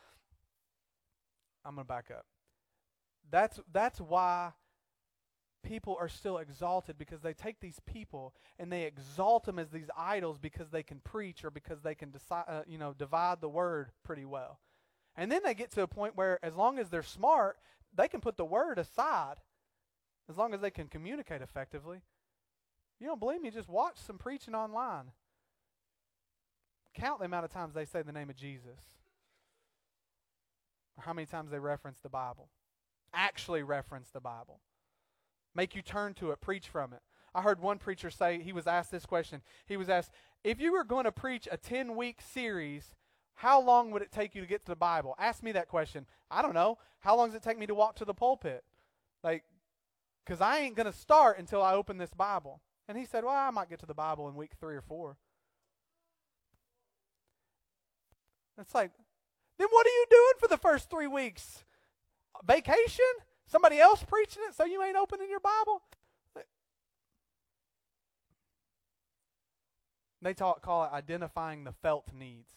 I'm 1.64 1.74
going 1.74 1.84
to 1.84 1.88
back 1.88 2.10
up. 2.10 2.24
That's 3.30 3.60
that's 3.72 4.00
why 4.00 4.52
people 5.62 5.96
are 6.00 6.08
still 6.08 6.38
exalted 6.38 6.96
because 6.98 7.20
they 7.20 7.34
take 7.34 7.60
these 7.60 7.80
people 7.86 8.34
and 8.58 8.72
they 8.72 8.84
exalt 8.84 9.44
them 9.44 9.58
as 9.58 9.70
these 9.70 9.90
idols 9.96 10.38
because 10.38 10.70
they 10.70 10.82
can 10.82 11.00
preach 11.00 11.44
or 11.44 11.50
because 11.50 11.82
they 11.82 11.94
can 11.94 12.10
decide, 12.10 12.44
uh, 12.48 12.62
you 12.66 12.78
know, 12.78 12.94
divide 12.96 13.40
the 13.40 13.48
word 13.48 13.90
pretty 14.04 14.24
well. 14.24 14.58
And 15.16 15.30
then 15.30 15.42
they 15.44 15.54
get 15.54 15.70
to 15.72 15.82
a 15.82 15.86
point 15.86 16.16
where, 16.16 16.42
as 16.44 16.54
long 16.54 16.78
as 16.78 16.88
they're 16.88 17.02
smart, 17.02 17.58
they 17.94 18.08
can 18.08 18.20
put 18.20 18.36
the 18.36 18.44
word 18.44 18.78
aside 18.78 19.36
as 20.28 20.38
long 20.38 20.54
as 20.54 20.60
they 20.60 20.70
can 20.70 20.86
communicate 20.86 21.42
effectively. 21.42 22.00
You 23.00 23.06
don't 23.06 23.20
believe 23.20 23.42
me? 23.42 23.50
Just 23.50 23.68
watch 23.68 23.96
some 23.98 24.18
preaching 24.18 24.54
online. 24.54 25.12
Count 26.94 27.18
the 27.18 27.24
amount 27.24 27.44
of 27.44 27.52
times 27.52 27.74
they 27.74 27.84
say 27.84 28.02
the 28.02 28.12
name 28.12 28.30
of 28.30 28.36
Jesus, 28.36 28.80
or 30.96 31.04
how 31.04 31.12
many 31.12 31.26
times 31.26 31.50
they 31.50 31.58
reference 31.58 32.00
the 32.00 32.08
Bible. 32.08 32.48
Actually, 33.12 33.62
reference 33.62 34.10
the 34.10 34.20
Bible. 34.20 34.60
Make 35.54 35.74
you 35.74 35.82
turn 35.82 36.14
to 36.14 36.30
it, 36.30 36.40
preach 36.40 36.68
from 36.68 36.92
it. 36.92 37.00
I 37.34 37.42
heard 37.42 37.60
one 37.60 37.78
preacher 37.78 38.10
say, 38.10 38.40
he 38.40 38.52
was 38.52 38.66
asked 38.66 38.90
this 38.90 39.06
question. 39.06 39.42
He 39.66 39.76
was 39.76 39.88
asked, 39.88 40.10
if 40.42 40.60
you 40.60 40.72
were 40.72 40.84
going 40.84 41.04
to 41.04 41.12
preach 41.12 41.48
a 41.50 41.56
10 41.56 41.96
week 41.96 42.20
series 42.20 42.94
how 43.40 43.58
long 43.58 43.90
would 43.90 44.02
it 44.02 44.12
take 44.12 44.34
you 44.34 44.42
to 44.42 44.46
get 44.46 44.60
to 44.66 44.66
the 44.66 44.76
Bible? 44.76 45.14
Ask 45.18 45.42
me 45.42 45.52
that 45.52 45.66
question. 45.66 46.04
I 46.30 46.42
don't 46.42 46.52
know. 46.52 46.76
How 46.98 47.16
long 47.16 47.28
does 47.28 47.36
it 47.36 47.42
take 47.42 47.58
me 47.58 47.66
to 47.68 47.74
walk 47.74 47.96
to 47.96 48.04
the 48.04 48.12
pulpit? 48.12 48.62
Like, 49.24 49.44
because 50.26 50.42
I 50.42 50.58
ain't 50.58 50.76
going 50.76 50.84
to 50.84 50.92
start 50.92 51.38
until 51.38 51.62
I 51.62 51.72
open 51.72 51.96
this 51.96 52.12
Bible. 52.12 52.60
And 52.86 52.98
he 52.98 53.06
said, 53.06 53.24
Well, 53.24 53.34
I 53.34 53.48
might 53.48 53.70
get 53.70 53.78
to 53.80 53.86
the 53.86 53.94
Bible 53.94 54.28
in 54.28 54.34
week 54.34 54.50
three 54.60 54.76
or 54.76 54.82
four. 54.82 55.16
It's 58.58 58.74
like, 58.74 58.90
then 59.58 59.68
what 59.70 59.86
are 59.86 59.88
you 59.88 60.04
doing 60.10 60.32
for 60.38 60.48
the 60.48 60.58
first 60.58 60.90
three 60.90 61.06
weeks? 61.06 61.64
Vacation? 62.44 63.04
Somebody 63.46 63.78
else 63.78 64.04
preaching 64.04 64.42
it 64.48 64.54
so 64.54 64.64
you 64.64 64.82
ain't 64.82 64.96
opening 64.96 65.28
your 65.28 65.40
Bible? 65.40 65.82
They 70.22 70.34
talk, 70.34 70.62
call 70.62 70.84
it 70.84 70.92
identifying 70.92 71.64
the 71.64 71.72
felt 71.72 72.08
needs. 72.12 72.52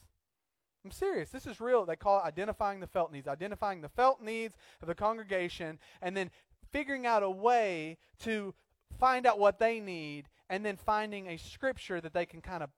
I'm 0.84 0.92
serious. 0.92 1.30
This 1.30 1.48
is 1.48 1.62
real. 1.62 1.86
They 1.86 1.96
call 1.96 2.20
it 2.20 2.28
identifying 2.28 2.82
the 2.82 2.88
felt 2.88 3.12
needs, 3.12 3.28
identifying 3.28 3.82
the 3.82 3.90
felt 3.90 4.22
needs 4.22 4.58
of 4.82 4.88
the 4.88 4.96
congregation, 4.96 5.80
and 6.02 6.16
then 6.16 6.30
figuring 6.72 7.06
out 7.06 7.24
a 7.24 7.30
way 7.30 7.98
to 8.20 8.54
find 9.00 9.26
out 9.26 9.40
what 9.40 9.60
they 9.60 9.80
need, 9.80 10.28
and 10.50 10.66
then 10.66 10.76
finding 10.76 11.28
a 11.28 11.38
scripture 11.38 12.02
that 12.02 12.14
they 12.14 12.26
can 12.26 12.42
kind 12.42 12.64
of 12.64 12.70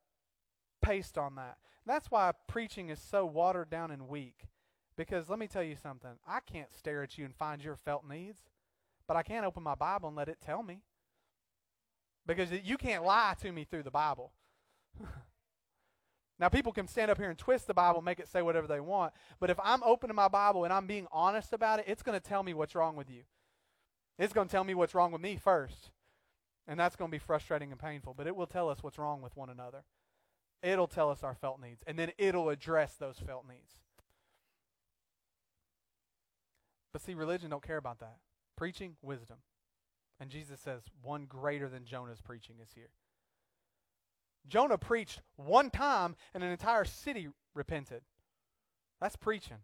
paste 0.82 1.18
on 1.18 1.36
that. 1.36 1.58
That's 1.86 2.12
why 2.12 2.32
preaching 2.48 2.90
is 2.90 3.00
so 3.00 3.26
watered 3.26 3.70
down 3.70 3.90
and 3.92 4.08
weak. 4.08 4.46
Because 4.98 5.30
let 5.30 5.40
me 5.40 5.48
tell 5.48 5.64
you 5.64 5.76
something. 5.76 6.12
I 6.28 6.40
can't 6.40 6.74
stare 6.74 7.04
at 7.04 7.18
you 7.18 7.26
and 7.26 7.36
find 7.36 7.64
your 7.64 7.76
felt 7.76 8.08
needs, 8.08 8.40
but 9.08 9.18
I 9.18 9.24
can 9.24 9.44
open 9.44 9.64
my 9.64 9.76
Bible 9.76 10.08
and 10.08 10.16
let 10.16 10.30
it 10.30 10.38
tell 10.44 10.64
me. 10.64 10.82
Because 12.26 12.50
you 12.64 12.78
can't 12.78 13.04
lie 13.04 13.36
to 13.42 13.52
me 13.52 13.66
through 13.66 13.84
the 13.84 13.92
Bible. 13.92 14.32
now, 16.40 16.50
people 16.50 16.72
can 16.72 16.88
stand 16.88 17.12
up 17.12 17.18
here 17.18 17.30
and 17.30 17.38
twist 17.38 17.68
the 17.68 17.74
Bible, 17.74 18.02
make 18.02 18.20
it 18.20 18.30
say 18.30 18.42
whatever 18.42 18.68
they 18.68 18.80
want, 18.80 19.14
but 19.40 19.50
if 19.50 19.60
I'm 19.64 19.84
opening 19.84 20.16
my 20.16 20.28
Bible 20.28 20.64
and 20.64 20.74
I'm 20.74 20.88
being 20.88 21.08
honest 21.12 21.54
about 21.54 21.80
it, 21.80 21.86
it's 21.88 22.02
going 22.02 22.20
to 22.20 22.26
tell 22.26 22.42
me 22.42 22.54
what's 22.54 22.74
wrong 22.74 22.96
with 22.96 23.10
you. 23.10 23.24
It's 24.18 24.34
going 24.34 24.48
to 24.48 24.52
tell 24.52 24.64
me 24.64 24.74
what's 24.74 24.96
wrong 24.96 25.12
with 25.12 25.22
me 25.22 25.36
first. 25.36 25.92
And 26.68 26.80
that's 26.80 26.96
going 26.96 27.12
to 27.12 27.16
be 27.16 27.20
frustrating 27.20 27.72
and 27.72 27.80
painful, 27.80 28.16
but 28.18 28.26
it 28.26 28.36
will 28.36 28.48
tell 28.48 28.70
us 28.70 28.82
what's 28.82 28.98
wrong 28.98 29.22
with 29.22 29.36
one 29.38 29.50
another. 29.50 29.84
It'll 30.64 30.88
tell 30.88 31.12
us 31.12 31.24
our 31.24 31.36
felt 31.36 31.62
needs, 31.62 31.84
and 31.86 32.00
then 32.00 32.12
it'll 32.18 32.50
address 32.50 32.96
those 32.96 33.20
felt 33.20 33.46
needs. 33.48 33.76
But 36.96 37.02
see, 37.02 37.14
religion 37.14 37.50
don't 37.50 37.62
care 37.62 37.76
about 37.76 38.00
that. 38.00 38.20
Preaching, 38.56 38.96
wisdom. 39.02 39.40
And 40.18 40.30
Jesus 40.30 40.62
says, 40.62 40.84
one 41.02 41.26
greater 41.26 41.68
than 41.68 41.84
Jonah's 41.84 42.22
preaching 42.22 42.56
is 42.64 42.70
here. 42.74 42.92
Jonah 44.48 44.78
preached 44.78 45.20
one 45.36 45.70
time 45.70 46.16
and 46.34 46.42
an 46.42 46.52
entire 46.52 46.86
city 46.86 47.28
repented. 47.54 48.04
That's 49.02 49.18
preaching. 49.18 49.58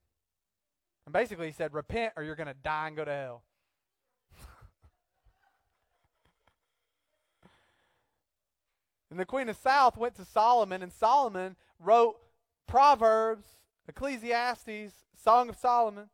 And 1.05 1.13
basically, 1.13 1.47
he 1.47 1.53
said, 1.53 1.73
Repent 1.73 2.11
or 2.17 2.23
you're 2.23 2.35
going 2.35 2.47
to 2.47 2.53
die 2.53 2.87
and 2.87 2.97
go 2.97 3.05
to 3.05 3.13
hell. 3.13 3.43
and 9.09 9.17
the 9.17 9.23
Queen 9.23 9.47
of 9.47 9.55
South 9.55 9.95
went 9.95 10.15
to 10.15 10.25
Solomon, 10.25 10.83
and 10.83 10.91
Solomon 10.91 11.55
wrote 11.79 12.17
Proverbs, 12.67 13.47
Ecclesiastes, 13.87 15.05
Song 15.15 15.47
of 15.47 15.55
Solomon. 15.55 16.09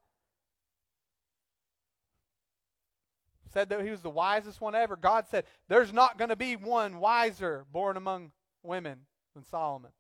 Said 3.48 3.70
that 3.70 3.84
he 3.84 3.92
was 3.92 4.02
the 4.02 4.10
wisest 4.10 4.62
one 4.62 4.76
ever. 4.76 4.96
God 4.96 5.28
said, 5.30 5.46
There's 5.68 5.94
not 5.94 6.18
going 6.18 6.30
to 6.30 6.36
be 6.36 6.56
one 6.56 7.00
wiser 7.00 7.66
born 7.72 7.98
among 7.98 8.32
women 8.64 9.00
than 9.34 9.46
Solomon. 9.46 9.92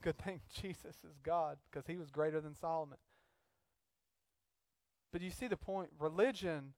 Good 0.00 0.18
thing 0.18 0.40
Jesus 0.60 0.96
is 1.04 1.18
God 1.22 1.58
because 1.70 1.86
he 1.86 1.96
was 1.96 2.10
greater 2.10 2.40
than 2.40 2.54
Solomon. 2.54 2.98
But 5.12 5.20
you 5.20 5.30
see 5.30 5.46
the 5.46 5.56
point? 5.56 5.90
Religion 5.98 6.74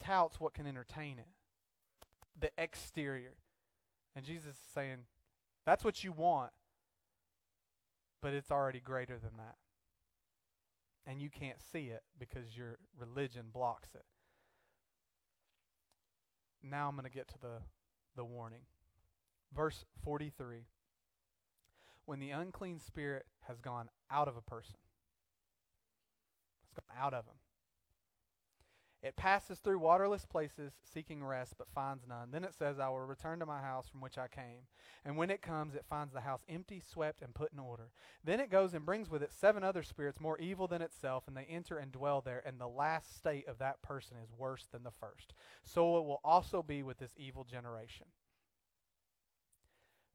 touts 0.00 0.40
what 0.40 0.54
can 0.54 0.66
entertain 0.66 1.18
it, 1.18 1.28
the 2.38 2.50
exterior. 2.58 3.34
And 4.14 4.24
Jesus 4.24 4.54
is 4.54 4.72
saying, 4.74 4.98
That's 5.64 5.84
what 5.84 6.02
you 6.04 6.12
want, 6.12 6.52
but 8.20 8.34
it's 8.34 8.50
already 8.50 8.80
greater 8.80 9.18
than 9.18 9.36
that 9.38 9.56
and 11.06 11.20
you 11.20 11.30
can't 11.30 11.58
see 11.72 11.86
it 11.86 12.02
because 12.18 12.56
your 12.56 12.78
religion 12.98 13.46
blocks 13.52 13.90
it. 13.94 14.04
Now 16.62 16.88
I'm 16.88 16.94
going 16.94 17.04
to 17.04 17.10
get 17.10 17.28
to 17.28 17.38
the, 17.40 17.58
the 18.16 18.24
warning. 18.24 18.60
Verse 19.54 19.84
43 20.04 20.66
When 22.04 22.20
the 22.20 22.30
unclean 22.30 22.80
spirit 22.80 23.26
has 23.48 23.60
gone 23.60 23.88
out 24.10 24.28
of 24.28 24.36
a 24.36 24.42
person, 24.42 24.76
it's 26.62 26.72
gone 26.72 26.96
out 26.98 27.14
of 27.14 27.24
him. 27.24 27.34
It 29.02 29.16
passes 29.16 29.58
through 29.58 29.80
waterless 29.80 30.24
places, 30.24 30.74
seeking 30.84 31.24
rest, 31.24 31.54
but 31.58 31.68
finds 31.74 32.06
none. 32.06 32.30
Then 32.30 32.44
it 32.44 32.54
says, 32.54 32.78
I 32.78 32.88
will 32.88 33.00
return 33.00 33.40
to 33.40 33.46
my 33.46 33.60
house 33.60 33.88
from 33.88 34.00
which 34.00 34.16
I 34.16 34.28
came. 34.28 34.68
And 35.04 35.16
when 35.16 35.28
it 35.28 35.42
comes, 35.42 35.74
it 35.74 35.84
finds 35.90 36.12
the 36.12 36.20
house 36.20 36.42
empty, 36.48 36.80
swept, 36.80 37.20
and 37.20 37.34
put 37.34 37.52
in 37.52 37.58
order. 37.58 37.90
Then 38.22 38.38
it 38.38 38.48
goes 38.48 38.74
and 38.74 38.86
brings 38.86 39.10
with 39.10 39.22
it 39.24 39.32
seven 39.32 39.64
other 39.64 39.82
spirits 39.82 40.20
more 40.20 40.38
evil 40.38 40.68
than 40.68 40.82
itself, 40.82 41.24
and 41.26 41.36
they 41.36 41.46
enter 41.50 41.78
and 41.78 41.90
dwell 41.90 42.20
there. 42.20 42.44
And 42.46 42.60
the 42.60 42.68
last 42.68 43.16
state 43.16 43.48
of 43.48 43.58
that 43.58 43.82
person 43.82 44.18
is 44.22 44.30
worse 44.38 44.68
than 44.70 44.84
the 44.84 44.92
first. 44.92 45.34
So 45.64 45.98
it 45.98 46.04
will 46.04 46.20
also 46.22 46.62
be 46.62 46.84
with 46.84 46.98
this 46.98 47.14
evil 47.16 47.42
generation. 47.42 48.06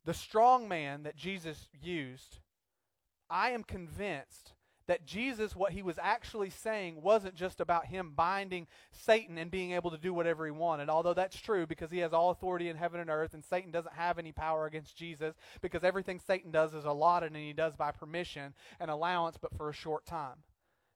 The 0.05 0.13
strong 0.13 0.69
man 0.69 1.03
that 1.03 1.17
Jesus 1.17 1.67
used, 1.73 2.39
I 3.29 3.49
am 3.49 3.65
convinced 3.65 4.53
that 4.87 5.05
Jesus, 5.05 5.55
what 5.55 5.73
he 5.73 5.81
was 5.81 5.99
actually 6.01 6.49
saying, 6.49 7.01
wasn't 7.01 7.35
just 7.35 7.59
about 7.59 7.85
him 7.85 8.13
binding 8.15 8.67
Satan 8.91 9.37
and 9.37 9.51
being 9.51 9.71
able 9.71 9.91
to 9.91 9.97
do 9.97 10.13
whatever 10.13 10.45
he 10.45 10.51
wanted. 10.51 10.89
Although 10.89 11.13
that's 11.13 11.39
true 11.39 11.65
because 11.67 11.91
he 11.91 11.99
has 11.99 12.13
all 12.13 12.31
authority 12.31 12.69
in 12.69 12.77
heaven 12.77 12.99
and 12.99 13.09
earth, 13.09 13.33
and 13.33 13.43
Satan 13.43 13.71
doesn't 13.71 13.95
have 13.95 14.17
any 14.17 14.31
power 14.31 14.65
against 14.65 14.95
Jesus 14.95 15.35
because 15.61 15.83
everything 15.83 16.19
Satan 16.19 16.51
does 16.51 16.73
is 16.73 16.85
allotted 16.85 17.31
and 17.31 17.41
he 17.41 17.53
does 17.53 17.75
by 17.75 17.91
permission 17.91 18.53
and 18.79 18.89
allowance, 18.89 19.37
but 19.37 19.55
for 19.55 19.69
a 19.69 19.73
short 19.73 20.05
time. 20.05 20.37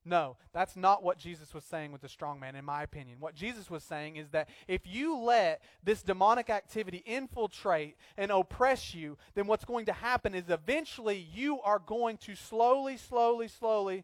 No, 0.03 0.37
that's 0.51 0.75
not 0.75 1.03
what 1.03 1.19
Jesus 1.19 1.53
was 1.53 1.63
saying 1.63 1.91
with 1.91 2.01
the 2.01 2.09
strong 2.09 2.39
man, 2.39 2.55
in 2.55 2.65
my 2.65 2.81
opinion. 2.81 3.17
What 3.19 3.35
Jesus 3.35 3.69
was 3.69 3.83
saying 3.83 4.15
is 4.15 4.29
that 4.29 4.49
if 4.67 4.81
you 4.85 5.15
let 5.19 5.61
this 5.83 6.01
demonic 6.01 6.49
activity 6.49 7.03
infiltrate 7.05 7.97
and 8.17 8.31
oppress 8.31 8.95
you, 8.95 9.17
then 9.35 9.45
what's 9.45 9.65
going 9.65 9.85
to 9.85 9.93
happen 9.93 10.33
is 10.33 10.49
eventually 10.49 11.17
you 11.17 11.61
are 11.61 11.77
going 11.77 12.17
to 12.17 12.35
slowly, 12.35 12.97
slowly, 12.97 13.47
slowly. 13.47 14.03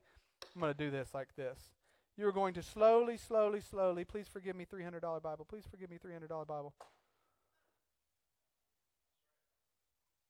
I'm 0.54 0.62
going 0.62 0.74
to 0.74 0.78
do 0.78 0.92
this 0.92 1.10
like 1.16 1.36
this. 1.36 1.60
You're 2.16 2.32
going 2.32 2.54
to 2.56 2.64
slowly, 2.64 3.18
slowly, 3.18 3.62
slowly. 3.62 4.06
Please 4.06 4.28
forgive 4.28 4.56
me, 4.56 4.68
$300 4.72 5.02
Bible. 5.02 5.46
Please 5.50 5.66
forgive 5.70 5.90
me, 5.90 5.98
$300 5.98 6.30
Bible. 6.48 6.74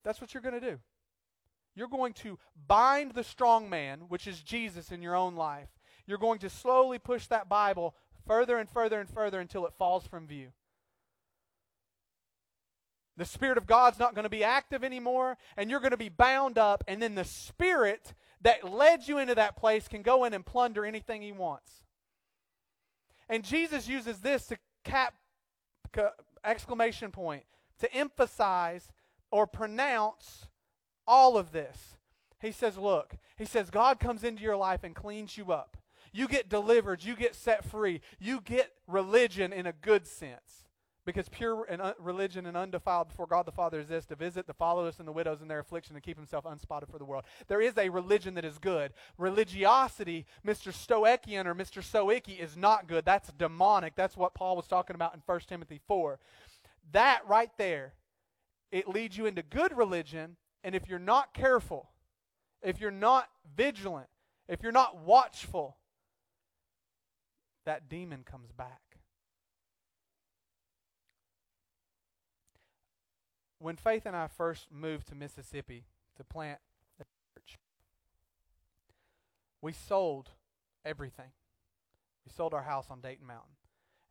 That's 0.06 0.22
what 0.22 0.34
you're 0.34 0.44
going 0.44 0.60
to 0.60 0.72
do. 0.72 0.80
You're 1.78 1.88
going 1.88 2.14
to 2.14 2.40
bind 2.68 3.12
the 3.12 3.24
strong 3.24 3.70
man, 3.70 4.06
which 4.08 4.26
is 4.26 4.42
Jesus, 4.42 4.92
in 4.92 5.04
your 5.04 5.16
own 5.16 5.36
life. 5.36 5.70
You're 6.08 6.18
going 6.18 6.40
to 6.40 6.50
slowly 6.50 6.98
push 6.98 7.28
that 7.28 7.48
Bible 7.48 7.96
further 8.26 8.58
and 8.58 8.68
further 8.68 9.00
and 9.00 9.08
further 9.08 9.40
until 9.40 9.68
it 9.68 9.76
falls 9.78 10.08
from 10.08 10.26
view. 10.26 10.54
The 13.16 13.26
Spirit 13.26 13.60
of 13.60 13.68
God's 13.68 14.00
not 14.00 14.16
going 14.16 14.24
to 14.24 14.30
be 14.30 14.44
active 14.44 14.84
anymore, 14.84 15.38
and 15.56 15.70
you're 15.70 15.80
going 15.80 15.92
to 15.92 15.98
be 15.98 16.10
bound 16.10 16.58
up, 16.58 16.84
and 16.88 17.00
then 17.00 17.14
the 17.14 17.24
Spirit 17.24 18.16
that 18.42 18.68
led 18.68 19.08
you 19.08 19.20
into 19.20 19.36
that 19.36 19.56
place 19.56 19.88
can 19.88 20.02
go 20.02 20.24
in 20.24 20.34
and 20.34 20.44
plunder 20.44 20.84
anything 20.84 21.22
he 21.22 21.32
wants. 21.32 21.84
And 23.30 23.44
Jesus 23.44 23.88
uses 23.88 24.22
this 24.22 24.48
to 24.48 24.58
cap, 24.84 25.14
exclamation 26.44 27.12
point, 27.12 27.44
to 27.80 27.94
emphasize 27.94 28.92
or 29.30 29.46
pronounce 29.46 30.48
all 31.08 31.38
of 31.38 31.52
this. 31.52 31.96
He 32.40 32.52
says, 32.52 32.78
Look, 32.78 33.16
he 33.38 33.46
says, 33.46 33.70
God 33.70 34.00
comes 34.00 34.24
into 34.24 34.44
your 34.44 34.58
life 34.58 34.84
and 34.84 34.96
cleans 34.96 35.38
you 35.38 35.52
up. 35.52 35.78
You 36.14 36.28
get 36.28 36.50
delivered, 36.50 37.04
you 37.04 37.16
get 37.16 37.36
set 37.36 37.64
free, 37.64 38.02
you 38.20 38.42
get 38.42 38.72
religion 38.88 39.54
in 39.54 39.66
a 39.66 39.74
good 39.74 40.08
sense. 40.08 40.64
Because 41.06 41.30
pure 41.30 41.66
and 41.70 41.82
un- 41.82 41.94
religion 42.00 42.46
and 42.46 42.58
undefiled 42.58 43.08
before 43.08 43.28
God 43.28 43.46
the 43.46 43.52
Father 43.54 43.80
is 43.80 43.88
this 43.88 44.06
to 44.08 44.16
visit 44.16 44.46
the 44.46 44.54
fatherless 44.54 45.00
and 45.00 45.08
the 45.08 45.14
widows 45.14 45.42
in 45.42 45.48
their 45.48 45.60
affliction 45.60 45.96
and 45.96 46.04
keep 46.04 46.18
himself 46.18 46.44
unspotted 46.46 46.90
for 46.90 46.98
the 46.98 47.06
world. 47.06 47.24
There 47.48 47.62
is 47.62 47.78
a 47.78 47.88
religion 47.88 48.34
that 48.34 48.44
is 48.44 48.58
good. 48.58 48.92
Religiosity, 49.18 50.26
Mr. 50.46 50.74
Stoician 50.74 51.46
or 51.46 51.56
Mr. 51.56 51.82
Stoicky, 51.82 52.38
is 52.38 52.58
not 52.58 52.90
good. 52.90 53.06
That's 53.06 53.32
demonic. 53.32 53.96
That's 53.96 54.18
what 54.18 54.34
Paul 54.34 54.58
was 54.58 54.68
talking 54.68 54.96
about 54.96 55.14
in 55.14 55.22
1 55.26 55.40
Timothy 55.48 55.80
4. 55.88 56.20
That 56.92 57.22
right 57.26 57.52
there, 57.58 57.94
it 58.70 58.90
leads 58.90 59.18
you 59.18 59.28
into 59.28 59.44
good 59.44 59.78
religion 59.78 60.36
and 60.68 60.76
if 60.76 60.90
you're 60.90 61.00
not 61.00 61.34
careful, 61.34 61.88
if 62.62 62.82
you're 62.82 62.92
not 62.92 63.30
vigilant, 63.56 64.10
if 64.50 64.62
you're 64.62 64.74
not 64.74 64.98
watchful, 64.98 65.78
that 67.64 67.88
demon 67.88 68.24
comes 68.30 68.52
back. 68.52 68.82
When 73.60 73.78
Faith 73.78 74.06
and 74.06 74.14
I 74.14 74.28
first 74.28 74.68
moved 74.70 75.08
to 75.08 75.16
Mississippi 75.16 75.86
to 76.18 76.26
plant 76.26 76.60
a 77.00 77.06
church, 77.06 77.58
we 79.62 79.72
sold 79.72 80.32
everything. 80.84 81.32
We 82.26 82.34
sold 82.36 82.54
our 82.54 82.64
house 82.64 82.88
on 82.90 83.00
Dayton 83.00 83.26
Mountain. 83.26 83.56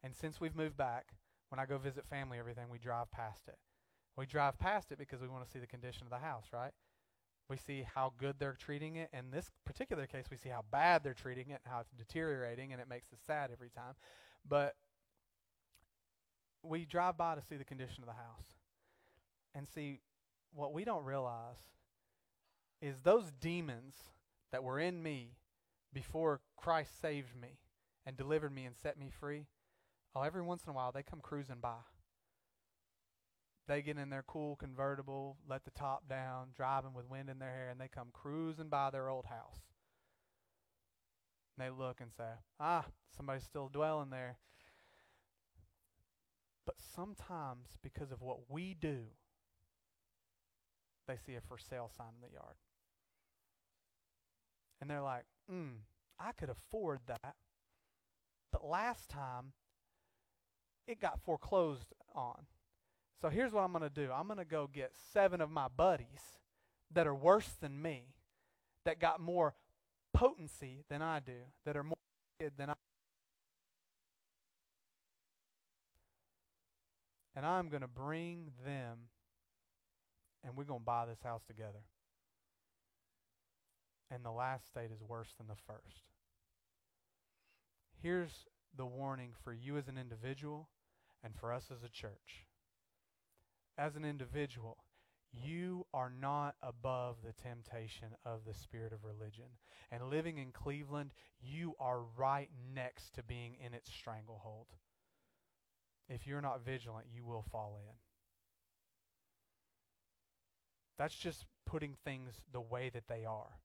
And 0.02 0.16
since 0.16 0.40
we've 0.40 0.56
moved 0.56 0.78
back, 0.78 1.08
when 1.50 1.58
I 1.58 1.66
go 1.66 1.76
visit 1.76 2.06
family, 2.06 2.38
everything, 2.38 2.70
we 2.70 2.78
drive 2.78 3.10
past 3.10 3.42
it. 3.46 3.58
We 4.16 4.26
drive 4.26 4.58
past 4.58 4.92
it 4.92 4.98
because 4.98 5.20
we 5.20 5.28
want 5.28 5.44
to 5.44 5.50
see 5.50 5.58
the 5.58 5.66
condition 5.66 6.04
of 6.04 6.10
the 6.10 6.24
house, 6.24 6.46
right? 6.52 6.72
We 7.48 7.56
see 7.56 7.86
how 7.94 8.12
good 8.18 8.36
they're 8.38 8.56
treating 8.58 8.96
it. 8.96 9.10
In 9.12 9.30
this 9.30 9.50
particular 9.64 10.06
case, 10.06 10.26
we 10.30 10.36
see 10.36 10.48
how 10.48 10.64
bad 10.70 11.04
they're 11.04 11.14
treating 11.14 11.50
it 11.50 11.60
how 11.64 11.80
it's 11.80 11.92
deteriorating, 11.92 12.72
and 12.72 12.80
it 12.80 12.88
makes 12.88 13.12
us 13.12 13.18
sad 13.26 13.50
every 13.52 13.70
time. 13.70 13.94
But 14.48 14.74
we 16.62 16.84
drive 16.84 17.16
by 17.16 17.34
to 17.34 17.42
see 17.42 17.56
the 17.56 17.64
condition 17.64 18.02
of 18.02 18.06
the 18.06 18.14
house. 18.14 18.56
And 19.54 19.68
see, 19.68 20.00
what 20.52 20.72
we 20.72 20.84
don't 20.84 21.04
realize 21.04 21.58
is 22.80 23.00
those 23.02 23.30
demons 23.40 23.94
that 24.50 24.64
were 24.64 24.78
in 24.78 25.02
me 25.02 25.36
before 25.92 26.40
Christ 26.56 27.00
saved 27.00 27.36
me 27.40 27.58
and 28.04 28.16
delivered 28.16 28.54
me 28.54 28.64
and 28.64 28.76
set 28.76 28.98
me 28.98 29.10
free, 29.10 29.46
oh, 30.14 30.22
every 30.22 30.42
once 30.42 30.64
in 30.64 30.70
a 30.70 30.74
while 30.74 30.92
they 30.92 31.02
come 31.02 31.20
cruising 31.20 31.60
by. 31.60 31.78
They 33.68 33.82
get 33.82 33.98
in 33.98 34.10
their 34.10 34.22
cool 34.22 34.56
convertible, 34.56 35.36
let 35.48 35.64
the 35.64 35.72
top 35.72 36.08
down, 36.08 36.48
driving 36.54 36.94
with 36.94 37.10
wind 37.10 37.28
in 37.28 37.38
their 37.38 37.50
hair, 37.50 37.68
and 37.70 37.80
they 37.80 37.88
come 37.88 38.08
cruising 38.12 38.68
by 38.68 38.90
their 38.90 39.08
old 39.08 39.26
house. 39.26 39.58
And 41.56 41.66
they 41.66 41.70
look 41.70 42.00
and 42.00 42.12
say, 42.16 42.30
ah, 42.60 42.84
somebody's 43.16 43.44
still 43.44 43.68
dwelling 43.68 44.10
there. 44.10 44.38
But 46.64 46.76
sometimes, 46.94 47.76
because 47.82 48.12
of 48.12 48.22
what 48.22 48.50
we 48.50 48.74
do, 48.74 48.98
they 51.08 51.16
see 51.16 51.34
a 51.34 51.40
for 51.40 51.58
sale 51.58 51.90
sign 51.96 52.14
in 52.16 52.28
the 52.28 52.34
yard. 52.34 52.56
And 54.80 54.90
they're 54.90 55.00
like, 55.00 55.24
hmm, 55.48 55.78
I 56.18 56.32
could 56.32 56.50
afford 56.50 57.00
that. 57.06 57.34
But 58.52 58.64
last 58.64 59.08
time, 59.08 59.52
it 60.86 61.00
got 61.00 61.20
foreclosed 61.20 61.92
on. 62.14 62.46
So 63.20 63.28
here's 63.28 63.52
what 63.52 63.62
I'm 63.62 63.72
going 63.72 63.82
to 63.82 63.90
do 63.90 64.10
I'm 64.12 64.26
going 64.26 64.38
to 64.38 64.44
go 64.44 64.68
get 64.72 64.92
seven 65.12 65.40
of 65.40 65.50
my 65.50 65.68
buddies 65.68 66.38
that 66.92 67.06
are 67.06 67.14
worse 67.14 67.48
than 67.60 67.80
me, 67.80 68.04
that 68.84 69.00
got 69.00 69.20
more 69.20 69.54
potency 70.12 70.84
than 70.88 71.02
I 71.02 71.20
do, 71.20 71.32
that 71.64 71.76
are 71.76 71.82
more 71.82 71.96
than 72.56 72.70
I. 72.70 72.74
And 77.34 77.44
I'm 77.44 77.68
going 77.68 77.82
to 77.82 77.88
bring 77.88 78.50
them, 78.64 78.98
and 80.42 80.56
we're 80.56 80.64
going 80.64 80.80
to 80.80 80.84
buy 80.84 81.04
this 81.06 81.22
house 81.22 81.42
together. 81.46 81.84
And 84.10 84.24
the 84.24 84.30
last 84.30 84.68
state 84.68 84.90
is 84.90 85.02
worse 85.02 85.34
than 85.36 85.48
the 85.48 85.60
first. 85.66 86.04
Here's 88.02 88.46
the 88.76 88.86
warning 88.86 89.32
for 89.42 89.52
you 89.52 89.76
as 89.76 89.88
an 89.88 89.98
individual 89.98 90.68
and 91.24 91.34
for 91.34 91.52
us 91.52 91.64
as 91.70 91.82
a 91.82 91.88
church. 91.88 92.46
As 93.78 93.96
an 93.96 94.04
individual, 94.04 94.78
you 95.32 95.86
are 95.92 96.10
not 96.10 96.54
above 96.62 97.16
the 97.22 97.32
temptation 97.32 98.08
of 98.24 98.40
the 98.46 98.54
spirit 98.54 98.92
of 98.92 99.04
religion. 99.04 99.44
And 99.90 100.08
living 100.08 100.38
in 100.38 100.50
Cleveland, 100.50 101.12
you 101.40 101.74
are 101.78 102.00
right 102.16 102.48
next 102.74 103.14
to 103.14 103.22
being 103.22 103.56
in 103.64 103.74
its 103.74 103.92
stranglehold. 103.92 104.68
If 106.08 106.26
you're 106.26 106.40
not 106.40 106.64
vigilant, 106.64 107.06
you 107.12 107.24
will 107.24 107.44
fall 107.50 107.78
in. 107.78 107.94
That's 110.98 111.16
just 111.16 111.44
putting 111.66 111.96
things 112.04 112.40
the 112.52 112.60
way 112.60 112.90
that 112.94 113.08
they 113.08 113.24
are. 113.24 113.58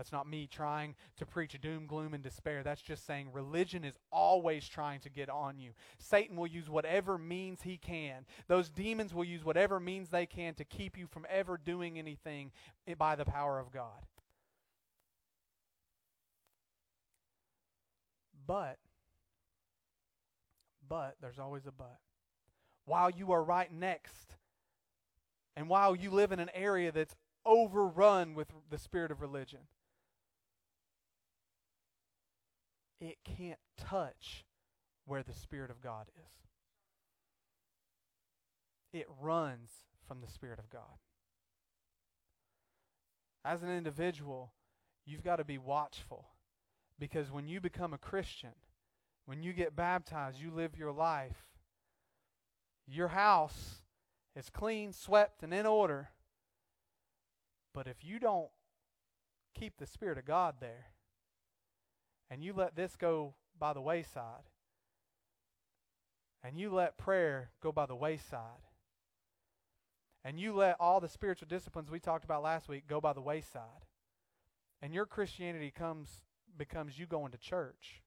That's 0.00 0.12
not 0.12 0.26
me 0.26 0.48
trying 0.50 0.94
to 1.18 1.26
preach 1.26 1.54
doom, 1.60 1.86
gloom, 1.86 2.14
and 2.14 2.22
despair. 2.22 2.62
That's 2.62 2.80
just 2.80 3.04
saying 3.04 3.34
religion 3.34 3.84
is 3.84 3.98
always 4.10 4.66
trying 4.66 5.00
to 5.00 5.10
get 5.10 5.28
on 5.28 5.58
you. 5.58 5.72
Satan 5.98 6.38
will 6.38 6.46
use 6.46 6.70
whatever 6.70 7.18
means 7.18 7.60
he 7.60 7.76
can. 7.76 8.24
Those 8.48 8.70
demons 8.70 9.12
will 9.12 9.26
use 9.26 9.44
whatever 9.44 9.78
means 9.78 10.08
they 10.08 10.24
can 10.24 10.54
to 10.54 10.64
keep 10.64 10.96
you 10.96 11.06
from 11.06 11.26
ever 11.28 11.58
doing 11.62 11.98
anything 11.98 12.50
by 12.96 13.14
the 13.14 13.26
power 13.26 13.58
of 13.58 13.72
God. 13.72 14.06
But, 18.46 18.78
but, 20.88 21.16
there's 21.20 21.38
always 21.38 21.66
a 21.66 21.72
but. 21.72 21.98
While 22.86 23.10
you 23.10 23.32
are 23.32 23.44
right 23.44 23.70
next, 23.70 24.36
and 25.54 25.68
while 25.68 25.94
you 25.94 26.10
live 26.10 26.32
in 26.32 26.40
an 26.40 26.50
area 26.54 26.90
that's 26.90 27.16
overrun 27.44 28.34
with 28.34 28.48
the 28.70 28.78
spirit 28.78 29.10
of 29.10 29.20
religion, 29.20 29.60
it 33.00 33.18
can't 33.24 33.58
touch 33.78 34.44
where 35.06 35.22
the 35.22 35.34
Spirit 35.34 35.70
of 35.70 35.80
God 35.80 36.06
is. 36.16 36.32
It 38.92 39.06
runs 39.20 39.70
from 40.06 40.20
the 40.20 40.30
Spirit 40.30 40.58
of 40.58 40.70
God. 40.70 40.98
As 43.44 43.62
an 43.62 43.70
individual, 43.70 44.52
you've 45.06 45.24
got 45.24 45.36
to 45.36 45.44
be 45.44 45.58
watchful 45.58 46.26
because 46.98 47.30
when 47.30 47.48
you 47.48 47.60
become 47.60 47.94
a 47.94 47.98
Christian, 47.98 48.50
when 49.24 49.42
you 49.42 49.52
get 49.52 49.76
baptized, 49.76 50.40
you 50.40 50.50
live 50.50 50.76
your 50.76 50.92
life, 50.92 51.46
your 52.86 53.08
house 53.08 53.80
is 54.36 54.50
clean, 54.50 54.92
swept, 54.92 55.42
and 55.42 55.54
in 55.54 55.66
order. 55.66 56.10
But 57.72 57.86
if 57.86 58.04
you 58.04 58.18
don't 58.18 58.50
keep 59.54 59.78
the 59.78 59.86
Spirit 59.86 60.18
of 60.18 60.24
God 60.24 60.56
there, 60.60 60.86
and 62.30 62.42
you 62.42 62.52
let 62.52 62.76
this 62.76 62.96
go 62.96 63.34
by 63.58 63.72
the 63.72 63.80
wayside, 63.80 64.48
and 66.42 66.58
you 66.58 66.70
let 66.72 66.96
prayer 66.96 67.50
go 67.62 67.72
by 67.72 67.86
the 67.86 67.96
wayside, 67.96 68.66
and 70.24 70.38
you 70.38 70.54
let 70.54 70.76
all 70.78 71.00
the 71.00 71.08
spiritual 71.08 71.48
disciplines 71.48 71.90
we 71.90 72.00
talked 72.00 72.24
about 72.24 72.42
last 72.42 72.68
week 72.68 72.86
go 72.86 73.00
by 73.00 73.12
the 73.12 73.20
wayside, 73.20 73.84
and 74.80 74.94
your 74.94 75.06
Christianity 75.06 75.70
comes 75.70 76.22
becomes 76.56 76.98
you 76.98 77.06
going 77.06 77.32
to 77.32 77.38
church, 77.38 78.02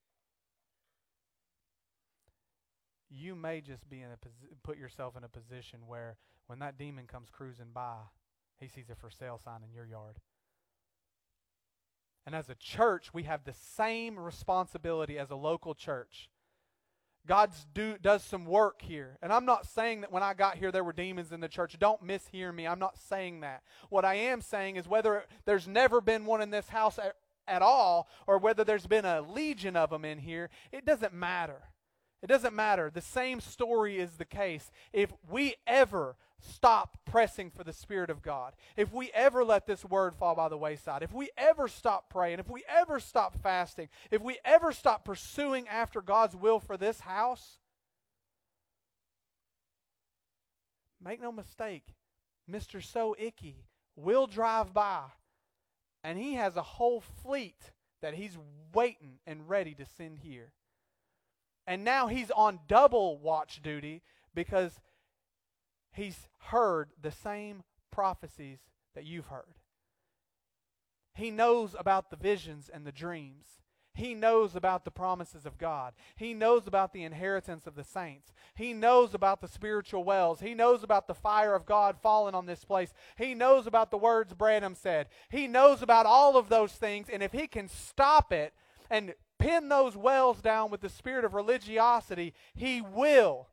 you 3.09 3.35
may 3.35 3.61
just 3.61 3.89
be 3.89 4.01
in 4.01 4.09
a 4.09 4.17
put 4.63 4.77
yourself 4.77 5.15
in 5.15 5.23
a 5.23 5.29
position 5.29 5.81
where 5.87 6.17
when 6.47 6.59
that 6.59 6.77
demon 6.77 7.05
comes 7.07 7.29
cruising 7.31 7.71
by, 7.73 7.97
he 8.59 8.67
sees 8.67 8.89
a 8.89 8.95
for 8.95 9.09
sale 9.09 9.39
sign 9.43 9.61
in 9.63 9.73
your 9.73 9.85
yard. 9.85 10.17
And 12.25 12.35
as 12.35 12.49
a 12.49 12.55
church, 12.55 13.13
we 13.13 13.23
have 13.23 13.43
the 13.43 13.53
same 13.53 14.17
responsibility 14.17 15.19
as 15.19 15.29
a 15.29 15.35
local 15.35 15.75
church. 15.75 16.29
God 17.25 17.51
do, 17.73 17.97
does 18.01 18.23
some 18.23 18.45
work 18.45 18.81
here. 18.81 19.17
And 19.21 19.31
I'm 19.31 19.45
not 19.45 19.65
saying 19.65 20.01
that 20.01 20.11
when 20.11 20.23
I 20.23 20.33
got 20.33 20.57
here 20.57 20.71
there 20.71 20.83
were 20.83 20.93
demons 20.93 21.31
in 21.31 21.39
the 21.39 21.47
church. 21.47 21.77
Don't 21.79 22.05
mishear 22.05 22.53
me. 22.53 22.67
I'm 22.67 22.79
not 22.79 22.97
saying 22.97 23.41
that. 23.41 23.63
What 23.89 24.03
I 24.03 24.15
am 24.15 24.41
saying 24.41 24.75
is 24.75 24.87
whether 24.87 25.23
there's 25.45 25.67
never 25.67 26.01
been 26.01 26.25
one 26.25 26.41
in 26.41 26.49
this 26.49 26.69
house 26.69 26.99
at, 26.99 27.15
at 27.47 27.61
all 27.61 28.09
or 28.27 28.37
whether 28.37 28.63
there's 28.63 28.87
been 28.87 29.05
a 29.05 29.21
legion 29.21 29.77
of 29.77 29.89
them 29.89 30.03
in 30.03 30.19
here, 30.19 30.49
it 30.71 30.85
doesn't 30.85 31.13
matter. 31.13 31.61
It 32.21 32.27
doesn't 32.27 32.53
matter. 32.53 32.89
The 32.89 33.01
same 33.01 33.39
story 33.39 33.99
is 33.99 34.11
the 34.11 34.25
case. 34.25 34.69
If 34.91 35.13
we 35.29 35.55
ever 35.65 36.15
stop 36.43 36.97
pressing 37.05 37.49
for 37.49 37.63
the 37.63 37.73
Spirit 37.73 38.09
of 38.09 38.21
God, 38.21 38.53
if 38.75 38.93
we 38.93 39.11
ever 39.13 39.43
let 39.43 39.65
this 39.65 39.85
word 39.85 40.15
fall 40.15 40.35
by 40.35 40.49
the 40.49 40.57
wayside, 40.57 41.03
if 41.03 41.13
we 41.13 41.29
ever 41.37 41.67
stop 41.67 42.09
praying, 42.09 42.39
if 42.39 42.49
we 42.49 42.63
ever 42.67 42.99
stop 42.99 43.41
fasting, 43.41 43.89
if 44.11 44.21
we 44.21 44.37
ever 44.43 44.71
stop 44.71 45.05
pursuing 45.05 45.67
after 45.67 46.01
God's 46.01 46.35
will 46.35 46.59
for 46.59 46.77
this 46.77 47.01
house, 47.01 47.59
make 51.03 51.21
no 51.21 51.31
mistake, 51.31 51.95
Mr. 52.49 52.83
So 52.83 53.15
Icky 53.17 53.65
will 53.95 54.27
drive 54.27 54.73
by 54.73 55.03
and 56.03 56.17
he 56.17 56.33
has 56.33 56.57
a 56.57 56.61
whole 56.61 57.01
fleet 57.01 57.71
that 58.01 58.15
he's 58.15 58.37
waiting 58.73 59.19
and 59.25 59.47
ready 59.47 59.73
to 59.75 59.85
send 59.85 60.19
here. 60.19 60.51
And 61.65 61.85
now 61.85 62.07
he's 62.07 62.29
on 62.31 62.59
double 62.67 63.17
watch 63.19 63.61
duty 63.61 64.01
because 64.35 64.81
he's 65.93 66.27
heard 66.47 66.89
the 67.01 67.11
same 67.11 67.63
prophecies 67.91 68.59
that 68.95 69.05
you've 69.05 69.27
heard. 69.27 69.55
He 71.15 71.31
knows 71.31 71.75
about 71.77 72.09
the 72.09 72.15
visions 72.15 72.69
and 72.73 72.85
the 72.85 72.91
dreams. 72.91 73.45
He 73.95 74.15
knows 74.15 74.55
about 74.55 74.85
the 74.85 74.91
promises 74.91 75.45
of 75.45 75.59
God. 75.59 75.93
He 76.15 76.33
knows 76.33 76.65
about 76.65 76.93
the 76.93 77.03
inheritance 77.03 77.67
of 77.67 77.75
the 77.75 77.83
saints. 77.83 78.33
He 78.55 78.73
knows 78.73 79.13
about 79.13 79.39
the 79.39 79.47
spiritual 79.47 80.03
wells. 80.03 80.39
He 80.39 80.55
knows 80.55 80.81
about 80.81 81.05
the 81.07 81.13
fire 81.13 81.53
of 81.53 81.67
God 81.67 81.97
falling 82.01 82.33
on 82.33 82.47
this 82.47 82.65
place. 82.65 82.91
He 83.15 83.35
knows 83.35 83.67
about 83.67 83.91
the 83.91 83.97
words 83.97 84.33
Branham 84.33 84.73
said. 84.73 85.09
He 85.29 85.47
knows 85.47 85.83
about 85.83 86.07
all 86.07 86.37
of 86.37 86.49
those 86.49 86.71
things. 86.71 87.07
And 87.07 87.21
if 87.21 87.33
he 87.33 87.45
can 87.45 87.67
stop 87.67 88.33
it 88.33 88.53
and 88.89 89.13
pin 89.37 89.69
those 89.69 89.95
wells 89.95 90.41
down 90.41 90.71
with 90.71 90.81
the 90.81 90.89
spirit 90.89 91.23
of 91.23 91.35
religiosity, 91.35 92.33
he 92.55 92.81
will. 92.81 93.49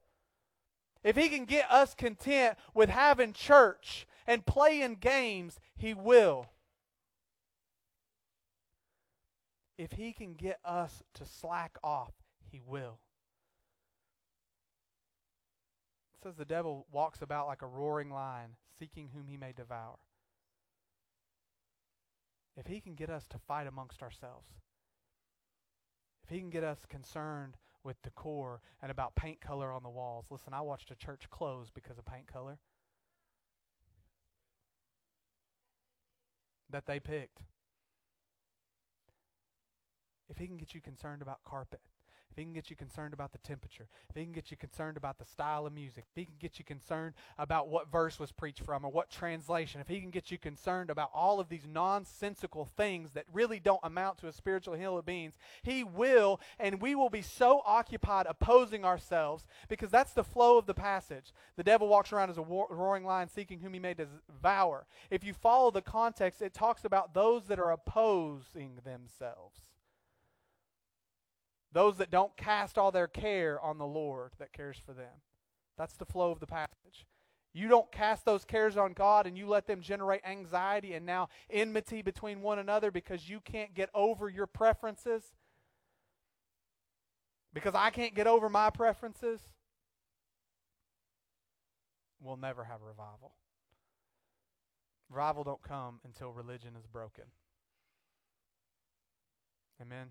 If 1.03 1.17
he 1.17 1.29
can 1.29 1.45
get 1.45 1.71
us 1.71 1.95
content 1.95 2.59
with 2.75 2.91
having 2.91 3.33
church 3.33 4.07
and 4.27 4.45
playing 4.45 4.97
games, 4.97 5.59
he 5.77 5.95
will. 5.95 6.47
If 9.79 9.93
he 9.93 10.13
can 10.13 10.35
get 10.35 10.59
us 10.63 11.03
to 11.15 11.25
slack 11.25 11.79
off, 11.83 12.13
he 12.51 12.61
will. 12.61 12.99
It 16.15 16.23
says 16.23 16.37
the 16.37 16.45
devil 16.45 16.87
walks 16.93 17.23
about 17.23 17.47
like 17.47 17.63
a 17.63 17.67
roaring 17.67 18.11
lion, 18.11 18.57
seeking 18.79 19.09
whom 19.15 19.27
he 19.27 19.39
may 19.39 19.53
devour. 19.53 19.97
If 22.59 22.67
he 22.67 22.81
can 22.81 22.95
get 22.95 23.09
us 23.09 23.27
to 23.29 23.39
fight 23.39 23.67
amongst 23.67 24.03
ourselves, 24.03 24.49
if 26.25 26.29
he 26.29 26.41
can 26.41 26.51
get 26.51 26.63
us 26.63 26.85
concerned 26.87 27.57
with 27.85 28.01
decor 28.03 28.61
and 28.83 28.91
about 28.91 29.15
paint 29.15 29.41
color 29.41 29.73
on 29.73 29.83
the 29.83 29.89
walls. 29.89 30.27
Listen, 30.31 30.53
I 30.53 30.61
watched 30.61 30.91
a 30.91 30.95
church 30.95 31.29
close 31.31 31.69
because 31.75 31.99
of 31.99 32.05
paint 32.05 32.27
color 32.27 32.59
that 36.71 36.87
they 36.87 37.01
picked. 37.01 37.39
If 40.29 40.39
he 40.39 40.47
can 40.47 40.57
get 40.57 40.75
you 40.75 40.81
concerned 40.81 41.23
about 41.23 41.43
carpet 41.45 41.81
if 42.31 42.37
he 42.37 42.45
can 42.45 42.53
get 42.53 42.71
you 42.71 42.77
concerned 42.77 43.13
about 43.13 43.33
the 43.33 43.39
temperature, 43.39 43.89
if 44.09 44.17
he 44.17 44.23
can 44.23 44.33
get 44.33 44.51
you 44.51 44.57
concerned 44.57 44.97
about 44.97 45.19
the 45.19 45.25
style 45.25 45.67
of 45.67 45.73
music, 45.73 46.05
if 46.09 46.15
he 46.15 46.25
can 46.25 46.37
get 46.39 46.59
you 46.59 46.65
concerned 46.65 47.15
about 47.39 47.69
what 47.69 47.91
verse 47.91 48.21
was 48.21 48.31
preached 48.31 48.65
from 48.65 48.85
or 48.85 48.91
what 48.91 49.11
translation, 49.11 49.81
if 49.81 49.89
he 49.89 50.01
can 50.01 50.11
get 50.11 50.31
you 50.31 50.39
concerned 50.39 50.91
about 50.91 51.11
all 51.13 51.41
of 51.41 51.49
these 51.49 51.67
nonsensical 51.67 52.65
things 52.65 53.13
that 53.13 53.25
really 53.33 53.59
don't 53.59 53.81
amount 53.83 54.19
to 54.19 54.29
a 54.29 54.33
spiritual 54.33 54.75
hill 54.75 54.97
of 54.97 55.05
beans, 55.05 55.35
he 55.63 55.83
will, 55.83 56.41
and 56.61 56.81
we 56.81 56.95
will 56.95 57.11
be 57.11 57.23
so 57.23 57.63
occupied 57.67 58.27
opposing 58.29 58.85
ourselves 58.85 59.45
because 59.69 59.91
that's 59.91 60.13
the 60.13 60.25
flow 60.25 60.57
of 60.57 60.67
the 60.67 60.75
passage. 60.75 61.33
The 61.57 61.65
devil 61.65 61.89
walks 61.89 62.13
around 62.13 62.31
as 62.31 62.39
a 62.39 62.43
roaring 62.43 63.05
lion 63.05 63.29
seeking 63.29 63.59
whom 63.59 63.75
he 63.75 63.81
may 63.81 63.95
devour. 63.95 64.87
If 65.11 65.25
you 65.25 65.35
follow 65.35 65.71
the 65.71 65.83
context, 65.83 66.43
it 66.43 66.55
talks 66.55 66.85
about 66.85 67.13
those 67.13 67.47
that 67.47 67.59
are 67.59 67.73
opposing 67.73 68.79
themselves. 68.85 69.70
Those 71.73 71.99
that 71.99 72.11
don't 72.11 72.37
cast 72.37 72.79
all 72.79 72.91
their 72.91 73.07
care 73.07 73.61
on 73.61 73.79
the 73.79 73.87
Lord 73.87 74.33
that 74.39 74.53
cares 74.53 74.81
for 74.85 74.93
them. 74.93 75.23
That's 75.79 75.95
the 75.97 76.05
flow 76.05 76.31
of 76.31 76.41
the 76.41 76.47
passage. 76.47 77.07
You 77.53 77.69
don't 77.69 77.91
cast 77.91 78.25
those 78.25 78.45
cares 78.45 78.77
on 78.77 78.93
God 78.93 79.27
and 79.27 79.37
you 79.37 79.47
let 79.47 79.67
them 79.67 79.81
generate 79.81 80.21
anxiety 80.25 80.95
and 80.95 81.05
now 81.05 81.29
enmity 81.49 82.03
between 82.03 82.43
one 82.43 82.59
another 82.59 82.91
because 82.91 83.29
you 83.29 83.41
can't 83.41 83.75
get 83.75 83.91
over 83.95 84.29
your 84.29 84.47
preferences. 84.47 85.25
Because 87.53 87.75
I 87.75 87.91
can't 87.91 88.15
get 88.15 88.29
over 88.29 88.49
my 88.49 88.71
preferences. 88.71 89.41
We'll 92.21 92.37
never 92.37 92.65
have 92.65 92.83
revival. 92.83 93.33
Revival 95.09 95.43
don't 95.43 95.63
come 95.63 95.99
until 96.05 96.31
religion 96.33 96.75
is 96.79 96.87
broken. 96.87 97.25
Amen. 99.83 100.09